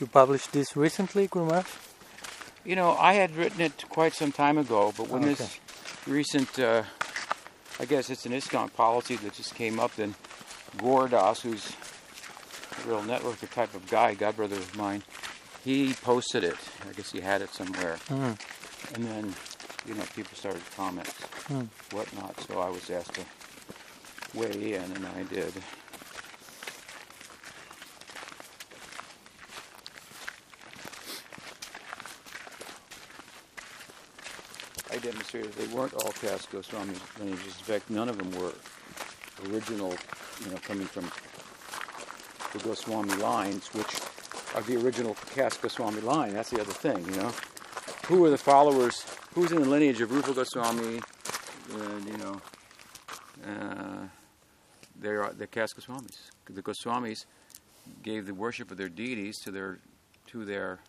You 0.03 0.07
published 0.07 0.51
this 0.51 0.75
recently, 0.75 1.27
Guru 1.27 1.63
You 2.65 2.75
know, 2.75 2.91
I 2.97 3.13
had 3.13 3.37
written 3.37 3.61
it 3.61 3.85
quite 3.87 4.13
some 4.13 4.33
time 4.33 4.57
ago, 4.57 4.93
but 4.97 5.07
when 5.07 5.23
Okay. 5.23 5.33
this 5.35 5.59
recent, 6.05 6.59
uh, 6.59 6.83
I 7.79 7.85
guess 7.85 8.09
it's 8.09 8.25
an 8.25 8.33
ISKCON 8.33 8.73
policy 8.73 9.15
that 9.15 9.31
just 9.31 9.55
came 9.55 9.79
up, 9.79 9.95
then 9.95 10.15
Gordas, 10.75 11.39
who's 11.39 11.71
a 12.83 12.89
real 12.89 13.01
networker 13.03 13.49
type 13.49 13.73
of 13.75 13.89
guy, 13.89 14.13
god 14.13 14.35
brother 14.35 14.57
of 14.57 14.75
mine, 14.75 15.03
he 15.63 15.93
posted 15.93 16.43
it. 16.43 16.57
I 16.89 16.91
guess 16.91 17.13
he 17.13 17.21
had 17.21 17.41
it 17.41 17.53
somewhere. 17.53 17.95
Mm. 18.09 18.37
And 18.95 19.05
then, 19.05 19.33
you 19.87 19.93
know, 19.93 20.03
people 20.17 20.35
started 20.35 20.63
comments, 20.75 21.15
Mm. 21.47 21.69
whatnot, 21.93 22.41
so 22.45 22.59
I 22.59 22.67
was 22.69 22.89
asked 22.89 23.13
to 23.13 23.23
weigh 24.33 24.73
in, 24.73 24.83
and 24.83 25.07
I 25.07 25.23
did. 25.23 25.53
They 35.41 35.67
weren't 35.73 35.95
all 35.95 36.11
caste 36.11 36.51
Goswami 36.51 36.93
lineages. 37.19 37.45
In 37.45 37.63
fact, 37.63 37.89
none 37.89 38.07
of 38.07 38.19
them 38.19 38.31
were 38.39 38.53
original, 39.49 39.95
you 40.43 40.51
know, 40.51 40.57
coming 40.57 40.85
from 40.85 41.09
the 42.53 42.63
Goswami 42.63 43.15
lines, 43.15 43.67
which 43.73 43.87
are 44.53 44.61
the 44.61 44.77
original 44.77 45.15
caste 45.33 45.59
Goswami 45.61 46.01
line. 46.01 46.33
That's 46.33 46.51
the 46.51 46.61
other 46.61 46.71
thing, 46.71 47.03
you 47.05 47.15
know. 47.15 47.31
Who 48.05 48.23
are 48.25 48.29
the 48.29 48.37
followers? 48.37 49.05
Who's 49.33 49.51
in 49.51 49.63
the 49.63 49.69
lineage 49.69 50.01
of 50.01 50.11
Rupa 50.11 50.33
Goswami? 50.33 51.01
And, 51.73 52.07
you 52.07 52.17
know, 52.17 52.41
uh, 53.47 54.07
they 54.99 55.09
are 55.09 55.33
the 55.33 55.47
caste 55.47 55.75
Goswamis. 55.75 56.29
The 56.45 56.61
Goswamis 56.61 57.25
gave 58.03 58.27
the 58.27 58.35
worship 58.35 58.69
of 58.69 58.77
their 58.77 58.89
deities 58.89 59.39
to 59.39 59.51
their 59.51 59.79
to 60.27 60.45
their 60.45 60.79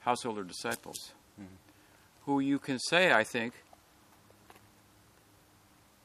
householder 0.00 0.42
disciples 0.42 1.12
who 2.26 2.40
you 2.40 2.58
can 2.58 2.78
say, 2.78 3.12
I 3.12 3.24
think, 3.24 3.52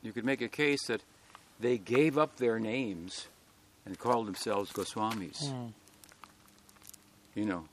you 0.02 0.12
could 0.12 0.26
make 0.26 0.42
a 0.42 0.48
case 0.48 0.86
that 0.88 1.02
they 1.60 1.78
gave 1.78 2.18
up 2.18 2.38
their 2.38 2.60
names 2.60 3.28
and 3.86 3.98
called 3.98 4.28
themselves 4.28 4.72
Goswamis. 4.72 5.44
Mm. 5.44 5.74
You 7.36 7.46
know, 7.46 7.66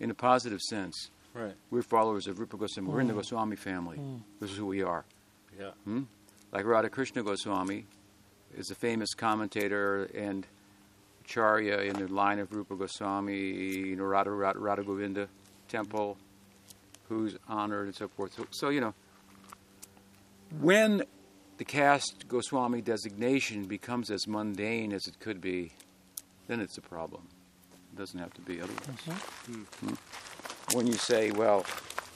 in 0.00 0.10
a 0.10 0.14
positive 0.14 0.60
sense. 0.60 1.10
Right. 1.34 1.54
We're 1.70 1.82
followers 1.82 2.26
of 2.26 2.38
Rupa 2.38 2.56
Goswami. 2.56 2.88
We're 2.90 3.00
in 3.00 3.06
the 3.06 3.14
Mm. 3.14 3.16
Goswami 3.16 3.56
family. 3.56 3.98
Mm. 3.98 4.20
This 4.40 4.50
is 4.50 4.56
who 4.58 4.66
we 4.66 4.82
are. 4.82 5.04
Yeah. 5.58 5.70
Hmm? 5.84 6.02
Like 6.52 6.64
Radhakrishna 6.64 7.24
Goswami 7.24 7.86
is 8.56 8.70
a 8.70 8.74
famous 8.74 9.14
commentator 9.14 10.04
and 10.14 10.46
Charya 11.26 11.86
in 11.86 11.94
the 11.98 12.12
line 12.12 12.38
of 12.38 12.52
Rupa 12.52 12.74
Goswami, 12.76 13.38
you 13.38 13.96
know, 13.96 14.04
Radha, 14.04 14.30
Radha, 14.30 14.58
Radha 14.58 14.82
Govinda 14.82 15.28
temple, 15.68 16.18
who's 17.08 17.36
honored 17.48 17.86
and 17.86 17.94
so 17.94 18.08
forth. 18.08 18.34
So, 18.34 18.46
so, 18.50 18.68
you 18.68 18.80
know, 18.80 18.92
when 20.60 21.02
the 21.62 21.66
caste 21.66 22.26
Goswami 22.26 22.80
designation 22.80 23.66
becomes 23.66 24.10
as 24.10 24.26
mundane 24.26 24.92
as 24.92 25.06
it 25.06 25.20
could 25.20 25.40
be, 25.40 25.72
then 26.48 26.58
it's 26.58 26.76
a 26.76 26.80
problem. 26.80 27.22
It 27.92 27.96
doesn't 27.96 28.18
have 28.18 28.34
to 28.34 28.40
be 28.40 28.60
otherwise. 28.60 28.98
Hmm. 29.46 29.94
When 30.74 30.88
you 30.88 30.94
say, 30.94 31.30
well, 31.30 31.64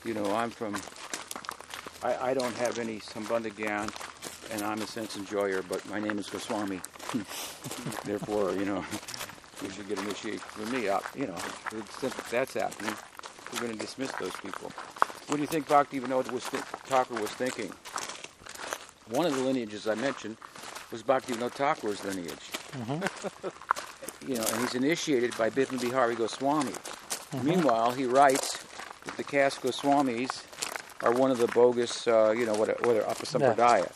you 0.04 0.14
know, 0.14 0.34
I'm 0.34 0.50
from 0.50 0.74
I, 2.02 2.30
I 2.30 2.34
don't 2.34 2.56
have 2.56 2.80
any 2.80 2.98
Sambandha 2.98 3.52
Gyan, 3.52 3.88
and 4.52 4.62
I'm 4.62 4.82
a 4.82 4.86
sense 4.88 5.16
enjoyer, 5.16 5.62
but 5.62 5.88
my 5.88 6.00
name 6.00 6.18
is 6.18 6.28
Goswami. 6.28 6.80
Therefore, 8.04 8.52
you 8.52 8.64
know, 8.64 8.84
you 9.62 9.70
should 9.70 9.88
get 9.88 10.00
initiated 10.00 10.40
from 10.40 10.72
me. 10.72 10.88
Up, 10.88 11.04
you 11.14 11.28
know, 11.28 11.36
to 11.70 11.76
the 11.76 11.82
extent 11.82 12.16
that 12.16 12.30
that's 12.32 12.54
happening, 12.54 12.94
we're 13.52 13.60
going 13.60 13.72
to 13.72 13.78
dismiss 13.78 14.10
those 14.18 14.34
people. 14.42 14.72
What 15.28 15.36
do 15.36 15.40
you 15.40 15.46
think 15.46 15.68
Bhakti 15.68 16.00
Vinod 16.00 16.32
was 16.32 16.42
th- 16.48 16.64
Thakur 16.90 17.14
was 17.14 17.30
thinking? 17.30 17.72
One 19.10 19.26
of 19.26 19.36
the 19.36 19.42
lineages 19.42 19.86
I 19.86 19.94
mentioned 19.94 20.36
was 20.90 21.02
Bhakti 21.02 21.34
Thakur's 21.34 22.04
lineage. 22.04 22.50
You 24.26 24.34
know, 24.36 24.44
and 24.44 24.60
he's 24.60 24.74
initiated 24.74 25.36
by 25.36 25.50
Bipin 25.50 25.80
Bihari 25.80 26.16
Goswami. 26.16 26.72
Meanwhile, 27.42 27.92
he 27.92 28.06
writes 28.06 28.64
that 29.04 29.16
the 29.16 29.22
caste 29.22 29.60
Goswamis 29.62 30.42
are 31.02 31.12
one 31.12 31.30
of 31.30 31.38
the 31.38 31.46
bogus, 31.48 32.08
uh, 32.08 32.34
you 32.36 32.46
know, 32.46 32.54
what 32.54 32.68
are, 32.68 32.76
what 32.80 32.96
are 32.96 33.02
Apasampradaya. 33.02 33.90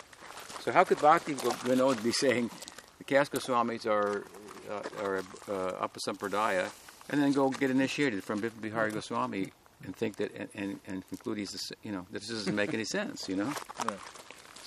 So 0.60 0.70
how 0.70 0.84
could 0.84 1.00
Bhakti 1.00 1.34
Vinod 1.34 2.02
be 2.04 2.12
saying 2.12 2.50
the 2.98 3.04
caste 3.04 3.32
Goswamis 3.32 3.86
are 3.86 4.24
uh, 4.70 4.82
are 5.02 5.18
uh, 5.48 5.88
Apasampradaya, 5.88 6.68
and 7.08 7.20
then 7.20 7.32
go 7.32 7.50
get 7.50 7.70
initiated 7.70 8.22
from 8.22 8.40
Bipin 8.40 8.60
Bihari 8.60 8.92
Goswami 8.92 9.52
and 9.84 9.96
think 9.96 10.16
that 10.16 10.32
and, 10.36 10.48
and, 10.54 10.80
and 10.86 11.08
conclude 11.08 11.38
he's 11.38 11.50
the, 11.50 11.74
you 11.82 11.90
know 11.92 12.06
this 12.12 12.28
doesn't 12.28 12.54
make 12.54 12.72
any 12.74 12.84
sense, 12.84 13.28
you 13.28 13.36
know. 13.36 13.52
Right. 13.84 13.98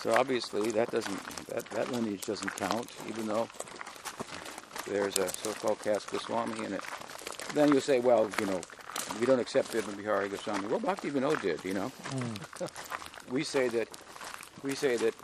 So 0.04 0.14
obviously 0.14 0.70
that 0.72 0.92
doesn't 0.92 1.48
that, 1.48 1.66
that 1.72 1.92
lineage 1.94 2.24
doesn't 2.26 2.54
count, 2.58 2.92
even 3.08 3.26
though 3.26 3.48
there's 4.86 5.18
a 5.18 5.30
so-called 5.30 5.80
caste 5.80 6.12
Goswami 6.12 6.66
in 6.66 6.74
it. 6.74 6.82
Then 7.54 7.74
you 7.74 7.80
say, 7.80 8.00
well, 8.02 8.30
you 8.40 8.46
know, 8.48 8.60
we 9.20 9.26
don't 9.26 9.40
accept 9.40 9.72
Bipin 9.72 9.96
Bihari 9.96 10.28
Goswami. 10.28 10.68
Well, 10.68 10.80
Bhakti 10.80 11.10
Vinod 11.10 11.42
did, 11.42 11.64
you 11.64 11.74
know. 11.74 11.88
Hmm. 11.88 13.34
we 13.34 13.44
say 13.46 13.70
that 13.70 13.88
we 14.62 14.76
say 14.76 14.98
that 14.98 15.16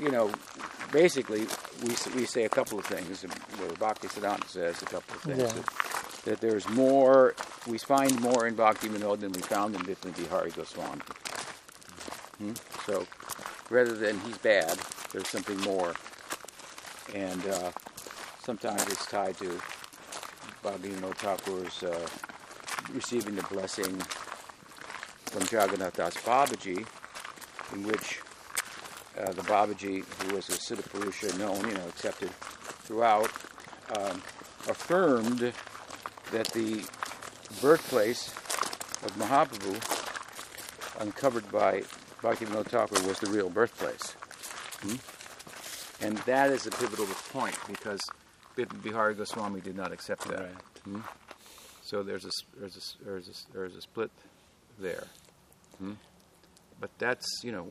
you 0.00 0.10
know 0.10 0.30
basically 0.90 1.46
we 1.82 1.90
we 2.16 2.24
say 2.24 2.44
a 2.44 2.48
couple 2.48 2.78
of 2.78 2.86
things. 2.86 3.22
Where 3.58 3.68
Bhakti 3.78 4.08
Siddhanta 4.08 4.48
says 4.48 4.80
a 4.80 4.86
couple 4.86 5.16
of 5.16 5.20
things 5.22 5.38
Yeah. 5.38 5.52
that, 5.52 6.24
that 6.24 6.40
there's 6.40 6.66
more. 6.70 7.34
We 7.66 7.76
find 7.78 8.18
more 8.22 8.46
in 8.46 8.54
Bhakti 8.54 8.88
Vinod 8.88 9.20
than 9.20 9.32
we 9.32 9.42
found 9.42 9.74
in 9.74 9.82
Bipin 9.82 10.16
Bihari 10.16 10.50
Goswami. 10.50 11.02
Hmm? 12.44 12.52
So 12.86 13.06
rather 13.70 13.94
than 13.94 14.20
he's 14.20 14.36
bad, 14.38 14.78
there's 15.12 15.28
something 15.28 15.58
more, 15.60 15.94
and 17.14 17.46
uh, 17.46 17.70
sometimes 18.42 18.82
it's 18.88 19.06
tied 19.06 19.38
to 19.38 19.58
Bhakti 20.62 20.90
Vinod 20.90 21.16
Thakur's 21.16 21.82
uh, 21.82 22.06
receiving 22.92 23.34
the 23.36 23.42
blessing 23.44 23.96
from 25.26 25.42
Jagannath 25.42 25.96
Das 25.96 26.14
Babaji, 26.16 26.86
in 27.72 27.82
which 27.84 28.20
uh, 29.18 29.32
the 29.32 29.42
Babaji, 29.42 30.04
who 30.04 30.36
was 30.36 30.48
a 30.50 30.52
Siddha 30.52 31.38
known, 31.38 31.68
you 31.68 31.74
know, 31.74 31.88
accepted 31.88 32.30
throughout, 32.84 33.30
um, 33.96 34.20
affirmed 34.68 35.52
that 36.32 36.48
the 36.48 36.84
birthplace 37.62 38.28
of 39.02 39.14
Mahaprabhu, 39.16 40.02
uncovered 41.00 41.50
by 41.50 41.82
Bhaktivinoda 42.24 42.64
Thakur, 42.64 43.06
was 43.06 43.18
the 43.18 43.28
real 43.28 43.50
birthplace. 43.50 44.12
Hmm? 44.82 44.96
And 46.04 46.16
that 46.18 46.48
is 46.50 46.66
a 46.66 46.70
pivotal 46.70 47.04
point 47.32 47.54
because 47.68 48.00
Bihari 48.82 49.14
Goswami 49.14 49.60
did 49.60 49.76
not 49.76 49.92
accept 49.92 50.26
that. 50.28 50.40
Right. 50.40 50.54
Hmm? 50.84 51.00
So 51.82 52.02
there's 52.02 52.24
a, 52.24 52.30
there's 52.58 52.76
a, 52.76 53.04
there's 53.04 53.28
a, 53.28 53.52
there's 53.52 53.76
a 53.76 53.80
split 53.82 54.10
there. 54.78 55.04
Hmm? 55.78 55.92
But 56.80 56.90
that's, 56.98 57.26
you 57.42 57.52
know, 57.52 57.68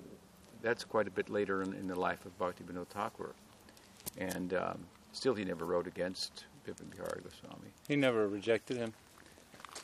that's 0.62 0.84
quite 0.84 1.08
a 1.08 1.12
bit 1.12 1.30
later 1.30 1.64
in, 1.64 1.74
in 1.74 1.88
the 1.88 2.00
life 2.00 2.24
of 2.26 2.38
Bhakti 2.38 2.64
Vinod 2.64 2.88
Thakur. 2.88 3.34
And 4.20 4.54
um, 4.54 4.80
still 5.14 5.34
he 5.34 5.44
never 5.46 5.66
wrote 5.66 5.88
against 5.88 6.46
Bipin 6.68 6.92
Bihari 6.92 7.22
Goswami. 7.24 7.70
He 7.88 7.96
never 7.96 8.28
rejected 8.28 8.78
him. 8.78 8.94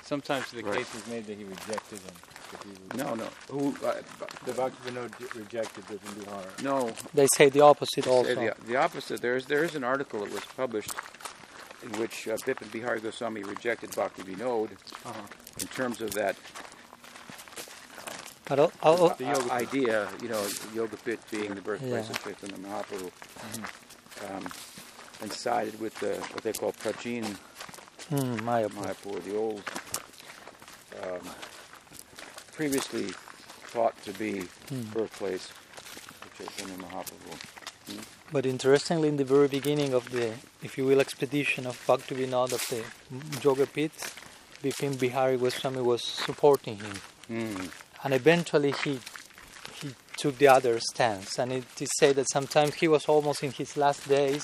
Sometimes 0.03 0.51
the 0.51 0.61
Right. 0.61 0.77
case 0.77 0.93
is 0.93 1.07
made 1.07 1.25
that 1.25 1.37
he 1.37 1.43
rejected 1.43 1.99
him. 1.99 2.13
That 2.51 2.97
No, 2.97 3.13
no. 3.15 3.27
Who, 3.51 3.75
uh, 3.85 3.93
The 4.45 4.53
Bhakti 4.53 4.89
Vinod 4.89 5.35
rejected 5.35 5.85
Bipin 5.85 6.13
Bihar. 6.23 6.63
no, 6.63 6.91
They 7.13 7.27
say 7.35 7.49
the 7.49 7.61
opposite 7.61 8.05
Say 8.05 8.09
also. 8.11 8.35
the, 8.35 8.53
the 8.65 8.75
opposite. 8.75 9.21
There's 9.21 9.45
there 9.45 9.63
is 9.63 9.75
an 9.75 9.83
article 9.83 10.21
that 10.21 10.31
was 10.33 10.43
published 10.57 10.91
in 11.83 11.91
which 11.99 12.27
uh, 12.27 12.35
Bipin 12.37 12.71
Bihari 12.71 12.99
Goswami 13.01 13.43
rejected 13.43 13.95
Bhakti 13.95 14.23
Vinod 14.23 14.69
in 15.61 15.67
terms 15.67 16.01
of 16.01 16.11
that 16.11 16.35
But 18.45 18.59
al- 18.59 18.71
al- 18.83 19.05
uh, 19.11 19.15
uh, 19.21 19.47
idea, 19.51 20.07
you 20.21 20.27
know, 20.29 20.43
Yoga 20.73 20.97
Pith 20.97 21.23
being 21.29 21.53
the 21.53 21.61
birthplace 21.61 22.05
Yeah. 22.09 22.11
of 22.15 22.23
Chaitanya 22.23 22.57
Mahaprabhu, 22.57 23.11
um, 24.35 24.47
and 25.21 25.31
sided 25.31 25.79
with 25.79 25.93
the, 25.99 26.15
what 26.33 26.43
they 26.43 26.53
call 26.53 26.71
Prachin 26.73 27.25
Hmm, 28.09 28.39
Mayapur. 28.39 28.69
Mayapur, 28.71 29.23
the 29.23 29.35
old, 29.37 29.61
um, 31.03 31.29
previously 32.59 33.07
thought 33.73 33.95
to 34.07 34.11
be 34.23 34.31
Hmm. 34.69 34.81
birthplace 34.95 35.45
of 36.23 36.27
Chaitanya 36.37 36.77
Mahaprabhu. 36.83 37.33
But 38.35 38.45
interestingly, 38.45 39.07
in 39.13 39.17
the 39.21 39.29
very 39.35 39.47
beginning 39.47 39.91
of 39.99 40.03
the, 40.15 40.27
if 40.61 40.77
you 40.77 40.83
will, 40.89 40.99
expedition 40.99 41.65
of 41.65 41.75
Bhaktivinoda 41.87 42.55
of 42.59 42.65
the 42.73 42.81
Yoga 43.45 43.65
Pith, 43.75 43.97
Bipin 44.61 44.93
Bihari 44.99 45.37
Goswami 45.37 45.81
was 45.93 46.03
supporting 46.03 46.77
him. 46.85 46.97
Mm. 47.31 47.71
And 48.03 48.13
eventually 48.21 48.73
he 48.83 48.93
he 49.81 49.89
took 50.21 50.37
the 50.43 50.49
other 50.57 50.75
stance. 50.91 51.39
And 51.41 51.49
it 51.59 51.81
is 51.85 51.91
said 51.99 52.13
that 52.17 52.27
sometimes 52.37 52.73
he 52.81 52.87
was 52.95 53.03
almost 53.13 53.39
in 53.47 53.51
his 53.61 53.71
last 53.83 54.01
days. 54.17 54.43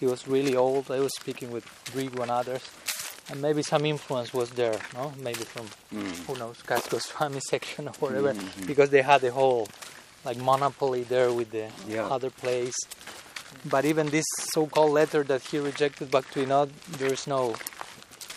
He 0.00 0.06
was 0.12 0.20
really 0.28 0.54
old. 0.66 0.84
I 0.90 1.00
was 1.06 1.14
speaking 1.22 1.50
with 1.56 1.64
Rigu 1.96 2.18
and 2.24 2.30
others. 2.40 2.64
And 3.30 3.40
maybe 3.40 3.62
some 3.62 3.86
influence 3.86 4.34
was 4.34 4.50
there, 4.50 4.78
no? 4.94 5.12
Maybe 5.18 5.44
from, 5.44 5.66
Mm. 5.94 6.26
who 6.26 6.36
knows, 6.36 6.60
Kas 6.66 6.86
Goswami 6.88 7.40
section 7.50 7.88
or 7.88 7.92
whatever. 7.98 8.34
Mhm. 8.34 8.66
Because 8.66 8.90
they 8.90 9.02
had 9.02 9.20
the 9.22 9.32
whole 9.32 9.68
like 10.24 10.36
monopoly 10.38 11.02
there 11.04 11.32
with 11.32 11.50
the 11.50 11.68
Yeah. 11.88 12.06
other 12.08 12.30
place. 12.30 12.74
But 13.64 13.84
even 13.84 14.08
this 14.10 14.24
so-called 14.52 14.92
letter 14.92 15.22
that 15.24 15.42
he 15.42 15.58
rejected 15.58 16.10
Bhaktivinoda, 16.10 16.70
there 16.98 17.12
is 17.12 17.26
no. 17.26 17.54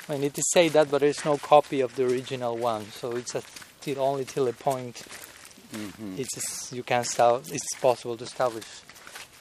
I 0.07 0.13
mean, 0.13 0.23
it 0.23 0.37
is 0.37 0.43
say 0.53 0.69
that, 0.69 0.89
but 0.89 0.99
there 1.01 1.09
is 1.09 1.25
no 1.25 1.37
copy 1.37 1.81
of 1.81 1.95
the 1.95 2.05
original 2.05 2.55
one. 2.57 2.91
So 2.93 3.11
it's 3.17 3.35
a, 3.35 3.41
till 3.81 3.99
only 3.99 4.23
till 4.25 4.47
a 4.47 4.53
point. 4.53 5.03
Mhm. 5.73 6.17
It's 6.19 6.71
you 6.71 6.83
can 6.83 7.01
establish. 7.01 7.51
It's 7.51 7.75
possible 7.81 8.15
to 8.17 8.23
establish. 8.23 8.63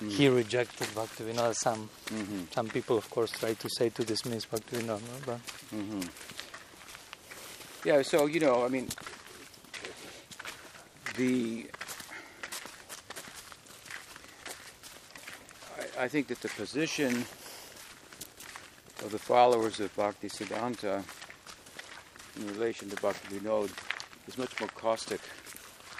Mm. 0.00 0.10
He 0.10 0.28
rejected 0.28 0.88
Bhaktivinoda. 0.88 1.54
Some 1.54 1.88
Mhm. 2.10 2.52
some 2.54 2.68
people, 2.68 2.98
of 2.98 3.08
course, 3.10 3.30
try 3.32 3.54
to 3.54 3.68
say 3.70 3.88
to 3.90 4.04
dismiss 4.04 4.44
Bhaktivinoda, 4.46 5.00
no? 5.00 5.18
but 5.24 5.40
hmm 5.70 6.02
Yeah, 7.84 8.02
so 8.02 8.26
you 8.26 8.40
know, 8.40 8.64
I 8.64 8.68
mean, 8.68 8.88
the 11.16 11.66
I, 15.98 16.04
I 16.04 16.08
think 16.08 16.28
that 16.28 16.40
the 16.40 16.48
position 16.48 17.24
of 19.04 19.10
the 19.12 19.18
followers 19.18 19.80
of 19.80 19.94
Bhakti 19.96 20.28
Siddhanta 20.28 21.04
in 22.38 22.46
relation 22.48 22.90
to 22.90 22.96
Bhakti 22.96 23.38
Vinod 23.38 23.70
is 24.28 24.36
much 24.36 24.58
more 24.60 24.68
caustic 24.74 25.20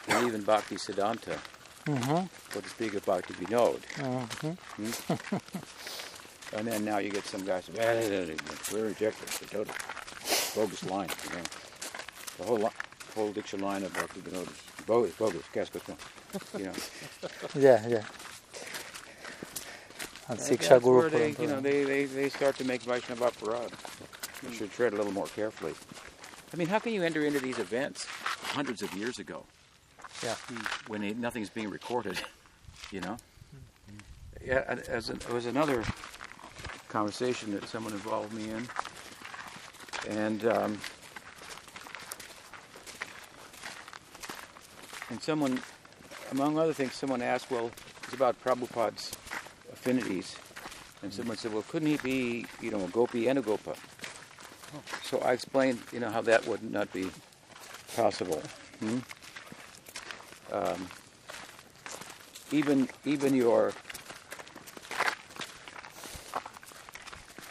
than 0.07 0.27
even 0.27 0.43
Bhakti 0.43 0.77
Siddhanta, 0.77 1.39
mm-hmm. 1.87 2.27
so 2.53 2.61
to 2.61 2.69
speak 2.69 2.95
of 2.95 3.05
Bhakti 3.05 3.35
Vinod. 3.35 3.81
Mm-hmm. 3.97 5.37
And 6.57 6.67
then 6.69 6.85
now 6.85 6.99
you 6.99 7.11
get 7.11 7.25
some 7.25 7.45
guys, 7.45 7.69
we're 7.75 8.85
rejected. 8.85 9.25
It's 9.25 9.43
a 9.43 9.47
total 9.47 9.75
bogus 10.55 10.85
line, 10.85 11.09
you 11.25 11.37
know. 11.37 11.43
The 12.39 12.45
whole 12.45 12.59
li- 12.59 12.71
whole 13.15 13.33
diction 13.33 13.61
line 13.61 13.83
of 13.83 13.93
Bhakti 13.95 14.21
Vinod 14.21 14.49
is 14.49 14.85
bogus, 14.87 15.13
bogus, 15.15 15.43
cascos, 15.53 15.97
you 16.59 16.67
know. 16.67 16.73
yeah, 17.61 17.87
yeah. 17.89 18.05
And 20.29 20.39
And 20.39 20.39
Siksha 20.39 20.83
Guru 20.83 21.09
they, 21.11 21.35
you 21.41 21.47
know, 21.47 21.61
they, 21.61 21.85
they, 21.85 22.05
they 22.05 22.29
start 22.29 22.57
to 22.57 22.65
make 22.65 22.83
Vaishnava 22.83 23.31
Parad. 23.41 23.71
You 24.43 24.55
should 24.55 24.73
tread 24.73 24.93
a 24.93 24.97
little 24.97 25.13
more 25.13 25.27
carefully. 25.27 25.73
I 26.53 26.57
mean, 26.57 26.69
how 26.69 26.79
can 26.79 26.93
you 26.93 27.03
enter 27.03 27.25
into 27.25 27.41
these 27.41 27.59
events 27.59 28.07
hundreds 28.07 28.83
of 28.83 28.93
years 28.95 29.19
ago? 29.19 29.45
Yeah. 30.23 30.35
When 30.87 31.03
it, 31.03 31.17
nothing's 31.17 31.51
being 31.51 31.71
recorded, 31.71 32.19
you 32.91 33.01
know? 33.01 33.17
Yeah, 34.45 34.79
as 34.89 35.11
an, 35.11 35.19
there 35.27 35.35
was 35.35 35.47
another 35.47 35.83
conversation 36.89 37.53
that 37.53 37.69
someone 37.69 37.93
involved 37.93 38.33
me 38.33 38.49
in, 38.51 38.69
and 40.09 40.47
um, 40.47 40.79
and 45.11 45.21
someone, 45.21 45.61
among 46.31 46.59
other 46.59 46.73
things, 46.73 46.95
someone 46.95 47.23
asked, 47.23 47.51
well, 47.51 47.73
it's 48.05 48.15
about 48.15 48.41
Prabhupada's 48.43 49.13
affinities, 49.73 50.37
and 51.03 51.13
someone 51.13 51.37
said, 51.37 51.53
well, 51.53 51.65
couldn't 51.69 51.89
he 51.89 51.97
be, 51.97 52.47
you 52.61 52.71
know, 52.71 52.85
a 52.85 52.89
gopi 52.89 53.27
and 53.27 53.39
a 53.39 53.43
gopa? 53.43 53.75
So 55.03 55.19
I 55.19 55.33
explained, 55.33 55.81
you 55.93 56.01
know, 56.01 56.11
how 56.11 56.23
that 56.23 56.47
would 56.47 56.63
not 56.63 56.93
be 56.93 57.11
possible. 57.97 58.43
Hmm? 58.81 58.99
Um, 60.53 60.89
even 62.53 62.89
even 63.05 63.35
your 63.35 63.73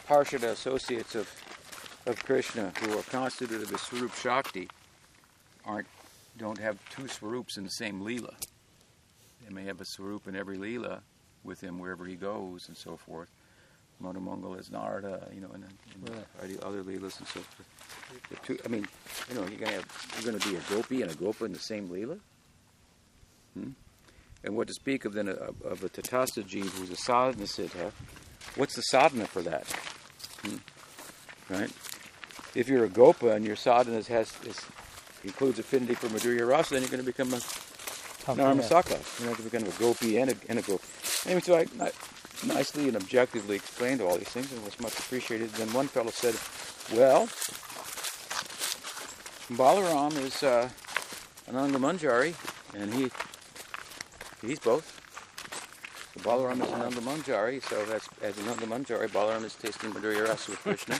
Parshada 0.08 0.50
associates 0.50 1.14
of 1.14 1.28
of 2.06 2.22
Krishna 2.24 2.72
who 2.80 2.98
are 2.98 3.02
constituted 3.02 3.62
of 3.62 3.70
the 3.70 3.78
Swarup 3.78 4.14
Shakti 4.14 4.68
aren't 5.64 5.86
don't 6.38 6.58
have 6.58 6.78
two 6.90 7.08
Swarups 7.08 7.56
in 7.56 7.64
the 7.64 7.70
same 7.70 8.00
Leela. 8.00 8.34
They 9.44 9.52
may 9.52 9.64
have 9.64 9.80
a 9.80 9.84
Swarup 9.84 10.28
in 10.28 10.36
every 10.36 10.58
Leela 10.58 11.00
with 11.44 11.60
him 11.60 11.78
wherever 11.78 12.04
he 12.04 12.14
goes 12.14 12.68
and 12.68 12.76
so 12.76 12.96
forth. 12.96 13.30
Monamangal 14.02 14.58
is 14.60 14.70
Narada, 14.70 15.26
you 15.34 15.40
know, 15.40 15.50
and, 15.54 15.64
and 15.64 16.50
the 16.50 16.66
other 16.66 16.82
Leelas 16.82 17.18
and 17.18 17.28
so 17.28 17.40
forth. 17.40 17.66
Two, 18.44 18.58
I 18.64 18.68
mean, 18.68 18.86
you 19.28 19.34
know, 19.34 19.46
you're 19.46 19.58
gonna 19.58 19.72
have 19.72 20.12
you're 20.14 20.32
gonna 20.32 20.50
be 20.50 20.56
a 20.56 20.74
gopi 20.74 21.02
and 21.02 21.10
a 21.10 21.14
gopa 21.14 21.44
in 21.44 21.52
the 21.52 21.58
same 21.58 21.88
Leela. 21.88 22.18
Hmm? 23.56 23.70
And 24.44 24.56
what 24.56 24.68
to 24.68 24.74
speak 24.74 25.04
of 25.04 25.14
then 25.14 25.28
of, 25.28 25.62
of 25.62 25.82
a 25.82 25.88
Tatasta 25.88 26.44
jeev 26.44 26.68
who's 26.78 26.90
a 26.90 26.96
sadhana 26.96 27.46
siddha? 27.46 27.92
What's 28.56 28.76
the 28.76 28.82
sadhana 28.82 29.26
for 29.26 29.42
that? 29.42 29.66
Hmm? 30.42 30.56
Right? 31.48 31.72
If 32.54 32.68
you're 32.68 32.84
a 32.84 32.88
gopa 32.88 33.30
and 33.30 33.44
your 33.44 33.56
sadhana 33.56 34.02
has 34.02 34.32
is, 34.44 34.60
includes 35.24 35.58
affinity 35.58 35.94
for 35.94 36.08
Madhurya 36.08 36.48
Rasa, 36.48 36.74
then 36.74 36.82
you're 36.82 36.90
going 36.90 37.00
to 37.00 37.06
become 37.06 37.32
a. 37.32 37.40
Narmasaka. 38.26 39.20
You're 39.20 39.28
going 39.28 39.36
to 39.36 39.42
become 39.42 39.68
a 39.68 39.78
gopi 39.78 40.18
and 40.18 40.30
a, 40.30 40.36
and 40.48 40.58
a 40.58 40.62
gopi. 40.62 40.84
Anyway, 41.26 41.40
so 41.40 41.54
I, 41.54 41.66
I 41.80 41.92
nicely 42.44 42.88
and 42.88 42.96
objectively 42.96 43.56
explained 43.56 44.00
all 44.00 44.16
these 44.16 44.28
things 44.28 44.50
and 44.52 44.64
was 44.64 44.78
much 44.80 44.98
appreciated. 44.98 45.50
Then 45.50 45.72
one 45.72 45.86
fellow 45.86 46.10
said, 46.10 46.34
well, 46.96 47.26
Balaram 49.56 50.16
is 50.18 50.42
uh, 50.42 50.68
Ananga 51.48 51.76
Manjari, 51.76 52.34
and 52.74 52.92
he 52.92 53.10
he's 54.42 54.58
both. 54.58 55.00
So 56.14 56.20
Balaram 56.22 56.62
is 56.62 56.68
Ananga 56.68 57.02
Manjari, 57.02 57.62
so 57.62 57.84
that's 57.86 58.08
as 58.22 58.34
Ananga 58.36 58.66
Manjari, 58.66 59.08
Balaram 59.08 59.44
is 59.44 59.54
tasting 59.54 59.92
Madhurya 59.92 60.28
Rasa 60.28 60.50
with 60.52 60.60
Krishna. 60.60 60.98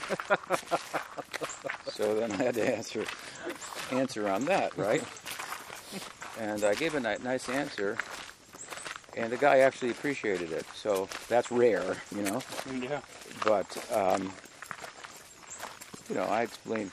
so 1.91 2.15
then 2.15 2.31
I 2.31 2.35
had 2.35 2.55
to 2.55 2.77
answer 2.77 3.05
answer 3.91 4.27
on 4.29 4.45
that, 4.45 4.77
right? 4.77 5.03
And 6.39 6.63
I 6.63 6.75
gave 6.75 6.93
a 6.95 6.99
ni- 6.99 7.23
nice 7.23 7.49
answer, 7.49 7.97
and 9.15 9.31
the 9.31 9.37
guy 9.37 9.59
actually 9.59 9.91
appreciated 9.91 10.51
it. 10.51 10.65
So 10.75 11.09
that's 11.27 11.51
rare, 11.51 11.97
you 12.15 12.21
know. 12.21 12.41
Yeah. 12.79 13.01
But 13.43 13.77
um, 13.91 14.31
you 16.09 16.15
know, 16.15 16.23
I 16.23 16.43
explained 16.43 16.91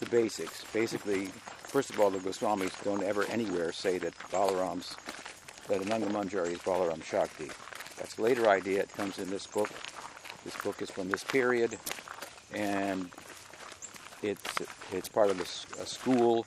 the 0.00 0.06
basics. 0.06 0.64
Basically, 0.72 1.26
first 1.64 1.90
of 1.90 2.00
all, 2.00 2.10
the 2.10 2.18
Goswamis 2.18 2.72
don't 2.84 3.02
ever 3.02 3.24
anywhere 3.24 3.72
say 3.72 3.98
that 3.98 4.16
Balaram's 4.30 4.96
that 5.68 5.80
Manjari 5.82 6.52
is 6.52 6.58
Balaram 6.58 7.02
Shakti. 7.02 7.50
That's 7.98 8.18
a 8.18 8.22
later 8.22 8.48
idea. 8.48 8.82
It 8.82 8.92
comes 8.94 9.18
in 9.18 9.30
this 9.30 9.46
book. 9.46 9.70
This 10.44 10.56
book 10.62 10.80
is 10.80 10.90
from 10.90 11.08
this 11.08 11.24
period, 11.24 11.76
and 12.54 13.10
it's 14.22 14.62
it's 14.92 15.08
part 15.08 15.30
of 15.30 15.40
a 15.40 15.86
school 15.86 16.46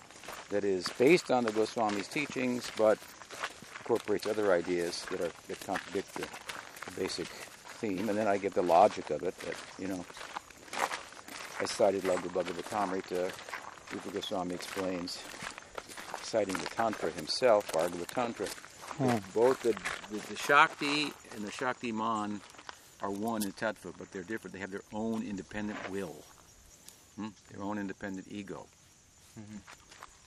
that 0.49 0.63
is 0.63 0.88
based 0.97 1.32
on 1.32 1.43
the 1.43 1.51
Goswami's 1.51 2.07
teachings, 2.07 2.72
but 2.78 2.97
incorporates 3.80 4.26
other 4.28 4.53
ideas 4.53 5.05
that 5.11 5.20
are 5.20 5.32
that 5.47 5.59
contradict 5.65 6.13
the, 6.13 6.28
the 6.86 7.01
basic 7.01 7.28
theme. 7.28 8.07
And 8.07 8.17
then 8.17 8.28
I 8.28 8.38
give 8.38 8.53
the 8.53 8.61
logic 8.61 9.09
of 9.09 9.24
it. 9.24 9.38
That 9.39 9.55
you 9.80 9.88
know, 9.88 10.05
I 11.59 11.65
cited 11.65 12.03
Laghu 12.03 12.30
Bhagavatamrita. 12.30 13.32
Rupa 13.91 14.09
Goswami 14.11 14.53
explains, 14.53 15.20
citing 16.22 16.53
the 16.53 16.67
Tantra 16.67 17.09
himself, 17.09 17.72
Bhagavad 17.74 18.07
Tantra. 18.07 18.45
Both 19.34 19.64
the, 19.64 19.72
the, 20.12 20.28
the 20.28 20.36
Shakti 20.36 21.12
and 21.34 21.45
the 21.45 21.52
Shakti 21.52 21.91
Man 21.91 22.41
are 23.02 23.10
one 23.10 23.43
in 23.43 23.54
Tattva, 23.54 23.93
but 23.97 24.12
they're 24.12 24.24
different. 24.24 24.54
They 24.54 24.60
have 24.60 24.72
their 24.72 24.84
own 24.93 25.24
independent 25.24 25.78
will, 25.89 26.18
hmm? 27.16 27.30
their 27.52 27.64
own 27.64 27.78
independent 27.78 28.28
ego. 28.30 28.66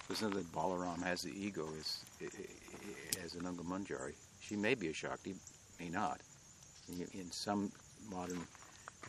It's 0.09 0.23
not 0.23 0.33
that 0.33 0.51
Balaram 0.53 1.03
has 1.03 1.23
the 1.23 1.33
ego 1.39 1.69
as, 1.79 2.05
as 3.23 3.35
an 3.35 3.43
Manjari. 3.43 4.15
She 4.41 4.57
may 4.57 4.75
be 4.75 4.89
a 4.89 4.93
Shakti, 4.95 5.35
may 5.79 5.89
not. 5.89 6.21
In, 6.89 7.07
in 7.19 7.31
some 7.31 7.71
modern 8.11 8.41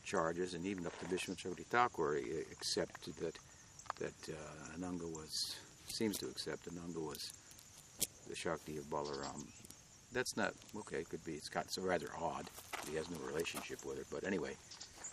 charges, 0.03 0.53
and 0.53 0.65
even 0.65 0.85
up 0.85 0.97
to 0.99 1.05
Vishnu 1.05 1.35
Vishwachariti 1.35 1.65
Thakur, 1.65 2.17
accepted 2.51 3.15
that 3.15 3.37
that 3.99 4.33
uh, 4.33 4.77
Ananga 4.77 5.09
was 5.11 5.55
seems 5.87 6.17
to 6.17 6.27
accept 6.27 6.67
Ananga 6.73 7.01
was 7.01 7.31
the 8.27 8.35
Shakti 8.35 8.77
of 8.77 8.85
Balaram. 8.85 9.45
That's 10.11 10.37
not 10.37 10.53
okay. 10.77 10.97
It 10.97 11.09
could 11.09 11.23
be. 11.25 11.33
It's 11.33 11.49
got, 11.49 11.65
it's 11.65 11.77
rather 11.77 12.09
odd. 12.19 12.49
He 12.89 12.95
has 12.97 13.09
no 13.09 13.17
relationship 13.25 13.83
with 13.85 13.97
her. 13.97 14.05
But 14.11 14.25
anyway, 14.25 14.55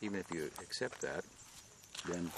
even 0.02 0.18
if 0.20 0.30
you 0.30 0.50
accept 0.60 1.00
that, 1.00 1.24
then 2.08 2.30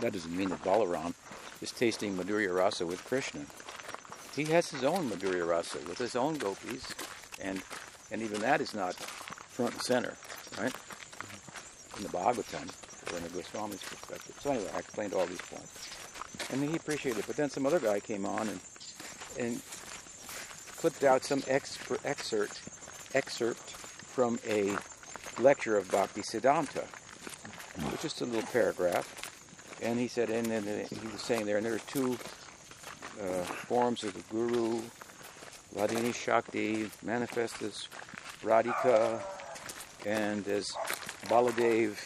that 0.00 0.12
doesn't 0.12 0.36
mean 0.36 0.48
that 0.50 0.62
Balaram 0.62 1.14
is 1.62 1.70
tasting 1.70 2.16
Madhurya 2.16 2.54
Rasa 2.54 2.84
with 2.84 3.04
Krishna. 3.04 3.40
he 4.34 4.44
has 4.44 4.68
his 4.70 4.84
own 4.84 5.08
Madhurya 5.10 5.46
Rasa 5.46 5.78
with 5.88 5.98
his 5.98 6.16
own 6.16 6.36
gopis, 6.36 6.94
and 7.40 7.62
and 8.10 8.22
even 8.22 8.40
that 8.40 8.60
is 8.60 8.74
not 8.74 8.94
front 8.94 9.72
and 9.72 9.82
center, 9.82 10.16
right? 10.58 10.72
In 11.96 12.02
the 12.02 12.08
Bhagavatam, 12.10 12.70
or 13.12 13.16
in 13.16 13.24
the 13.24 13.30
Goswami's 13.30 13.82
perspective. 13.82 14.36
So 14.40 14.50
anyway, 14.50 14.70
I 14.74 14.78
explained 14.78 15.14
all 15.14 15.26
these 15.26 15.40
points, 15.40 15.88
and 16.52 16.62
he 16.62 16.76
appreciated 16.76 17.20
it. 17.20 17.26
But 17.26 17.36
then 17.36 17.50
some 17.50 17.66
other 17.66 17.80
guy 17.80 18.00
came 18.00 18.26
on 18.26 18.48
and 18.48 18.60
and 19.38 19.60
clipped 20.76 21.04
out 21.04 21.24
some 21.24 21.42
excerpt 21.48 22.60
excerpt 23.14 23.70
from 23.70 24.38
a 24.48 24.76
lecture 25.40 25.76
of 25.76 25.90
Bhakti 25.90 26.22
Siddhanta, 26.22 26.84
just 28.00 28.20
a 28.20 28.24
little 28.24 28.48
paragraph. 28.50 29.22
And 29.82 29.98
he 29.98 30.08
said, 30.08 30.30
and 30.30 30.46
then 30.46 30.62
he 30.62 31.06
was 31.08 31.20
saying 31.20 31.44
there, 31.44 31.58
and 31.58 31.66
there 31.66 31.74
are 31.74 31.78
two 31.80 32.16
uh, 33.20 33.42
forms 33.42 34.04
of 34.04 34.14
the 34.14 34.22
Guru, 34.30 34.80
Hladini 35.74 36.14
Shakti, 36.14 36.90
manifest 37.02 37.60
as 37.62 37.88
Radhika, 38.42 39.20
and 40.06 40.46
as 40.48 40.70
Baladev 41.26 41.96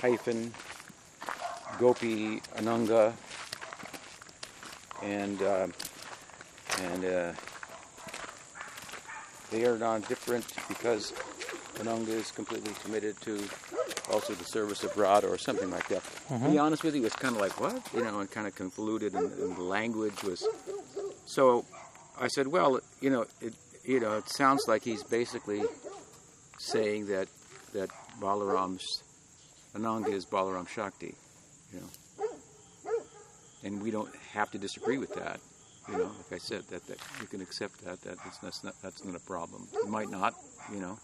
hyphen 0.00 0.54
Gopi 1.78 2.40
Ananga, 2.56 3.12
and 5.02 5.42
uh, 5.42 5.66
and 6.80 7.04
uh, 7.04 7.32
they 9.50 9.64
are 9.64 9.78
non-different 9.78 10.46
because 10.68 11.12
Ananga 11.76 12.08
is 12.08 12.30
completely 12.30 12.72
committed 12.82 13.20
to 13.22 13.42
also 14.10 14.34
the 14.34 14.44
service 14.44 14.82
of 14.84 14.96
Radha 14.96 15.28
or 15.28 15.38
something 15.38 15.70
like 15.70 15.88
that. 15.88 16.02
To 16.28 16.50
be 16.50 16.58
honest 16.58 16.82
with 16.84 16.94
you, 16.94 17.04
it's 17.04 17.16
kind 17.16 17.34
of 17.34 17.40
like 17.40 17.60
what 17.60 17.80
you 17.94 18.02
know, 18.02 18.20
and 18.20 18.30
kind 18.30 18.46
of 18.46 18.54
convoluted, 18.54 19.14
and, 19.14 19.32
and 19.32 19.56
the 19.56 19.62
language 19.62 20.22
was. 20.22 20.46
So 21.26 21.64
I 22.20 22.28
said, 22.28 22.46
well, 22.48 22.80
you 23.00 23.10
know, 23.10 23.26
it 23.40 23.54
you 23.84 24.00
know, 24.00 24.16
it 24.18 24.28
sounds 24.28 24.64
like 24.68 24.84
he's 24.84 25.02
basically 25.02 25.62
saying 26.58 27.06
that 27.06 27.28
that 27.74 27.90
Balaram's 28.20 29.02
Ananga 29.74 30.12
is 30.12 30.26
Balaram 30.26 30.68
Shakti, 30.68 31.14
you 31.72 31.80
know, 31.80 33.00
and 33.64 33.82
we 33.82 33.90
don't 33.90 34.14
have 34.32 34.50
to 34.52 34.58
disagree 34.58 34.98
with 34.98 35.14
that. 35.14 35.40
You 35.88 35.98
know, 35.98 36.04
like 36.04 36.32
I 36.32 36.38
said, 36.38 36.62
that, 36.70 36.86
that 36.86 36.98
you 37.20 37.26
can 37.26 37.40
accept 37.40 37.84
that. 37.84 38.00
that 38.02 38.16
that's, 38.24 38.38
that's 38.38 38.64
not 38.64 38.74
that's 38.82 39.04
not 39.04 39.16
a 39.16 39.20
problem. 39.20 39.66
You 39.72 39.88
might 39.88 40.10
not, 40.10 40.34
you 40.72 40.80
know, 40.80 40.98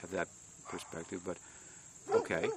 have 0.00 0.10
that 0.10 0.28
perspective, 0.68 1.22
but 1.24 1.38
okay. 2.14 2.48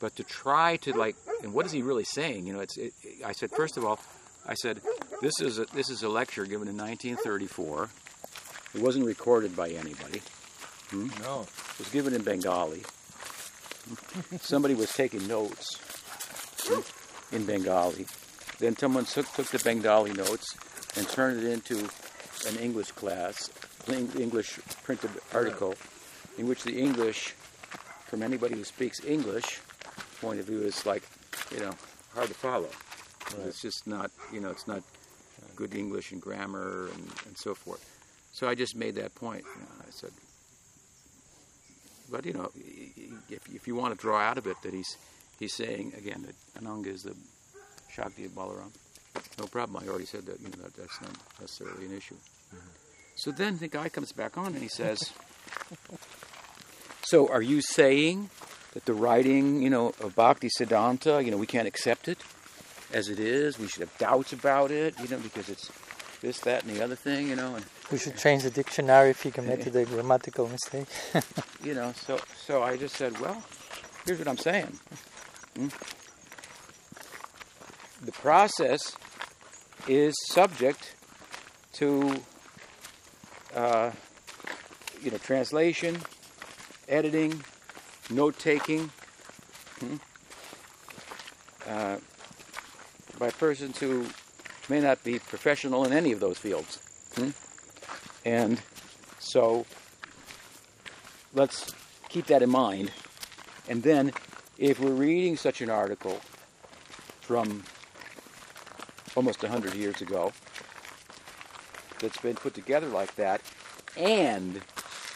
But 0.00 0.16
to 0.16 0.24
try 0.24 0.76
to 0.78 0.92
like, 0.96 1.16
and 1.42 1.54
what 1.54 1.66
is 1.66 1.72
he 1.72 1.82
really 1.82 2.04
saying? 2.04 2.46
You 2.46 2.54
know, 2.54 2.60
it's. 2.60 2.76
It, 2.76 2.92
I 3.24 3.32
said 3.32 3.50
first 3.52 3.76
of 3.76 3.84
all, 3.84 4.00
I 4.46 4.54
said 4.54 4.80
this 5.22 5.40
is 5.40 5.58
a, 5.58 5.66
this 5.66 5.88
is 5.88 6.02
a 6.02 6.08
lecture 6.08 6.44
given 6.44 6.68
in 6.68 6.76
1934. 6.76 7.88
It 8.74 8.82
wasn't 8.82 9.06
recorded 9.06 9.56
by 9.56 9.70
anybody. 9.70 10.20
Hmm? 10.90 11.08
No. 11.22 11.42
It 11.42 11.78
was 11.78 11.88
given 11.90 12.14
in 12.14 12.22
Bengali. 12.22 12.82
Somebody 14.40 14.74
was 14.74 14.92
taking 14.92 15.26
notes 15.26 15.78
hmm, 16.64 17.34
in 17.34 17.46
Bengali. 17.46 18.06
Then 18.58 18.76
someone 18.76 19.04
took, 19.04 19.30
took 19.32 19.46
the 19.48 19.58
Bengali 19.58 20.12
notes 20.12 20.56
and 20.96 21.08
turned 21.08 21.42
it 21.42 21.50
into 21.52 21.88
an 22.48 22.56
English 22.56 22.92
class, 22.92 23.50
Eng- 23.88 24.10
English 24.18 24.58
printed 24.82 25.10
article, 25.34 25.74
in 26.38 26.48
which 26.48 26.64
the 26.64 26.78
English, 26.78 27.34
from 28.06 28.22
anybody 28.22 28.54
who 28.54 28.64
speaks 28.64 29.04
English 29.04 29.60
point 30.20 30.40
of 30.40 30.46
view, 30.46 30.62
is 30.62 30.86
like, 30.86 31.02
you 31.52 31.60
know, 31.60 31.72
hard 32.14 32.28
to 32.28 32.34
follow. 32.34 32.68
It's 33.46 33.60
just 33.60 33.86
not, 33.86 34.10
you 34.32 34.40
know, 34.40 34.50
it's 34.50 34.66
not 34.66 34.82
good 35.54 35.74
English 35.74 36.12
and 36.12 36.20
grammar 36.20 36.88
and, 36.94 37.10
and 37.26 37.36
so 37.36 37.54
forth. 37.54 37.84
So 38.32 38.48
I 38.48 38.54
just 38.54 38.76
made 38.76 38.94
that 38.96 39.14
point. 39.14 39.44
You 39.54 39.62
know, 39.62 39.68
I 39.80 39.90
said, 39.90 40.10
but 42.10 42.24
you 42.24 42.34
know, 42.34 42.50
if, 43.28 43.54
if 43.54 43.66
you 43.66 43.74
want 43.74 43.94
to 43.94 44.00
draw 44.00 44.20
out 44.20 44.38
of 44.38 44.46
it 44.46 44.56
that 44.62 44.72
he's 44.72 44.96
he's 45.38 45.54
saying 45.54 45.92
again 45.96 46.26
that 46.26 46.62
Ananga 46.62 46.86
is 46.88 47.02
the 47.02 47.16
Shakti 47.90 48.24
of 48.26 48.32
Balaram, 48.32 48.70
no 49.38 49.46
problem. 49.46 49.82
I 49.82 49.88
already 49.88 50.06
said 50.06 50.26
that. 50.26 50.40
You 50.40 50.48
know, 50.48 50.62
that 50.62 50.74
that's 50.74 51.00
not 51.00 51.10
necessarily 51.40 51.86
an 51.86 51.96
issue. 51.96 52.16
So 53.14 53.30
then 53.30 53.58
the 53.58 53.68
guy 53.68 53.88
comes 53.88 54.12
back 54.12 54.36
on 54.36 54.48
and 54.48 54.58
he 54.62 54.68
says, 54.68 55.12
"So 57.02 57.28
are 57.28 57.42
you 57.42 57.60
saying 57.62 58.30
that 58.74 58.84
the 58.84 58.92
writing, 58.94 59.62
you 59.62 59.70
know, 59.70 59.94
of 60.00 60.14
Bhakti 60.14 60.48
Siddhanta, 60.48 61.24
you 61.24 61.30
know, 61.30 61.38
we 61.38 61.46
can't 61.46 61.66
accept 61.68 62.08
it 62.08 62.18
as 62.92 63.08
it 63.08 63.18
is? 63.18 63.58
We 63.58 63.68
should 63.68 63.80
have 63.80 63.96
doubts 63.98 64.32
about 64.32 64.70
it, 64.70 64.98
you 65.00 65.08
know, 65.08 65.18
because 65.18 65.48
it's 65.48 65.70
this, 66.20 66.40
that, 66.40 66.64
and 66.64 66.76
the 66.76 66.82
other 66.82 66.96
thing, 66.96 67.28
you 67.28 67.36
know, 67.36 67.54
and 67.54 67.64
We 67.90 67.98
should 67.98 68.16
change 68.16 68.42
the 68.42 68.50
dictionary 68.50 69.10
if 69.10 69.22
he 69.22 69.30
committed 69.30 69.74
a 69.76 69.84
grammatical 69.84 70.48
mistake. 70.48 70.86
you 71.62 71.74
know, 71.74 71.92
so 72.06 72.18
so 72.46 72.62
I 72.62 72.76
just 72.76 72.96
said, 72.96 73.18
well, 73.20 73.42
here's 74.04 74.18
what 74.18 74.28
I'm 74.28 74.38
saying. 74.38 74.78
Hmm? 75.56 75.68
The 78.06 78.12
process 78.12 78.96
is 79.88 80.14
subject 80.28 80.94
to, 81.72 82.14
uh, 83.52 83.90
you 85.02 85.10
know, 85.10 85.18
translation, 85.18 85.98
editing, 86.88 87.42
note 88.08 88.38
taking, 88.38 88.90
hmm, 89.80 89.96
uh, 91.66 91.96
by 93.18 93.30
persons 93.30 93.80
who 93.80 94.06
may 94.68 94.80
not 94.80 95.02
be 95.02 95.18
professional 95.18 95.84
in 95.84 95.92
any 95.92 96.12
of 96.12 96.20
those 96.20 96.38
fields. 96.38 96.78
Hmm? 97.16 97.30
And 98.24 98.62
so 99.18 99.66
let's 101.34 101.74
keep 102.08 102.26
that 102.26 102.40
in 102.40 102.50
mind. 102.50 102.92
And 103.68 103.82
then, 103.82 104.12
if 104.58 104.78
we're 104.78 104.92
reading 104.92 105.36
such 105.36 105.60
an 105.60 105.70
article 105.70 106.20
from 107.20 107.64
almost 109.16 109.42
100 109.42 109.74
years 109.74 110.00
ago 110.00 110.32
that's 111.98 112.18
been 112.18 112.36
put 112.36 112.54
together 112.54 112.86
like 112.86 113.14
that, 113.16 113.40
and 113.96 114.60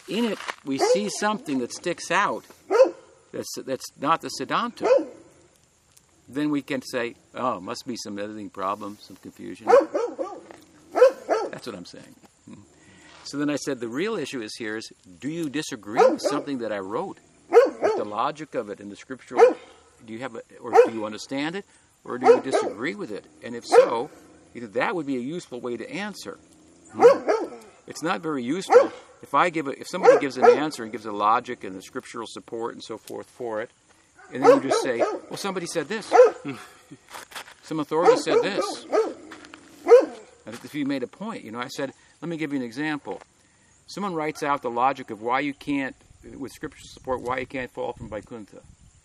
in 0.09 0.25
it 0.25 0.39
we 0.65 0.79
see 0.79 1.07
something 1.09 1.59
that 1.59 1.71
sticks 1.71 2.11
out 2.11 2.43
that's, 3.31 3.55
that's 3.65 3.85
not 3.99 4.21
the 4.21 4.29
Siddhanta, 4.39 4.87
then 6.27 6.49
we 6.49 6.61
can 6.61 6.81
say, 6.81 7.15
oh, 7.35 7.59
must 7.59 7.85
be 7.85 7.95
some 7.95 8.19
editing 8.19 8.49
problem, 8.49 8.97
some 9.01 9.15
confusion. 9.17 9.67
That's 11.49 11.67
what 11.67 11.75
I'm 11.75 11.85
saying. 11.85 12.15
So 13.23 13.37
then 13.37 13.49
I 13.49 13.55
said, 13.55 13.79
the 13.79 13.87
real 13.87 14.15
issue 14.17 14.41
is 14.41 14.55
here 14.57 14.77
is, 14.77 14.91
do 15.19 15.29
you 15.29 15.49
disagree 15.49 16.05
with 16.09 16.21
something 16.21 16.59
that 16.59 16.71
I 16.71 16.79
wrote? 16.79 17.19
With 17.49 17.95
the 17.97 18.05
logic 18.05 18.55
of 18.55 18.69
it 18.69 18.79
and 18.79 18.91
the 18.91 18.95
scriptural, 18.95 19.55
do 20.05 20.13
you 20.13 20.19
have, 20.19 20.35
a, 20.35 20.41
or 20.61 20.71
do 20.71 20.91
you 20.91 21.05
understand 21.05 21.55
it, 21.55 21.65
or 22.03 22.17
do 22.17 22.27
you 22.27 22.41
disagree 22.43 22.95
with 22.95 23.11
it? 23.11 23.25
And 23.43 23.55
if 23.55 23.65
so, 23.65 24.09
either 24.53 24.67
that 24.67 24.95
would 24.95 25.05
be 25.05 25.17
a 25.17 25.21
useful 25.21 25.59
way 25.59 25.77
to 25.77 25.89
answer. 25.89 26.37
Hmm? 26.93 27.55
It's 27.87 28.03
not 28.03 28.21
very 28.21 28.43
useful 28.43 28.91
if 29.21 29.33
I 29.33 29.49
give 29.49 29.67
a, 29.67 29.71
if 29.71 29.87
somebody 29.87 30.19
gives 30.19 30.37
an 30.37 30.45
answer 30.45 30.83
and 30.83 30.91
gives 30.91 31.05
a 31.05 31.11
logic 31.11 31.63
and 31.63 31.75
the 31.75 31.81
scriptural 31.81 32.27
support 32.27 32.73
and 32.73 32.83
so 32.83 32.97
forth 32.97 33.29
for 33.29 33.61
it, 33.61 33.69
and 34.33 34.43
then 34.43 34.55
you 34.63 34.69
just 34.69 34.81
say, 34.81 34.99
well, 34.99 35.37
somebody 35.37 35.65
said 35.65 35.87
this, 35.87 36.11
some 37.63 37.79
authority 37.79 38.17
said 38.17 38.41
this. 38.41 38.85
And 40.45 40.55
if 40.63 40.73
you 40.73 40.85
made 40.85 41.03
a 41.03 41.07
point, 41.07 41.43
you 41.43 41.51
know, 41.51 41.59
I 41.59 41.67
said, 41.67 41.91
let 42.21 42.29
me 42.29 42.37
give 42.37 42.51
you 42.51 42.59
an 42.59 42.65
example. 42.65 43.21
Someone 43.87 44.13
writes 44.13 44.41
out 44.41 44.61
the 44.61 44.69
logic 44.69 45.11
of 45.11 45.21
why 45.21 45.41
you 45.41 45.53
can't, 45.53 45.95
with 46.37 46.51
scriptural 46.51 46.87
support, 46.87 47.21
why 47.21 47.39
you 47.39 47.45
can't 47.45 47.71
fall 47.71 47.93
from 47.93 48.09
Vaikuntha, 48.09 48.61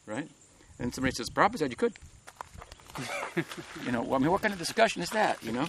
right? 0.07 0.29
And 0.79 0.95
somebody 0.95 1.15
says, 1.15 1.29
Prabhupada 1.31 1.59
said 1.59 1.71
you 1.71 1.77
could. 1.77 1.95
You 3.85 3.93
know, 3.93 4.15
I 4.15 4.19
mean, 4.19 4.31
what 4.31 4.43
kind 4.43 4.53
of 4.53 4.59
discussion 4.59 5.03
is 5.03 5.11
that, 5.11 5.43
you 5.43 5.53
know? 5.53 5.67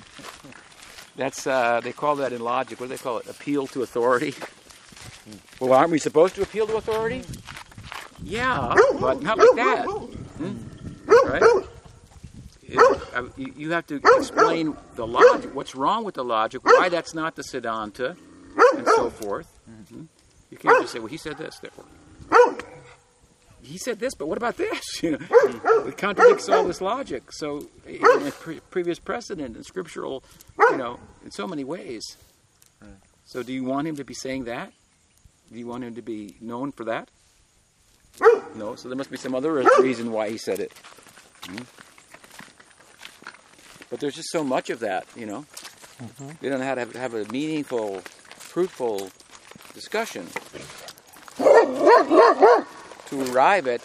That's, 1.15 1.47
uh, 1.47 1.81
they 1.83 1.91
call 1.93 2.15
that 2.17 2.31
in 2.33 2.41
logic, 2.41 2.79
what 2.79 2.87
do 2.89 2.95
they 2.95 3.01
call 3.01 3.17
it? 3.19 3.27
Appeal 3.27 3.67
to 3.67 3.81
authority. 3.83 4.33
Well, 5.59 5.73
aren't 5.73 5.91
we 5.91 5.99
supposed 5.99 6.35
to 6.35 6.41
appeal 6.41 6.67
to 6.67 6.77
authority? 6.77 7.23
Yeah, 8.23 8.73
but 8.99 9.21
not 9.21 9.37
like 9.37 9.55
that. 9.55 9.85
Hmm? 9.85 10.55
Right? 11.05 11.41
It- 12.63 13.03
uh, 13.13 13.23
you 13.37 13.53
you 13.57 13.71
have 13.71 13.87
to 13.87 13.95
explain 14.17 14.75
the 14.95 15.07
logic. 15.07 15.55
What's 15.55 15.73
wrong 15.75 16.03
with 16.03 16.15
the 16.15 16.23
logic? 16.23 16.63
Why 16.65 16.89
that's 16.89 17.13
not 17.13 17.35
the 17.35 17.41
Siddhanta, 17.41 18.15
and 18.75 18.85
so 18.87 19.09
forth. 19.09 19.47
Mhm. 19.69 20.07
You 20.51 20.57
can't 20.57 20.81
just 20.81 20.93
say, 20.93 20.99
"Well, 20.99 21.07
he 21.07 21.17
said 21.17 21.37
this." 21.37 21.59
Therefore, 21.59 21.85
he 23.67 23.77
said 23.77 23.99
this, 23.99 24.15
but 24.15 24.27
what 24.27 24.37
about 24.37 24.57
this? 24.57 24.81
You 25.03 25.11
know, 25.11 25.85
it 25.87 25.97
contradicts 25.97 26.49
all 26.49 26.63
this 26.63 26.81
logic. 26.81 27.31
So, 27.31 27.67
pre- 28.39 28.59
previous 28.71 28.99
precedent 28.99 29.55
and 29.55 29.65
scriptural, 29.65 30.23
you 30.57 30.77
know, 30.77 30.99
in 31.23 31.31
so 31.31 31.47
many 31.47 31.63
ways. 31.63 32.03
So, 33.25 33.43
do 33.43 33.53
you 33.53 33.63
want 33.63 33.87
him 33.87 33.95
to 33.97 34.03
be 34.03 34.13
saying 34.13 34.45
that? 34.45 34.71
Do 35.51 35.59
you 35.59 35.67
want 35.67 35.83
him 35.83 35.95
to 35.95 36.01
be 36.01 36.35
known 36.41 36.71
for 36.71 36.85
that? 36.85 37.09
No. 38.55 38.75
So 38.75 38.89
there 38.89 38.97
must 38.97 39.11
be 39.11 39.17
some 39.17 39.35
other 39.35 39.63
reason 39.79 40.11
why 40.11 40.29
he 40.29 40.37
said 40.37 40.59
it. 40.59 40.73
Hmm? 41.45 41.63
But 43.89 43.99
there's 43.99 44.15
just 44.15 44.31
so 44.31 44.43
much 44.43 44.69
of 44.69 44.79
that, 44.79 45.05
you 45.15 45.25
know. 45.25 45.45
They 46.41 46.49
don't 46.49 46.59
know 46.59 46.65
how 46.65 46.75
to 46.75 46.81
have, 46.81 46.93
have 46.93 47.13
a 47.13 47.25
meaningful, 47.31 48.01
fruitful 48.37 49.09
discussion 49.73 50.27
to 53.09 53.33
arrive 53.33 53.67
at 53.67 53.81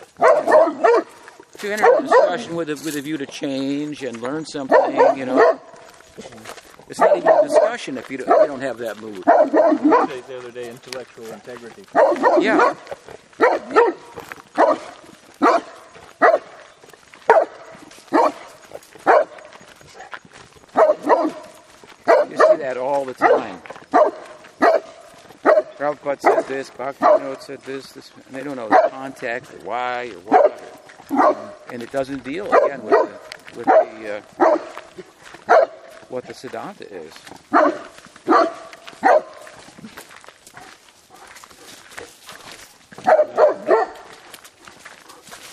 to 1.59 1.73
enter 1.73 1.97
a 1.99 2.03
discussion 2.03 2.57
with 2.57 2.71
a, 2.71 2.75
with 2.85 2.97
a 2.97 3.03
view 3.03 3.17
to 3.19 3.27
change 3.27 4.03
and 4.03 4.21
learn 4.21 4.45
something. 4.45 5.17
You 5.17 5.27
know, 5.27 5.61
it's 6.89 6.99
not 6.99 7.17
even 7.17 7.29
a 7.29 7.43
discussion 7.43 7.99
if 7.99 8.11
you 8.11 8.19
don't, 8.19 8.29
if 8.29 8.41
you 8.41 8.47
don't 8.47 8.61
have 8.61 8.79
that 8.79 9.01
mood. 9.01 9.23
The 9.25 10.39
other 10.39 10.51
day, 10.51 10.71
intellectual 10.71 11.27
integrity. 11.27 11.85
Yeah 12.41 12.75
see 22.53 22.57
that 22.63 22.77
all 22.77 23.05
the 23.05 23.15
time. 23.15 23.61
Said 26.43 26.49
this, 26.49 26.71
Bhaktivinoda 26.71 27.41
said 27.41 27.61
this, 27.61 27.93
this, 27.93 28.11
and 28.27 28.35
they 28.35 28.43
don't 28.43 28.57
know 28.57 28.69
the 28.69 28.89
context 28.91 29.55
or 29.55 29.59
why 29.59 30.11
or 30.11 30.19
what. 30.27 31.65
And 31.71 31.81
it 31.81 31.93
doesn't 31.93 32.25
deal 32.25 32.53
again 32.53 32.83
with 32.83 32.93
the, 32.93 33.59
with 33.59 33.67
the 33.67 34.25
uh, 35.49 35.69
what 36.09 36.25
the 36.27 36.33
Siddhanta 36.33 36.91
is. 36.91 37.13